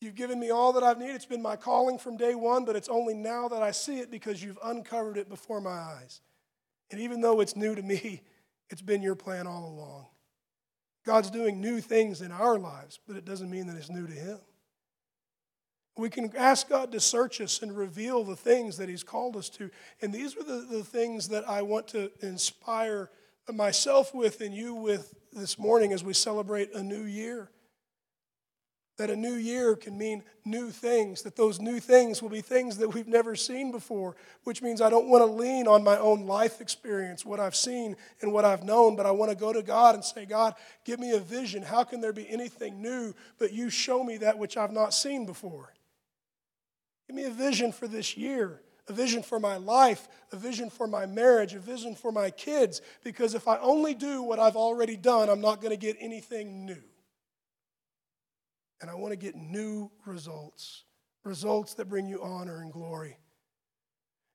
You've 0.00 0.16
given 0.16 0.40
me 0.40 0.50
all 0.50 0.72
that 0.74 0.82
I've 0.82 0.98
needed. 0.98 1.14
It's 1.14 1.24
been 1.24 1.42
my 1.42 1.56
calling 1.56 1.96
from 1.96 2.16
day 2.16 2.34
one, 2.34 2.64
but 2.64 2.76
it's 2.76 2.88
only 2.88 3.14
now 3.14 3.48
that 3.48 3.62
I 3.62 3.70
see 3.70 4.00
it 4.00 4.10
because 4.10 4.42
you've 4.42 4.58
uncovered 4.62 5.16
it 5.16 5.28
before 5.28 5.60
my 5.60 5.70
eyes. 5.70 6.20
And 6.90 7.00
even 7.00 7.20
though 7.20 7.40
it's 7.40 7.56
new 7.56 7.74
to 7.74 7.82
me, 7.82 8.22
it's 8.68 8.82
been 8.82 9.00
your 9.00 9.14
plan 9.14 9.46
all 9.46 9.64
along. 9.66 10.06
God's 11.04 11.30
doing 11.30 11.60
new 11.60 11.80
things 11.80 12.20
in 12.20 12.32
our 12.32 12.58
lives, 12.58 12.98
but 13.06 13.16
it 13.16 13.24
doesn't 13.24 13.50
mean 13.50 13.66
that 13.68 13.76
it's 13.76 13.90
new 13.90 14.06
to 14.06 14.12
Him. 14.12 14.38
We 15.96 16.08
can 16.08 16.34
ask 16.36 16.68
God 16.68 16.90
to 16.92 17.00
search 17.00 17.40
us 17.40 17.60
and 17.60 17.76
reveal 17.76 18.24
the 18.24 18.36
things 18.36 18.78
that 18.78 18.88
He's 18.88 19.02
called 19.02 19.36
us 19.36 19.48
to. 19.50 19.70
And 20.00 20.12
these 20.12 20.36
are 20.36 20.42
the, 20.42 20.66
the 20.70 20.84
things 20.84 21.28
that 21.28 21.48
I 21.48 21.62
want 21.62 21.88
to 21.88 22.10
inspire 22.20 23.10
myself 23.52 24.14
with 24.14 24.40
and 24.40 24.54
you 24.54 24.74
with 24.74 25.14
this 25.32 25.58
morning 25.58 25.92
as 25.92 26.02
we 26.02 26.14
celebrate 26.14 26.72
a 26.74 26.82
new 26.82 27.02
year. 27.02 27.50
That 28.98 29.10
a 29.10 29.16
new 29.16 29.34
year 29.34 29.74
can 29.74 29.98
mean 29.98 30.22
new 30.44 30.70
things, 30.70 31.22
that 31.22 31.34
those 31.34 31.60
new 31.60 31.80
things 31.80 32.22
will 32.22 32.28
be 32.28 32.42
things 32.42 32.76
that 32.76 32.92
we've 32.92 33.08
never 33.08 33.34
seen 33.34 33.72
before, 33.72 34.16
which 34.44 34.62
means 34.62 34.80
I 34.80 34.90
don't 34.90 35.08
want 35.08 35.22
to 35.22 35.32
lean 35.32 35.66
on 35.66 35.82
my 35.82 35.98
own 35.98 36.26
life 36.26 36.60
experience, 36.60 37.24
what 37.24 37.40
I've 37.40 37.56
seen 37.56 37.96
and 38.20 38.32
what 38.32 38.44
I've 38.44 38.64
known, 38.64 38.94
but 38.94 39.06
I 39.06 39.10
want 39.10 39.30
to 39.30 39.36
go 39.36 39.52
to 39.52 39.62
God 39.62 39.94
and 39.94 40.04
say, 40.04 40.26
God, 40.26 40.54
give 40.84 41.00
me 41.00 41.12
a 41.12 41.18
vision. 41.18 41.62
How 41.62 41.84
can 41.84 42.00
there 42.00 42.12
be 42.12 42.28
anything 42.28 42.80
new 42.80 43.14
but 43.38 43.52
you 43.52 43.70
show 43.70 44.04
me 44.04 44.18
that 44.18 44.38
which 44.38 44.56
I've 44.56 44.72
not 44.72 44.94
seen 44.94 45.26
before? 45.26 45.72
Give 47.12 47.24
me 47.26 47.30
a 47.30 47.30
vision 47.30 47.72
for 47.72 47.86
this 47.86 48.16
year, 48.16 48.62
a 48.88 48.94
vision 48.94 49.22
for 49.22 49.38
my 49.38 49.58
life, 49.58 50.08
a 50.32 50.36
vision 50.36 50.70
for 50.70 50.86
my 50.86 51.04
marriage, 51.04 51.52
a 51.52 51.58
vision 51.58 51.94
for 51.94 52.10
my 52.10 52.30
kids, 52.30 52.80
because 53.04 53.34
if 53.34 53.46
I 53.46 53.58
only 53.58 53.92
do 53.92 54.22
what 54.22 54.38
I've 54.38 54.56
already 54.56 54.96
done, 54.96 55.28
I'm 55.28 55.42
not 55.42 55.60
going 55.60 55.72
to 55.72 55.76
get 55.76 55.98
anything 56.00 56.64
new. 56.64 56.82
And 58.80 58.90
I 58.90 58.94
want 58.94 59.12
to 59.12 59.18
get 59.18 59.36
new 59.36 59.90
results, 60.06 60.84
results 61.22 61.74
that 61.74 61.86
bring 61.86 62.08
you 62.08 62.22
honor 62.22 62.62
and 62.62 62.72
glory. 62.72 63.18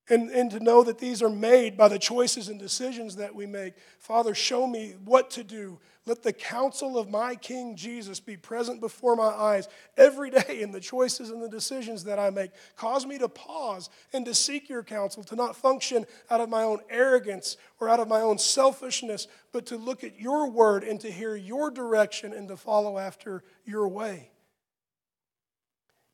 And, 0.09 0.29
and 0.29 0.49
to 0.51 0.61
know 0.61 0.83
that 0.83 0.99
these 0.99 1.21
are 1.21 1.29
made 1.29 1.75
by 1.75 1.89
the 1.89 1.99
choices 1.99 2.47
and 2.47 2.57
decisions 2.57 3.17
that 3.17 3.35
we 3.35 3.45
make. 3.45 3.73
Father, 3.99 4.33
show 4.33 4.65
me 4.65 4.95
what 5.03 5.29
to 5.31 5.43
do. 5.43 5.79
Let 6.07 6.23
the 6.23 6.31
counsel 6.31 6.97
of 6.97 7.09
my 7.09 7.35
King 7.35 7.75
Jesus 7.75 8.21
be 8.21 8.37
present 8.37 8.79
before 8.79 9.17
my 9.17 9.25
eyes 9.25 9.67
every 9.97 10.29
day 10.29 10.61
in 10.61 10.71
the 10.71 10.79
choices 10.79 11.29
and 11.29 11.43
the 11.43 11.49
decisions 11.49 12.05
that 12.05 12.17
I 12.17 12.29
make. 12.29 12.51
Cause 12.77 13.05
me 13.05 13.17
to 13.17 13.27
pause 13.27 13.89
and 14.13 14.25
to 14.25 14.33
seek 14.33 14.69
your 14.69 14.83
counsel, 14.83 15.25
to 15.25 15.35
not 15.35 15.57
function 15.57 16.05
out 16.31 16.39
of 16.39 16.47
my 16.47 16.63
own 16.63 16.79
arrogance 16.89 17.57
or 17.81 17.89
out 17.89 17.99
of 17.99 18.07
my 18.07 18.21
own 18.21 18.37
selfishness, 18.37 19.27
but 19.51 19.65
to 19.65 19.75
look 19.75 20.05
at 20.05 20.17
your 20.17 20.49
word 20.49 20.85
and 20.85 21.01
to 21.01 21.11
hear 21.11 21.35
your 21.35 21.69
direction 21.69 22.31
and 22.31 22.47
to 22.47 22.55
follow 22.55 22.97
after 22.97 23.43
your 23.65 23.89
way. 23.89 24.31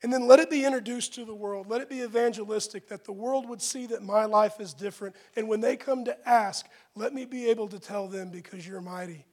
And 0.04 0.12
then 0.12 0.28
let 0.28 0.40
it 0.40 0.50
be 0.50 0.66
introduced 0.66 1.14
to 1.16 1.24
the 1.24 1.34
world. 1.34 1.68
Let 1.70 1.80
it 1.80 1.90
be 1.90 2.02
evangelistic 2.02 2.90
that 2.90 3.06
the 3.06 3.14
world 3.14 3.48
would 3.48 3.62
see 3.62 3.88
that 3.88 4.04
my 4.04 4.26
life 4.26 4.60
is 4.60 4.74
different. 4.74 5.16
And 5.38 5.48
when 5.48 5.62
they 5.62 5.78
come 5.78 6.04
to 6.06 6.30
ask, 6.30 6.68
let 6.94 7.14
me 7.14 7.24
be 7.24 7.50
able 7.50 7.70
to 7.70 7.80
tell 7.80 8.10
them 8.10 8.30
because 8.30 8.68
you're 8.68 8.82
mighty, 8.82 9.26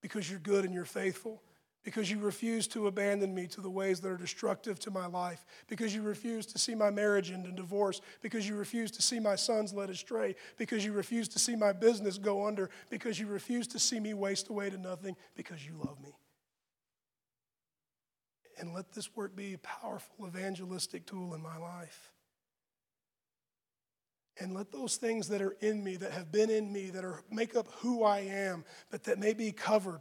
because 0.00 0.30
you're 0.30 0.38
good 0.38 0.64
and 0.64 0.72
you're 0.72 0.84
faithful, 0.84 1.42
because 1.82 2.08
you 2.08 2.20
refuse 2.20 2.68
to 2.68 2.86
abandon 2.86 3.34
me 3.34 3.48
to 3.48 3.60
the 3.60 3.68
ways 3.68 3.98
that 4.00 4.12
are 4.12 4.16
destructive 4.16 4.78
to 4.78 4.92
my 4.92 5.06
life, 5.06 5.44
because 5.66 5.92
you 5.92 6.02
refuse 6.02 6.46
to 6.46 6.58
see 6.58 6.76
my 6.76 6.90
marriage 6.90 7.32
end 7.32 7.44
in 7.44 7.56
divorce, 7.56 8.00
because 8.20 8.48
you 8.48 8.54
refuse 8.54 8.92
to 8.92 9.02
see 9.02 9.18
my 9.18 9.34
sons 9.34 9.74
led 9.74 9.90
astray, 9.90 10.36
because 10.56 10.84
you 10.84 10.92
refuse 10.92 11.26
to 11.26 11.40
see 11.40 11.56
my 11.56 11.72
business 11.72 12.16
go 12.16 12.46
under, 12.46 12.70
because 12.90 13.18
you 13.18 13.26
refuse 13.26 13.66
to 13.66 13.80
see 13.80 13.98
me 13.98 14.14
waste 14.14 14.48
away 14.48 14.70
to 14.70 14.78
nothing, 14.78 15.16
because 15.34 15.66
you 15.66 15.72
love 15.84 16.00
me 16.00 16.14
and 18.58 18.72
let 18.72 18.92
this 18.92 19.14
work 19.14 19.34
be 19.34 19.54
a 19.54 19.58
powerful 19.58 20.26
evangelistic 20.26 21.06
tool 21.06 21.34
in 21.34 21.42
my 21.42 21.56
life. 21.56 22.12
And 24.40 24.54
let 24.54 24.72
those 24.72 24.96
things 24.96 25.28
that 25.28 25.42
are 25.42 25.56
in 25.60 25.84
me, 25.84 25.96
that 25.96 26.12
have 26.12 26.32
been 26.32 26.50
in 26.50 26.72
me, 26.72 26.90
that 26.90 27.04
are 27.04 27.22
make 27.30 27.54
up 27.54 27.68
who 27.80 28.02
I 28.02 28.20
am, 28.20 28.64
but 28.90 29.04
that 29.04 29.18
may 29.18 29.34
be 29.34 29.52
covered, 29.52 30.00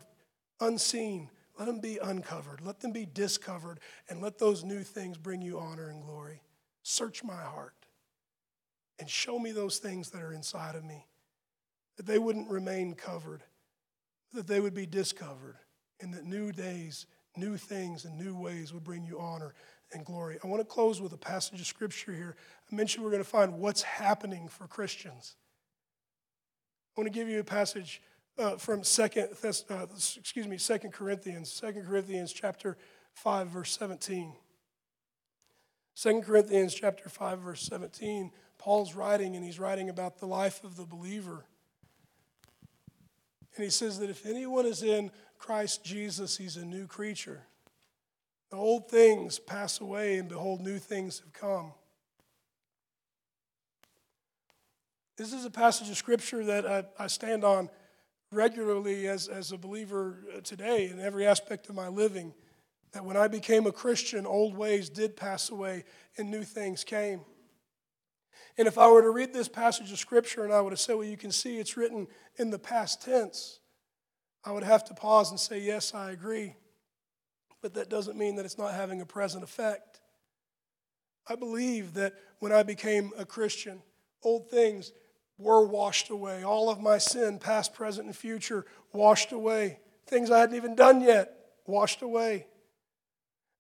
unseen, 0.60 1.30
let 1.62 1.68
them 1.68 1.80
be 1.80 2.00
uncovered. 2.00 2.62
Let 2.62 2.80
them 2.80 2.92
be 2.92 3.06
discovered. 3.06 3.80
And 4.10 4.20
let 4.20 4.40
those 4.40 4.64
new 4.64 4.82
things 4.82 5.18
bring 5.18 5.44
you 5.44 5.60
honor 5.60 5.90
and 5.90 6.02
glory. 6.02 6.42
Search 6.82 7.24
my 7.24 7.36
heart 7.36 7.76
and 9.00 9.08
show 9.08 9.38
me 9.38 9.52
those 9.52 9.78
things 9.78 10.10
that 10.12 10.24
are 10.24 10.34
inside 10.34 10.76
of 10.76 10.84
me, 10.84 11.06
that 11.98 12.08
they 12.08 12.18
wouldn't 12.18 12.50
remain 12.50 12.96
covered, 12.96 13.44
that 14.34 14.48
they 14.48 14.60
would 14.60 14.74
be 14.74 14.86
discovered, 14.86 15.58
and 16.00 16.14
that 16.14 16.26
new 16.26 16.52
days, 16.52 17.06
new 17.36 17.58
things, 17.58 18.06
and 18.06 18.18
new 18.18 18.36
ways 18.36 18.74
would 18.74 18.84
bring 18.84 19.06
you 19.06 19.20
honor 19.20 19.54
and 19.94 20.06
glory. 20.06 20.38
I 20.44 20.48
want 20.48 20.62
to 20.62 20.66
close 20.66 21.02
with 21.02 21.14
a 21.14 21.18
passage 21.18 21.60
of 21.60 21.68
scripture 21.68 22.14
here. 22.14 22.36
I 22.72 22.76
mentioned 22.76 23.04
we're 23.04 23.12
going 23.12 23.24
to 23.24 23.30
find 23.30 23.60
what's 23.60 23.82
happening 23.82 24.48
for 24.48 24.68
Christians. 24.68 25.36
I 26.96 27.02
want 27.02 27.12
to 27.12 27.20
give 27.20 27.28
you 27.30 27.40
a 27.40 27.44
passage 27.44 28.02
uh, 28.38 28.58
from 28.58 28.84
second, 28.84 29.30
uh, 29.44 29.86
excuse 29.96 30.48
me, 30.48 30.58
Second 30.58 30.94
Corinthians, 30.94 31.52
Second 31.52 31.86
Corinthians 31.86 32.34
chapter 32.34 32.78
five, 33.14 33.48
verse 33.48 33.78
seventeen. 33.78 34.34
Second 35.94 36.24
Corinthians 36.24 36.74
chapter 36.74 37.10
five, 37.10 37.40
verse 37.40 37.62
seventeen. 37.62 38.32
Paul's 38.58 38.96
writing, 38.96 39.36
and 39.36 39.44
he's 39.44 39.60
writing 39.60 39.90
about 39.90 40.20
the 40.20 40.28
life 40.28 40.64
of 40.64 40.78
the 40.78 40.86
believer. 40.86 41.46
And 43.56 43.64
he 43.66 43.70
says 43.70 44.00
that 44.00 44.10
if 44.10 44.26
anyone 44.26 44.66
is 44.66 44.84
in 44.84 45.12
Christ 45.42 45.84
Jesus, 45.84 46.38
he's 46.38 46.56
a 46.56 46.64
new 46.64 46.86
creature. 46.86 47.42
The 48.52 48.58
old 48.58 48.90
things 48.90 49.40
pass 49.40 49.82
away, 49.82 50.20
and 50.20 50.30
behold, 50.30 50.62
new 50.62 50.78
things 50.78 51.18
have 51.20 51.34
come. 51.34 51.74
This 55.18 55.34
is 55.34 55.44
a 55.44 55.50
passage 55.50 55.90
of 55.90 55.98
scripture 55.98 56.44
that 56.44 56.68
I, 56.68 56.84
I 57.04 57.08
stand 57.08 57.44
on 57.44 57.70
regularly 58.32 59.08
as, 59.08 59.28
as 59.28 59.52
a 59.52 59.58
believer 59.58 60.20
uh, 60.38 60.42
today 60.42 60.90
in 60.90 61.00
every 61.00 61.26
aspect 61.26 61.70
of 61.70 61.76
my 61.76 61.88
living. 61.88 62.36
That 62.92 63.04
when 63.04 63.18
I 63.18 63.28
became 63.28 63.66
a 63.66 63.72
Christian, 63.72 64.28
old 64.28 64.56
ways 64.56 64.90
did 64.90 65.16
pass 65.16 65.50
away 65.50 65.86
and 66.18 66.30
new 66.30 66.44
things 66.44 66.84
came. 66.84 67.22
And 68.60 68.68
if 68.68 68.78
I 68.78 68.92
were 68.92 69.02
to 69.02 69.10
read 69.10 69.34
this 69.34 69.48
passage 69.48 69.92
of 69.92 69.98
scripture 69.98 70.44
and 70.44 70.54
I 70.54 70.62
would 70.62 70.72
have 70.72 70.80
said, 70.80 70.98
well, 70.98 71.04
you 71.04 71.18
can 71.18 71.32
see 71.32 71.58
it's 71.58 71.78
written 71.78 72.08
in 72.38 72.52
the 72.52 72.60
past 72.60 73.02
tense, 73.02 73.61
I 74.44 74.52
would 74.52 74.64
have 74.64 74.84
to 74.86 74.94
pause 74.94 75.32
and 75.32 75.40
say, 75.40 75.60
yes, 75.60 75.94
I 75.94 76.12
agree 76.12 76.56
but 77.62 77.76
that 77.76 77.90
doesn't 77.90 78.18
mean 78.18 78.36
that 78.36 78.46
it's 78.46 78.58
not 78.58 78.74
having 78.74 79.02
a 79.02 79.06
present 79.06 79.44
effect. 79.44 80.02
I 81.28 81.36
believe 81.36 81.94
that 81.94 82.14
when 82.40 82.52
I 82.52 82.64
became 82.64 83.12
a 83.18 83.26
Christian, 83.26 83.82
old 84.24 84.50
things 84.50 84.92
were 85.38 85.66
washed 85.66 86.10
away. 86.10 86.44
All 86.44 86.70
of 86.70 86.80
my 86.80 86.98
sin, 86.98 87.40
past, 87.40 87.74
present, 87.74 88.08
and 88.08 88.16
future, 88.16 88.66
washed 88.92 89.32
away. 89.32 89.80
Things 90.08 90.32
I 90.32 90.40
hadn't 90.40 90.56
even 90.56 90.76
done 90.76 91.02
yet, 91.02 91.34
washed 91.66 92.02
away. 92.02 92.48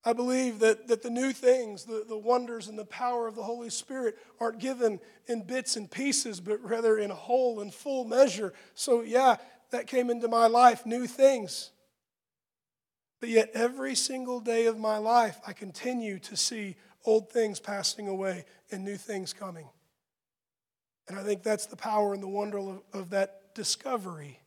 I 0.03 0.13
believe 0.13 0.59
that, 0.59 0.87
that 0.87 1.03
the 1.03 1.11
new 1.11 1.31
things, 1.31 1.85
the, 1.85 2.03
the 2.07 2.17
wonders 2.17 2.67
and 2.67 2.77
the 2.77 2.85
power 2.85 3.27
of 3.27 3.35
the 3.35 3.43
Holy 3.43 3.69
Spirit 3.69 4.17
aren't 4.39 4.57
given 4.57 4.99
in 5.27 5.43
bits 5.43 5.75
and 5.75 5.89
pieces, 5.89 6.39
but 6.39 6.59
rather 6.67 6.97
in 6.97 7.11
whole 7.11 7.61
and 7.61 7.71
full 7.71 8.05
measure. 8.05 8.53
So, 8.73 9.01
yeah, 9.01 9.37
that 9.71 9.87
came 9.87 10.09
into 10.09 10.27
my 10.27 10.47
life, 10.47 10.85
new 10.85 11.07
things. 11.07 11.71
But 13.19 13.29
yet, 13.29 13.51
every 13.53 13.95
single 13.95 14.39
day 14.39 14.65
of 14.65 14.79
my 14.79 14.97
life, 14.97 15.39
I 15.45 15.53
continue 15.53 16.19
to 16.19 16.35
see 16.35 16.75
old 17.05 17.29
things 17.29 17.59
passing 17.59 18.07
away 18.07 18.45
and 18.71 18.83
new 18.83 18.97
things 18.97 19.33
coming. 19.33 19.67
And 21.07 21.17
I 21.19 21.23
think 21.23 21.43
that's 21.43 21.65
the 21.65 21.75
power 21.75 22.13
and 22.13 22.21
the 22.21 22.27
wonder 22.27 22.57
of, 22.57 22.81
of 22.93 23.09
that 23.11 23.53
discovery. 23.53 24.39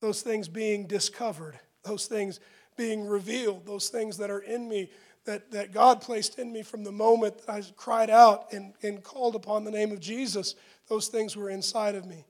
Those 0.00 0.22
things 0.22 0.48
being 0.48 0.86
discovered, 0.86 1.58
those 1.82 2.06
things 2.06 2.40
being 2.76 3.06
revealed, 3.06 3.66
those 3.66 3.88
things 3.88 4.16
that 4.18 4.30
are 4.30 4.40
in 4.40 4.68
me 4.68 4.90
that, 5.24 5.50
that 5.50 5.72
God 5.72 6.00
placed 6.00 6.38
in 6.38 6.52
me 6.52 6.62
from 6.62 6.84
the 6.84 6.92
moment 6.92 7.42
I 7.46 7.62
cried 7.76 8.08
out 8.08 8.52
and, 8.52 8.72
and 8.82 9.02
called 9.02 9.34
upon 9.34 9.64
the 9.64 9.70
name 9.70 9.92
of 9.92 10.00
Jesus, 10.00 10.54
those 10.88 11.08
things 11.08 11.36
were 11.36 11.50
inside 11.50 11.96
of 11.96 12.06
me. 12.06 12.24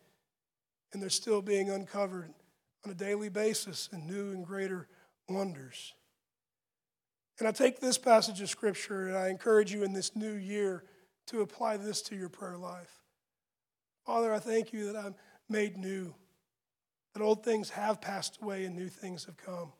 And 0.93 1.03
they're 1.03 1.11
still 1.11 1.43
being 1.43 1.71
uncovered 1.71 2.33
on 2.85 2.93
a 2.93 2.95
daily 2.95 3.29
basis 3.29 3.89
in 3.93 4.07
new 4.07 4.33
and 4.33 4.45
greater 4.45 4.89
wonders. 5.29 5.95
And 7.39 7.47
I 7.47 7.53
take 7.53 7.81
this 7.81 7.99
passage 7.99 8.41
of 8.41 8.49
Scripture 8.49 9.09
and 9.09 9.17
I 9.17 9.29
encourage 9.29 9.73
you 9.73 9.85
in 9.85 9.93
this 9.93 10.17
new 10.17 10.33
year 10.33 10.85
to 11.29 11.43
apply 11.43 11.77
this 11.77 12.03
to 12.03 12.17
your 12.17 12.29
prayer 12.29 12.57
life. 12.57 13.03
Father, 14.05 14.33
I 14.33 14.39
thank 14.39 14.73
you 14.73 14.93
that 14.93 14.97
I'm 14.97 15.15
made 15.49 15.77
new, 15.77 16.15
that 17.15 17.23
old 17.23 17.45
things 17.45 17.71
have 17.71 18.01
passed 18.01 18.39
away 18.43 18.65
and 18.65 18.75
new 18.75 18.89
things 18.89 19.25
have 19.27 19.37
come. 19.37 19.73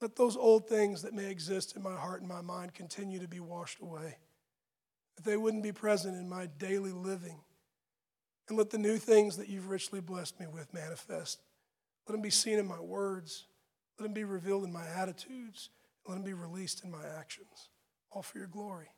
Let 0.00 0.16
those 0.16 0.36
old 0.36 0.66
things 0.66 1.02
that 1.02 1.12
may 1.12 1.30
exist 1.30 1.76
in 1.76 1.82
my 1.82 1.94
heart 1.94 2.20
and 2.20 2.28
my 2.28 2.40
mind 2.40 2.72
continue 2.72 3.20
to 3.20 3.28
be 3.28 3.40
washed 3.40 3.80
away, 3.80 4.16
that 5.16 5.24
they 5.24 5.36
wouldn't 5.36 5.62
be 5.62 5.72
present 5.72 6.16
in 6.16 6.28
my 6.28 6.46
daily 6.46 6.92
living. 6.92 7.40
And 8.50 8.58
let 8.58 8.68
the 8.68 8.78
new 8.78 8.98
things 8.98 9.38
that 9.38 9.48
you've 9.48 9.70
richly 9.70 10.00
blessed 10.00 10.38
me 10.38 10.46
with 10.46 10.74
manifest. 10.74 11.40
Let 12.06 12.12
them 12.12 12.20
be 12.20 12.30
seen 12.30 12.58
in 12.58 12.66
my 12.66 12.80
words, 12.80 13.46
let 13.98 14.04
them 14.04 14.12
be 14.12 14.24
revealed 14.24 14.64
in 14.64 14.72
my 14.72 14.86
attitudes. 14.86 15.70
Let 16.06 16.14
them 16.14 16.24
be 16.24 16.32
released 16.32 16.82
in 16.82 16.90
my 16.90 17.04
actions, 17.18 17.68
all 18.10 18.22
for 18.22 18.38
your 18.38 18.46
glory. 18.46 18.88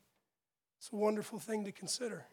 It's 0.79 0.91
a 0.93 0.97
wonderful 0.97 1.39
thing 1.39 1.65
to 1.65 1.73
consider. 1.73 2.25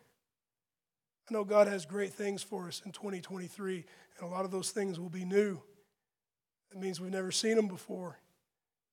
I 1.30 1.34
know 1.34 1.44
God 1.44 1.68
has 1.68 1.86
great 1.86 2.14
things 2.14 2.42
for 2.42 2.68
us 2.68 2.82
in 2.86 2.92
2023, 2.92 3.86
and 4.18 4.28
a 4.28 4.32
lot 4.32 4.46
of 4.46 4.52
those 4.52 4.72
things 4.72 5.00
will 5.00 5.10
be 5.10 5.26
new. 5.26 5.60
It 6.72 6.78
means 6.78 7.02
we've 7.02 7.12
never 7.12 7.32
seen 7.32 7.56
them 7.56 7.68
before. 7.68 8.20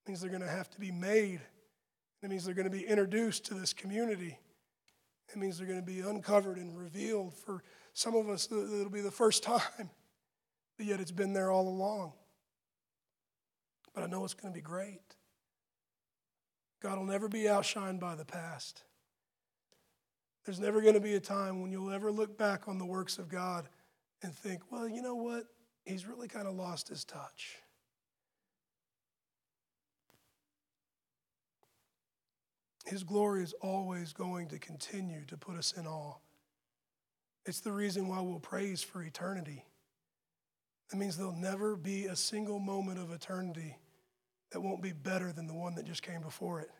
It 0.05 0.09
means 0.09 0.21
they're 0.21 0.31
going 0.31 0.43
to 0.43 0.49
have 0.49 0.71
to 0.71 0.81
be 0.81 0.91
made. 0.91 1.41
It 2.23 2.31
means 2.31 2.45
they're 2.45 2.55
going 2.55 2.71
to 2.71 2.77
be 2.77 2.87
introduced 2.87 3.45
to 3.47 3.55
this 3.55 3.73
community. 3.73 4.39
It 5.29 5.37
means 5.37 5.59
they're 5.59 5.67
going 5.67 5.81
to 5.81 5.87
be 5.87 6.01
uncovered 6.01 6.57
and 6.57 6.77
revealed. 6.77 7.35
For 7.35 7.63
some 7.97 8.15
of 8.15 8.29
us, 8.29 8.47
it'll 8.51 8.91
be 8.91 9.01
the 9.01 9.11
first 9.11 9.43
time, 9.43 9.91
but 10.77 10.87
yet 10.87 11.01
it's 11.01 11.11
been 11.11 11.33
there 11.33 11.51
all 11.51 11.69
along 11.69 12.13
but 13.97 14.05
I 14.05 14.07
know 14.09 14.23
it's 14.25 14.35
going 14.35 14.53
to 14.53 14.57
be 14.57 14.63
great. 14.63 15.01
God 16.83 16.99
will 16.99 17.07
never 17.07 17.29
be 17.29 17.45
outshined 17.45 17.99
by 17.99 18.15
the 18.15 18.27
past. 18.27 18.83
There's 20.45 20.61
never 20.61 20.83
going 20.83 20.95
to 20.95 21.01
be 21.01 21.15
a 21.15 21.21
time 21.21 21.63
when 21.63 21.73
you'll 21.73 21.91
ever 21.91 22.13
look 22.13 22.37
back 22.37 22.69
on 22.69 22.77
the 22.77 22.85
works 22.85 23.17
of 23.17 23.31
God 23.31 23.71
and 24.23 24.35
think, 24.35 24.71
well, 24.71 24.87
you 24.87 25.01
know 25.01 25.15
what? 25.15 25.45
He's 25.87 26.07
really 26.07 26.29
kind 26.29 26.47
of 26.47 26.55
lost 26.55 26.89
his 26.89 27.05
touch. 27.05 27.57
His 32.85 33.03
glory 33.03 33.43
is 33.43 33.55
always 33.63 34.13
going 34.13 34.49
to 34.49 34.59
continue 34.59 35.25
to 35.25 35.39
put 35.39 35.57
us 35.57 35.73
in 35.73 35.87
awe. 35.87 36.17
It's 37.47 37.61
the 37.61 37.73
reason 37.73 38.09
why 38.09 38.21
we'll 38.21 38.41
praise 38.41 38.83
for 38.83 39.03
eternity. 39.03 39.65
That 40.91 40.97
means 40.97 41.17
there'll 41.17 41.33
never 41.33 41.77
be 41.77 42.07
a 42.07 42.17
single 42.17 42.59
moment 42.59 42.99
of 42.99 43.13
eternity 43.13 43.79
that 44.51 44.61
won't 44.61 44.83
be 44.83 44.93
better 44.93 45.33
than 45.33 45.47
the 45.47 45.55
one 45.55 45.77
that 45.77 45.85
just 45.85 46.03
came 46.03 46.21
before 46.21 46.61
it. 46.61 46.71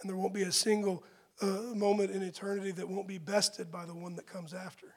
And 0.00 0.10
there 0.10 0.16
won't 0.16 0.34
be 0.34 0.42
a 0.42 0.52
single 0.52 1.04
uh, 1.40 1.46
moment 1.46 2.10
in 2.10 2.22
eternity 2.22 2.72
that 2.72 2.88
won't 2.88 3.08
be 3.08 3.18
bested 3.18 3.70
by 3.70 3.86
the 3.86 3.94
one 3.94 4.16
that 4.16 4.26
comes 4.26 4.52
after. 4.52 4.88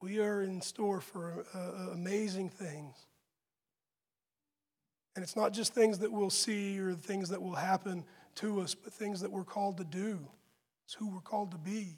We 0.00 0.20
are 0.20 0.42
in 0.42 0.60
store 0.62 1.00
for 1.00 1.44
uh, 1.54 1.58
uh, 1.58 1.92
amazing 1.92 2.50
things. 2.50 2.94
And 5.14 5.22
it's 5.22 5.36
not 5.36 5.52
just 5.52 5.74
things 5.74 5.98
that 5.98 6.10
we'll 6.10 6.30
see 6.30 6.78
or 6.78 6.94
things 6.94 7.28
that 7.30 7.42
will 7.42 7.56
happen 7.56 8.04
to 8.36 8.60
us, 8.60 8.74
but 8.74 8.92
things 8.92 9.20
that 9.20 9.30
we're 9.30 9.44
called 9.44 9.76
to 9.78 9.84
do. 9.84 10.20
It's 10.90 10.96
who 10.96 11.06
we're 11.06 11.20
called 11.20 11.52
to 11.52 11.56
be. 11.56 11.96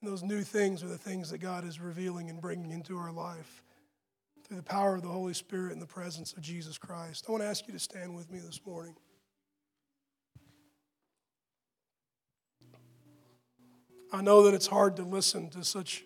And 0.00 0.10
those 0.10 0.22
new 0.22 0.40
things 0.40 0.82
are 0.82 0.88
the 0.88 0.96
things 0.96 1.28
that 1.28 1.36
God 1.36 1.66
is 1.66 1.78
revealing 1.78 2.30
and 2.30 2.40
bringing 2.40 2.70
into 2.70 2.96
our 2.96 3.12
life 3.12 3.62
through 4.42 4.56
the 4.56 4.62
power 4.62 4.94
of 4.94 5.02
the 5.02 5.08
Holy 5.08 5.34
Spirit 5.34 5.74
and 5.74 5.82
the 5.82 5.86
presence 5.86 6.32
of 6.32 6.40
Jesus 6.40 6.78
Christ. 6.78 7.26
I 7.28 7.32
want 7.32 7.42
to 7.42 7.46
ask 7.46 7.66
you 7.66 7.74
to 7.74 7.78
stand 7.78 8.16
with 8.16 8.32
me 8.32 8.38
this 8.38 8.58
morning. 8.64 8.96
I 14.10 14.22
know 14.22 14.44
that 14.44 14.54
it's 14.54 14.66
hard 14.66 14.96
to 14.96 15.02
listen 15.02 15.50
to 15.50 15.62
such 15.62 16.04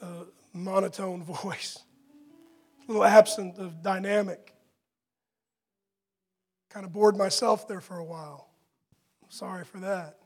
a 0.00 0.22
monotone 0.54 1.22
voice, 1.42 1.78
a 2.88 2.90
little 2.90 3.04
absent 3.04 3.58
of 3.58 3.82
dynamic. 3.82 4.54
Kind 6.70 6.86
of 6.86 6.92
bored 6.94 7.18
myself 7.18 7.68
there 7.68 7.82
for 7.82 7.98
a 7.98 8.04
while. 8.04 8.45
Sorry 9.36 9.64
for 9.64 9.80
that. 9.80 10.16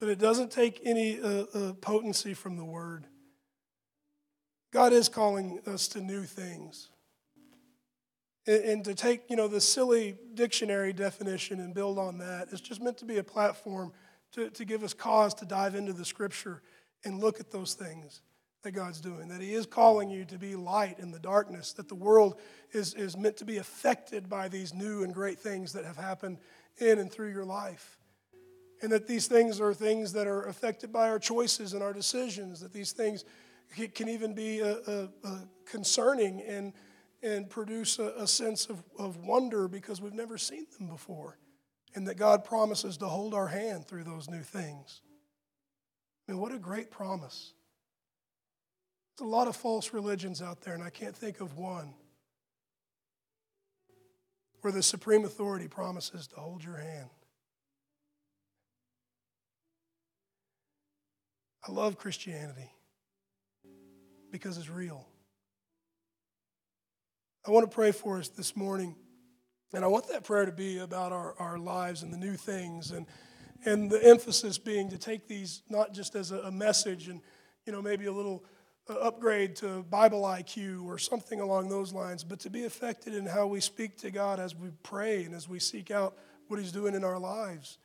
But 0.00 0.08
it 0.08 0.18
doesn't 0.18 0.50
take 0.50 0.80
any 0.84 1.20
uh, 1.20 1.44
uh, 1.54 1.72
potency 1.74 2.34
from 2.34 2.56
the 2.56 2.64
word. 2.64 3.04
God 4.72 4.92
is 4.92 5.08
calling 5.08 5.60
us 5.68 5.86
to 5.88 6.00
new 6.00 6.24
things. 6.24 6.88
And, 8.44 8.64
and 8.64 8.84
to 8.86 8.94
take, 8.96 9.30
you 9.30 9.36
know, 9.36 9.46
the 9.46 9.60
silly 9.60 10.16
dictionary 10.34 10.92
definition 10.92 11.60
and 11.60 11.72
build 11.72 11.96
on 11.96 12.18
that, 12.18 12.48
it's 12.50 12.60
just 12.60 12.82
meant 12.82 12.98
to 12.98 13.04
be 13.04 13.18
a 13.18 13.24
platform 13.24 13.92
to, 14.32 14.50
to 14.50 14.64
give 14.64 14.82
us 14.82 14.92
cause 14.92 15.32
to 15.34 15.44
dive 15.44 15.76
into 15.76 15.92
the 15.92 16.04
scripture 16.04 16.62
and 17.04 17.20
look 17.20 17.38
at 17.38 17.52
those 17.52 17.74
things 17.74 18.20
that 18.64 18.72
God's 18.72 19.00
doing, 19.00 19.28
that 19.28 19.40
He 19.40 19.54
is 19.54 19.64
calling 19.64 20.10
you 20.10 20.24
to 20.24 20.38
be 20.38 20.56
light 20.56 20.98
in 20.98 21.12
the 21.12 21.20
darkness, 21.20 21.72
that 21.74 21.88
the 21.88 21.94
world 21.94 22.40
is, 22.72 22.94
is 22.94 23.16
meant 23.16 23.36
to 23.36 23.44
be 23.44 23.58
affected 23.58 24.28
by 24.28 24.48
these 24.48 24.74
new 24.74 25.04
and 25.04 25.14
great 25.14 25.38
things 25.38 25.72
that 25.74 25.84
have 25.84 25.96
happened 25.96 26.38
in 26.78 26.98
and 26.98 27.10
through 27.10 27.30
your 27.32 27.44
life. 27.44 27.98
And 28.82 28.92
that 28.92 29.06
these 29.06 29.26
things 29.26 29.60
are 29.60 29.72
things 29.72 30.12
that 30.12 30.26
are 30.26 30.44
affected 30.44 30.92
by 30.92 31.08
our 31.08 31.18
choices 31.18 31.72
and 31.72 31.82
our 31.82 31.92
decisions, 31.92 32.60
that 32.60 32.72
these 32.72 32.92
things 32.92 33.24
can 33.94 34.08
even 34.08 34.34
be 34.34 34.60
a, 34.60 34.76
a, 34.86 35.08
a 35.24 35.48
concerning 35.64 36.42
and, 36.42 36.72
and 37.22 37.48
produce 37.48 37.98
a, 37.98 38.12
a 38.18 38.26
sense 38.26 38.66
of, 38.66 38.82
of 38.98 39.16
wonder 39.18 39.66
because 39.66 40.00
we've 40.00 40.12
never 40.12 40.36
seen 40.36 40.66
them 40.78 40.88
before. 40.88 41.38
And 41.94 42.06
that 42.06 42.16
God 42.16 42.44
promises 42.44 42.98
to 42.98 43.06
hold 43.06 43.32
our 43.32 43.46
hand 43.46 43.86
through 43.86 44.04
those 44.04 44.28
new 44.28 44.42
things. 44.42 45.00
I 46.28 46.32
mean, 46.32 46.40
what 46.40 46.52
a 46.52 46.58
great 46.58 46.90
promise. 46.90 47.54
There's 49.16 49.26
a 49.26 49.30
lot 49.30 49.48
of 49.48 49.56
false 49.56 49.94
religions 49.94 50.42
out 50.42 50.60
there, 50.60 50.74
and 50.74 50.82
I 50.82 50.90
can't 50.90 51.16
think 51.16 51.40
of 51.40 51.56
one 51.56 51.94
where 54.66 54.72
the 54.72 54.82
supreme 54.82 55.24
authority 55.24 55.68
promises 55.68 56.26
to 56.26 56.34
hold 56.34 56.64
your 56.64 56.76
hand. 56.76 57.08
I 61.64 61.70
love 61.70 61.96
Christianity 61.98 62.72
because 64.32 64.58
it's 64.58 64.68
real. 64.68 65.06
I 67.46 67.52
want 67.52 67.70
to 67.70 67.72
pray 67.72 67.92
for 67.92 68.18
us 68.18 68.28
this 68.28 68.56
morning, 68.56 68.96
and 69.72 69.84
I 69.84 69.86
want 69.86 70.08
that 70.08 70.24
prayer 70.24 70.46
to 70.46 70.50
be 70.50 70.78
about 70.78 71.12
our, 71.12 71.36
our 71.38 71.58
lives 71.58 72.02
and 72.02 72.12
the 72.12 72.18
new 72.18 72.34
things, 72.34 72.90
and, 72.90 73.06
and 73.64 73.88
the 73.88 74.04
emphasis 74.04 74.58
being 74.58 74.90
to 74.90 74.98
take 74.98 75.28
these 75.28 75.62
not 75.70 75.94
just 75.94 76.16
as 76.16 76.32
a, 76.32 76.38
a 76.40 76.50
message 76.50 77.06
and, 77.06 77.20
you 77.66 77.72
know, 77.72 77.80
maybe 77.80 78.06
a 78.06 78.12
little 78.12 78.44
upgrade 78.94 79.56
to 79.56 79.82
Bible 79.84 80.22
IQ 80.22 80.84
or 80.84 80.98
something 80.98 81.40
along 81.40 81.68
those 81.68 81.92
lines, 81.92 82.22
but 82.22 82.38
to 82.40 82.50
be 82.50 82.64
affected 82.64 83.14
in 83.14 83.26
how 83.26 83.46
we 83.46 83.60
speak 83.60 83.96
to 83.98 84.10
God 84.10 84.38
as 84.38 84.54
we 84.54 84.68
pray 84.82 85.24
and 85.24 85.34
as 85.34 85.48
we 85.48 85.58
seek 85.58 85.90
out 85.90 86.16
what 86.48 86.60
He's 86.60 86.72
doing 86.72 86.94
in 86.94 87.02
our 87.02 87.18
lives. 87.18 87.78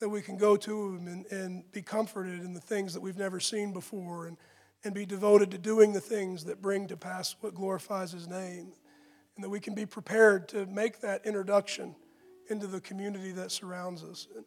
That 0.00 0.08
we 0.08 0.22
can 0.22 0.36
go 0.36 0.56
to 0.56 0.94
Him 0.94 1.06
and, 1.06 1.26
and 1.26 1.72
be 1.72 1.82
comforted 1.82 2.40
in 2.40 2.54
the 2.54 2.60
things 2.60 2.94
that 2.94 3.00
we've 3.00 3.18
never 3.18 3.38
seen 3.38 3.72
before 3.72 4.26
and, 4.26 4.36
and 4.82 4.94
be 4.94 5.06
devoted 5.06 5.50
to 5.50 5.58
doing 5.58 5.92
the 5.92 6.00
things 6.00 6.44
that 6.44 6.62
bring 6.62 6.86
to 6.88 6.96
pass 6.96 7.36
what 7.40 7.54
glorifies 7.54 8.12
His 8.12 8.26
name. 8.26 8.72
And 9.36 9.44
that 9.44 9.50
we 9.50 9.60
can 9.60 9.74
be 9.74 9.84
prepared 9.84 10.48
to 10.50 10.64
make 10.66 11.00
that 11.00 11.26
introduction 11.26 11.94
into 12.48 12.66
the 12.66 12.80
community 12.80 13.32
that 13.32 13.50
surrounds 13.50 14.02
us. 14.02 14.28
And 14.34 14.44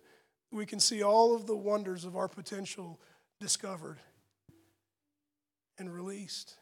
we 0.51 0.65
can 0.65 0.79
see 0.79 1.03
all 1.03 1.35
of 1.35 1.45
the 1.45 1.55
wonders 1.55 2.05
of 2.05 2.15
our 2.15 2.27
potential 2.27 2.99
discovered 3.39 3.99
and 5.77 5.93
released. 5.93 6.55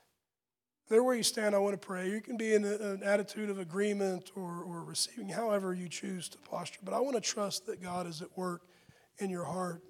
There 0.88 1.04
where 1.04 1.16
you 1.16 1.24
stand, 1.24 1.56
I 1.56 1.60
want 1.60 1.74
to 1.74 1.86
pray. 1.86 2.12
You 2.12 2.22
can 2.22 2.38
be 2.38 2.54
in 2.54 2.64
an 2.64 3.02
attitude 3.04 3.50
of 3.50 3.58
agreement 3.58 4.32
or, 4.36 4.62
or 4.64 4.84
receiving, 4.84 5.30
however 5.30 5.74
you 5.74 5.90
choose 5.90 6.30
to 6.30 6.38
posture. 6.38 6.82
But 6.84 6.94
I 6.94 7.00
want 7.00 7.16
to 7.16 7.22
trust 7.22 7.66
that 7.66 7.82
God 7.82 8.06
is 8.06 8.22
at 8.22 8.38
work 8.38 8.62
in 9.18 9.32
your 9.32 9.46
heart. 9.46 9.82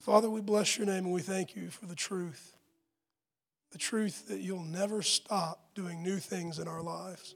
Father, 0.00 0.30
we 0.30 0.40
bless 0.40 0.78
your 0.78 0.86
name 0.86 1.06
and 1.06 1.12
we 1.12 1.22
thank 1.22 1.56
you 1.56 1.70
for 1.70 1.86
the 1.86 1.94
truth. 1.94 2.56
The 3.72 3.78
truth 3.78 4.28
that 4.28 4.40
you'll 4.40 4.62
never 4.62 5.02
stop 5.02 5.74
doing 5.74 6.02
new 6.02 6.18
things 6.18 6.60
in 6.60 6.68
our 6.68 6.82
lives. 6.82 7.34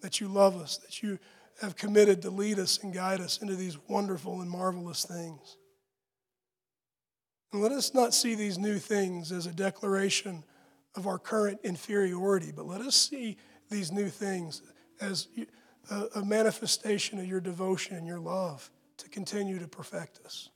That 0.00 0.20
you 0.20 0.26
love 0.26 0.60
us, 0.60 0.78
that 0.78 1.04
you 1.04 1.20
have 1.60 1.76
committed 1.76 2.22
to 2.22 2.30
lead 2.30 2.58
us 2.58 2.82
and 2.82 2.92
guide 2.92 3.20
us 3.20 3.40
into 3.40 3.54
these 3.54 3.78
wonderful 3.86 4.40
and 4.40 4.50
marvelous 4.50 5.04
things. 5.04 5.56
And 7.52 7.60
let 7.60 7.72
us 7.72 7.92
not 7.92 8.14
see 8.14 8.34
these 8.34 8.58
new 8.58 8.78
things 8.78 9.30
as 9.30 9.46
a 9.46 9.52
declaration 9.52 10.42
of 10.94 11.06
our 11.06 11.18
current 11.18 11.60
inferiority, 11.62 12.52
but 12.54 12.66
let 12.66 12.80
us 12.80 12.94
see 12.94 13.36
these 13.70 13.92
new 13.92 14.08
things 14.08 14.62
as 15.00 15.28
a, 15.90 16.24
manifestation 16.24 17.18
of 17.18 17.26
your 17.26 17.40
devotion 17.40 17.96
and 17.96 18.06
your 18.06 18.20
love 18.20 18.70
to 18.98 19.08
continue 19.08 19.58
to 19.58 19.68
perfect 19.68 20.20
us. 20.24 20.50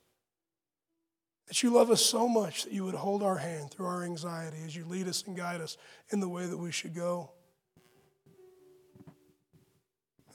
That 1.49 1.63
you 1.63 1.71
love 1.71 1.91
us 1.91 2.05
so 2.05 2.29
much 2.29 2.65
that 2.65 2.73
you 2.73 2.85
would 2.85 2.95
hold 2.95 3.23
our 3.23 3.37
hand 3.37 3.71
through 3.71 3.87
our 3.87 4.05
anxiety 4.05 4.59
as 4.65 4.75
you 4.75 4.85
lead 4.85 5.07
us 5.07 5.25
and 5.27 5.37
guide 5.37 5.61
us 5.61 5.77
in 6.11 6.21
the 6.21 6.29
way 6.29 6.47
that 6.47 6.57
we 6.57 6.73
should 6.73 6.95
go. 6.95 7.31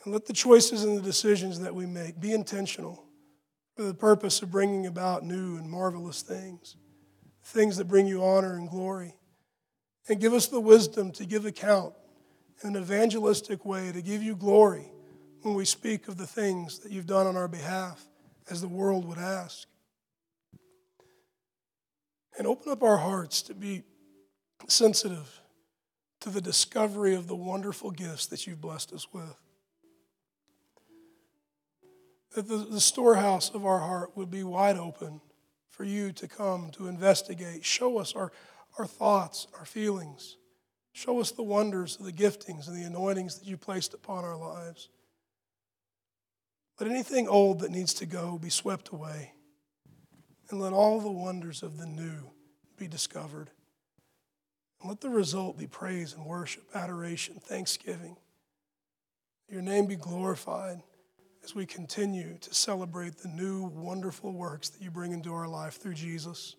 And 0.04 0.14
let 0.14 0.26
the 0.26 0.34
choices 0.34 0.84
and 0.84 0.98
the 0.98 1.02
decisions 1.02 1.60
that 1.60 1.74
we 1.74 1.86
make 1.86 2.20
be 2.20 2.34
intentional 2.34 3.04
for 3.82 3.88
the 3.88 3.94
purpose 3.96 4.44
of 4.44 4.52
bringing 4.52 4.86
about 4.86 5.26
new 5.26 5.58
and 5.58 5.68
marvelous 5.68 6.22
things, 6.22 6.76
things 7.44 7.78
that 7.78 7.88
bring 7.88 8.06
you 8.06 8.24
honor 8.24 8.54
and 8.54 8.70
glory. 8.70 9.16
And 10.08 10.22
give 10.22 10.34
us 10.34 10.46
the 10.46 10.60
wisdom 10.60 11.12
to 11.14 11.26
give 11.26 11.48
account 11.48 11.96
in 12.64 12.76
an 12.76 12.82
evangelistic 12.84 13.66
way, 13.66 13.92
to 13.92 14.04
give 14.04 14.22
you 14.22 14.36
glory 14.36 14.92
when 15.42 15.56
we 15.56 15.66
speak 15.66 16.08
of 16.08 16.18
the 16.18 16.28
things 16.28 16.78
that 16.80 16.92
you've 16.92 17.08
done 17.08 17.26
on 17.26 17.36
our 17.36 17.48
behalf, 17.48 18.08
as 18.52 18.62
the 18.62 18.68
world 18.68 19.04
would 19.06 19.18
ask. 19.18 19.68
And 22.38 22.46
open 22.46 22.72
up 22.72 22.84
our 22.84 22.98
hearts 22.98 23.42
to 23.44 23.56
be 23.56 23.82
sensitive 24.68 25.42
to 26.20 26.30
the 26.30 26.42
discovery 26.42 27.16
of 27.16 27.26
the 27.26 27.36
wonderful 27.36 27.90
gifts 27.90 28.28
that 28.28 28.46
you've 28.46 28.62
blessed 28.62 28.94
us 28.94 29.08
with 29.12 29.36
that 32.34 32.48
the, 32.48 32.58
the 32.58 32.82
storehouse 32.82 33.50
of 33.50 33.66
our 33.66 33.80
heart 33.80 34.16
would 34.16 34.32
be 34.32 34.44
wide 34.44 34.78
open 34.78 35.22
for 35.70 35.84
you 35.84 36.12
to 36.14 36.28
come 36.28 36.70
to 36.72 36.88
investigate. 36.88 37.66
Show 37.66 37.98
us 37.98 38.14
our, 38.14 38.32
our 38.78 38.86
thoughts, 38.86 39.48
our 39.58 39.66
feelings. 39.66 40.38
Show 40.94 41.20
us 41.20 41.32
the 41.32 41.44
wonders 41.44 41.98
of 42.00 42.06
the 42.06 42.12
giftings 42.12 42.68
and 42.68 42.76
the 42.76 42.84
anointings 42.86 43.40
that 43.40 43.48
you 43.48 43.58
placed 43.58 43.94
upon 43.94 44.24
our 44.24 44.38
lives. 44.38 44.90
Let 46.80 46.90
anything 46.90 47.28
old 47.28 47.60
that 47.60 47.72
needs 47.72 47.94
to 47.96 48.06
go 48.06 48.38
be 48.38 48.50
swept 48.50 48.90
away. 48.90 49.34
And 50.50 50.60
let 50.60 50.74
all 50.74 51.00
the 51.00 51.12
wonders 51.12 51.64
of 51.64 51.78
the 51.78 51.86
new 51.86 52.32
be 52.78 52.88
discovered. 52.88 53.50
And 54.82 54.90
let 54.90 55.00
the 55.00 55.10
result 55.10 55.58
be 55.58 55.68
praise 55.68 56.14
and 56.14 56.26
worship, 56.26 56.64
adoration, 56.74 57.36
thanksgiving. 57.40 58.18
Your 59.48 59.62
name 59.62 59.86
be 59.86 59.96
glorified 59.96 60.82
as 61.44 61.56
we 61.56 61.66
continue 61.66 62.38
to 62.40 62.54
celebrate 62.54 63.18
the 63.18 63.28
new 63.28 63.66
wonderful 63.66 64.32
works 64.32 64.70
that 64.70 64.82
you 64.82 64.92
bring 64.92 65.12
into 65.12 65.34
our 65.34 65.48
life 65.48 65.82
through 65.82 65.96
Jesus. 65.96 66.56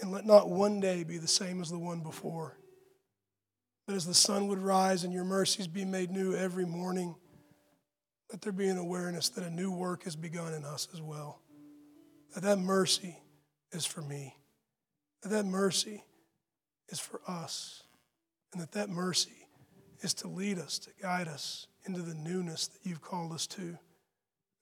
And 0.00 0.10
let 0.10 0.26
not 0.26 0.50
one 0.50 0.80
day 0.80 1.04
be 1.04 1.18
the 1.18 1.28
same 1.28 1.60
as 1.60 1.70
the 1.70 1.78
one 1.78 2.00
before. 2.00 2.58
That 3.86 3.94
as 3.94 4.06
the 4.06 4.14
sun 4.14 4.48
would 4.48 4.58
rise 4.58 5.04
and 5.04 5.12
your 5.12 5.24
mercies 5.24 5.66
be 5.66 5.84
made 5.84 6.10
new 6.10 6.34
every 6.34 6.66
morning, 6.66 7.14
let 8.30 8.40
there 8.42 8.52
be 8.52 8.68
an 8.68 8.78
awareness 8.78 9.28
that 9.30 9.44
a 9.44 9.50
new 9.50 9.70
work 9.70 10.04
has 10.04 10.16
begun 10.16 10.52
in 10.54 10.64
us 10.64 10.88
as 10.92 11.00
well. 11.00 11.40
That 12.34 12.42
that 12.42 12.58
mercy 12.58 13.18
is 13.72 13.86
for 13.86 14.02
me. 14.02 14.36
That 15.22 15.30
that 15.30 15.46
mercy 15.46 16.04
is 16.88 16.98
for 16.98 17.20
us. 17.28 17.82
And 18.52 18.60
that 18.62 18.72
that 18.72 18.90
mercy 18.90 19.45
is 20.00 20.14
to 20.14 20.28
lead 20.28 20.58
us, 20.58 20.78
to 20.80 20.90
guide 21.00 21.28
us, 21.28 21.66
into 21.86 22.02
the 22.02 22.14
newness 22.14 22.66
that 22.68 22.80
you've 22.84 23.00
called 23.00 23.32
us 23.32 23.46
to. 23.46 23.78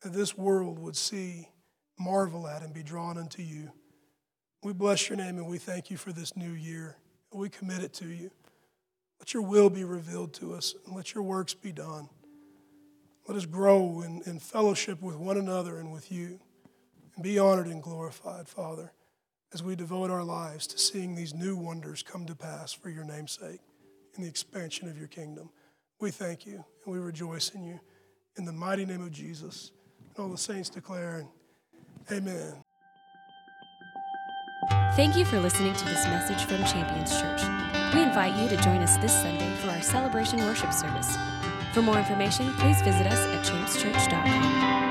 That 0.02 0.12
this 0.12 0.36
world 0.36 0.78
would 0.78 0.96
see, 0.96 1.48
marvel 1.98 2.46
at, 2.46 2.62
and 2.62 2.74
be 2.74 2.82
drawn 2.82 3.18
unto 3.18 3.42
you. 3.42 3.72
We 4.62 4.72
bless 4.72 5.08
your 5.08 5.16
name 5.16 5.38
and 5.38 5.46
we 5.46 5.58
thank 5.58 5.90
you 5.90 5.96
for 5.96 6.12
this 6.12 6.36
new 6.36 6.52
year. 6.52 6.96
We 7.32 7.48
commit 7.48 7.82
it 7.82 7.92
to 7.94 8.06
you. 8.06 8.30
Let 9.18 9.34
your 9.34 9.42
will 9.42 9.70
be 9.70 9.84
revealed 9.84 10.34
to 10.34 10.54
us 10.54 10.74
and 10.86 10.94
let 10.94 11.14
your 11.14 11.24
works 11.24 11.54
be 11.54 11.72
done. 11.72 12.08
Let 13.26 13.36
us 13.36 13.46
grow 13.46 14.02
in, 14.02 14.22
in 14.26 14.38
fellowship 14.38 15.00
with 15.00 15.16
one 15.16 15.38
another 15.38 15.78
and 15.78 15.90
with 15.92 16.12
you 16.12 16.40
and 17.14 17.24
be 17.24 17.38
honored 17.38 17.66
and 17.66 17.82
glorified, 17.82 18.48
Father, 18.48 18.92
as 19.52 19.62
we 19.62 19.76
devote 19.76 20.10
our 20.10 20.24
lives 20.24 20.66
to 20.68 20.78
seeing 20.78 21.14
these 21.14 21.32
new 21.32 21.56
wonders 21.56 22.02
come 22.02 22.26
to 22.26 22.34
pass 22.34 22.72
for 22.72 22.90
your 22.90 23.04
name's 23.04 23.32
sake 23.32 23.60
in 24.16 24.22
the 24.22 24.28
expansion 24.28 24.88
of 24.88 24.98
your 24.98 25.08
kingdom. 25.08 25.50
We 26.00 26.10
thank 26.10 26.46
you 26.46 26.64
and 26.84 26.94
we 26.94 26.98
rejoice 26.98 27.50
in 27.50 27.64
you. 27.64 27.80
In 28.36 28.44
the 28.44 28.52
mighty 28.52 28.84
name 28.84 29.02
of 29.02 29.12
Jesus. 29.12 29.72
And 30.10 30.24
all 30.24 30.30
the 30.30 30.38
saints 30.38 30.70
declare, 30.70 31.24
Amen. 32.10 32.54
Thank 34.96 35.16
you 35.16 35.24
for 35.24 35.40
listening 35.40 35.74
to 35.74 35.84
this 35.84 36.04
message 36.06 36.44
from 36.44 36.64
Champions 36.64 37.20
Church. 37.20 37.42
We 37.94 38.02
invite 38.02 38.34
you 38.40 38.48
to 38.48 38.62
join 38.62 38.78
us 38.78 38.96
this 38.98 39.12
Sunday 39.12 39.52
for 39.56 39.70
our 39.70 39.82
celebration 39.82 40.38
worship 40.40 40.72
service. 40.72 41.16
For 41.72 41.82
more 41.82 41.98
information, 41.98 42.52
please 42.54 42.80
visit 42.82 43.06
us 43.06 43.18
at 43.18 43.44
championschurch.com. 43.44 44.83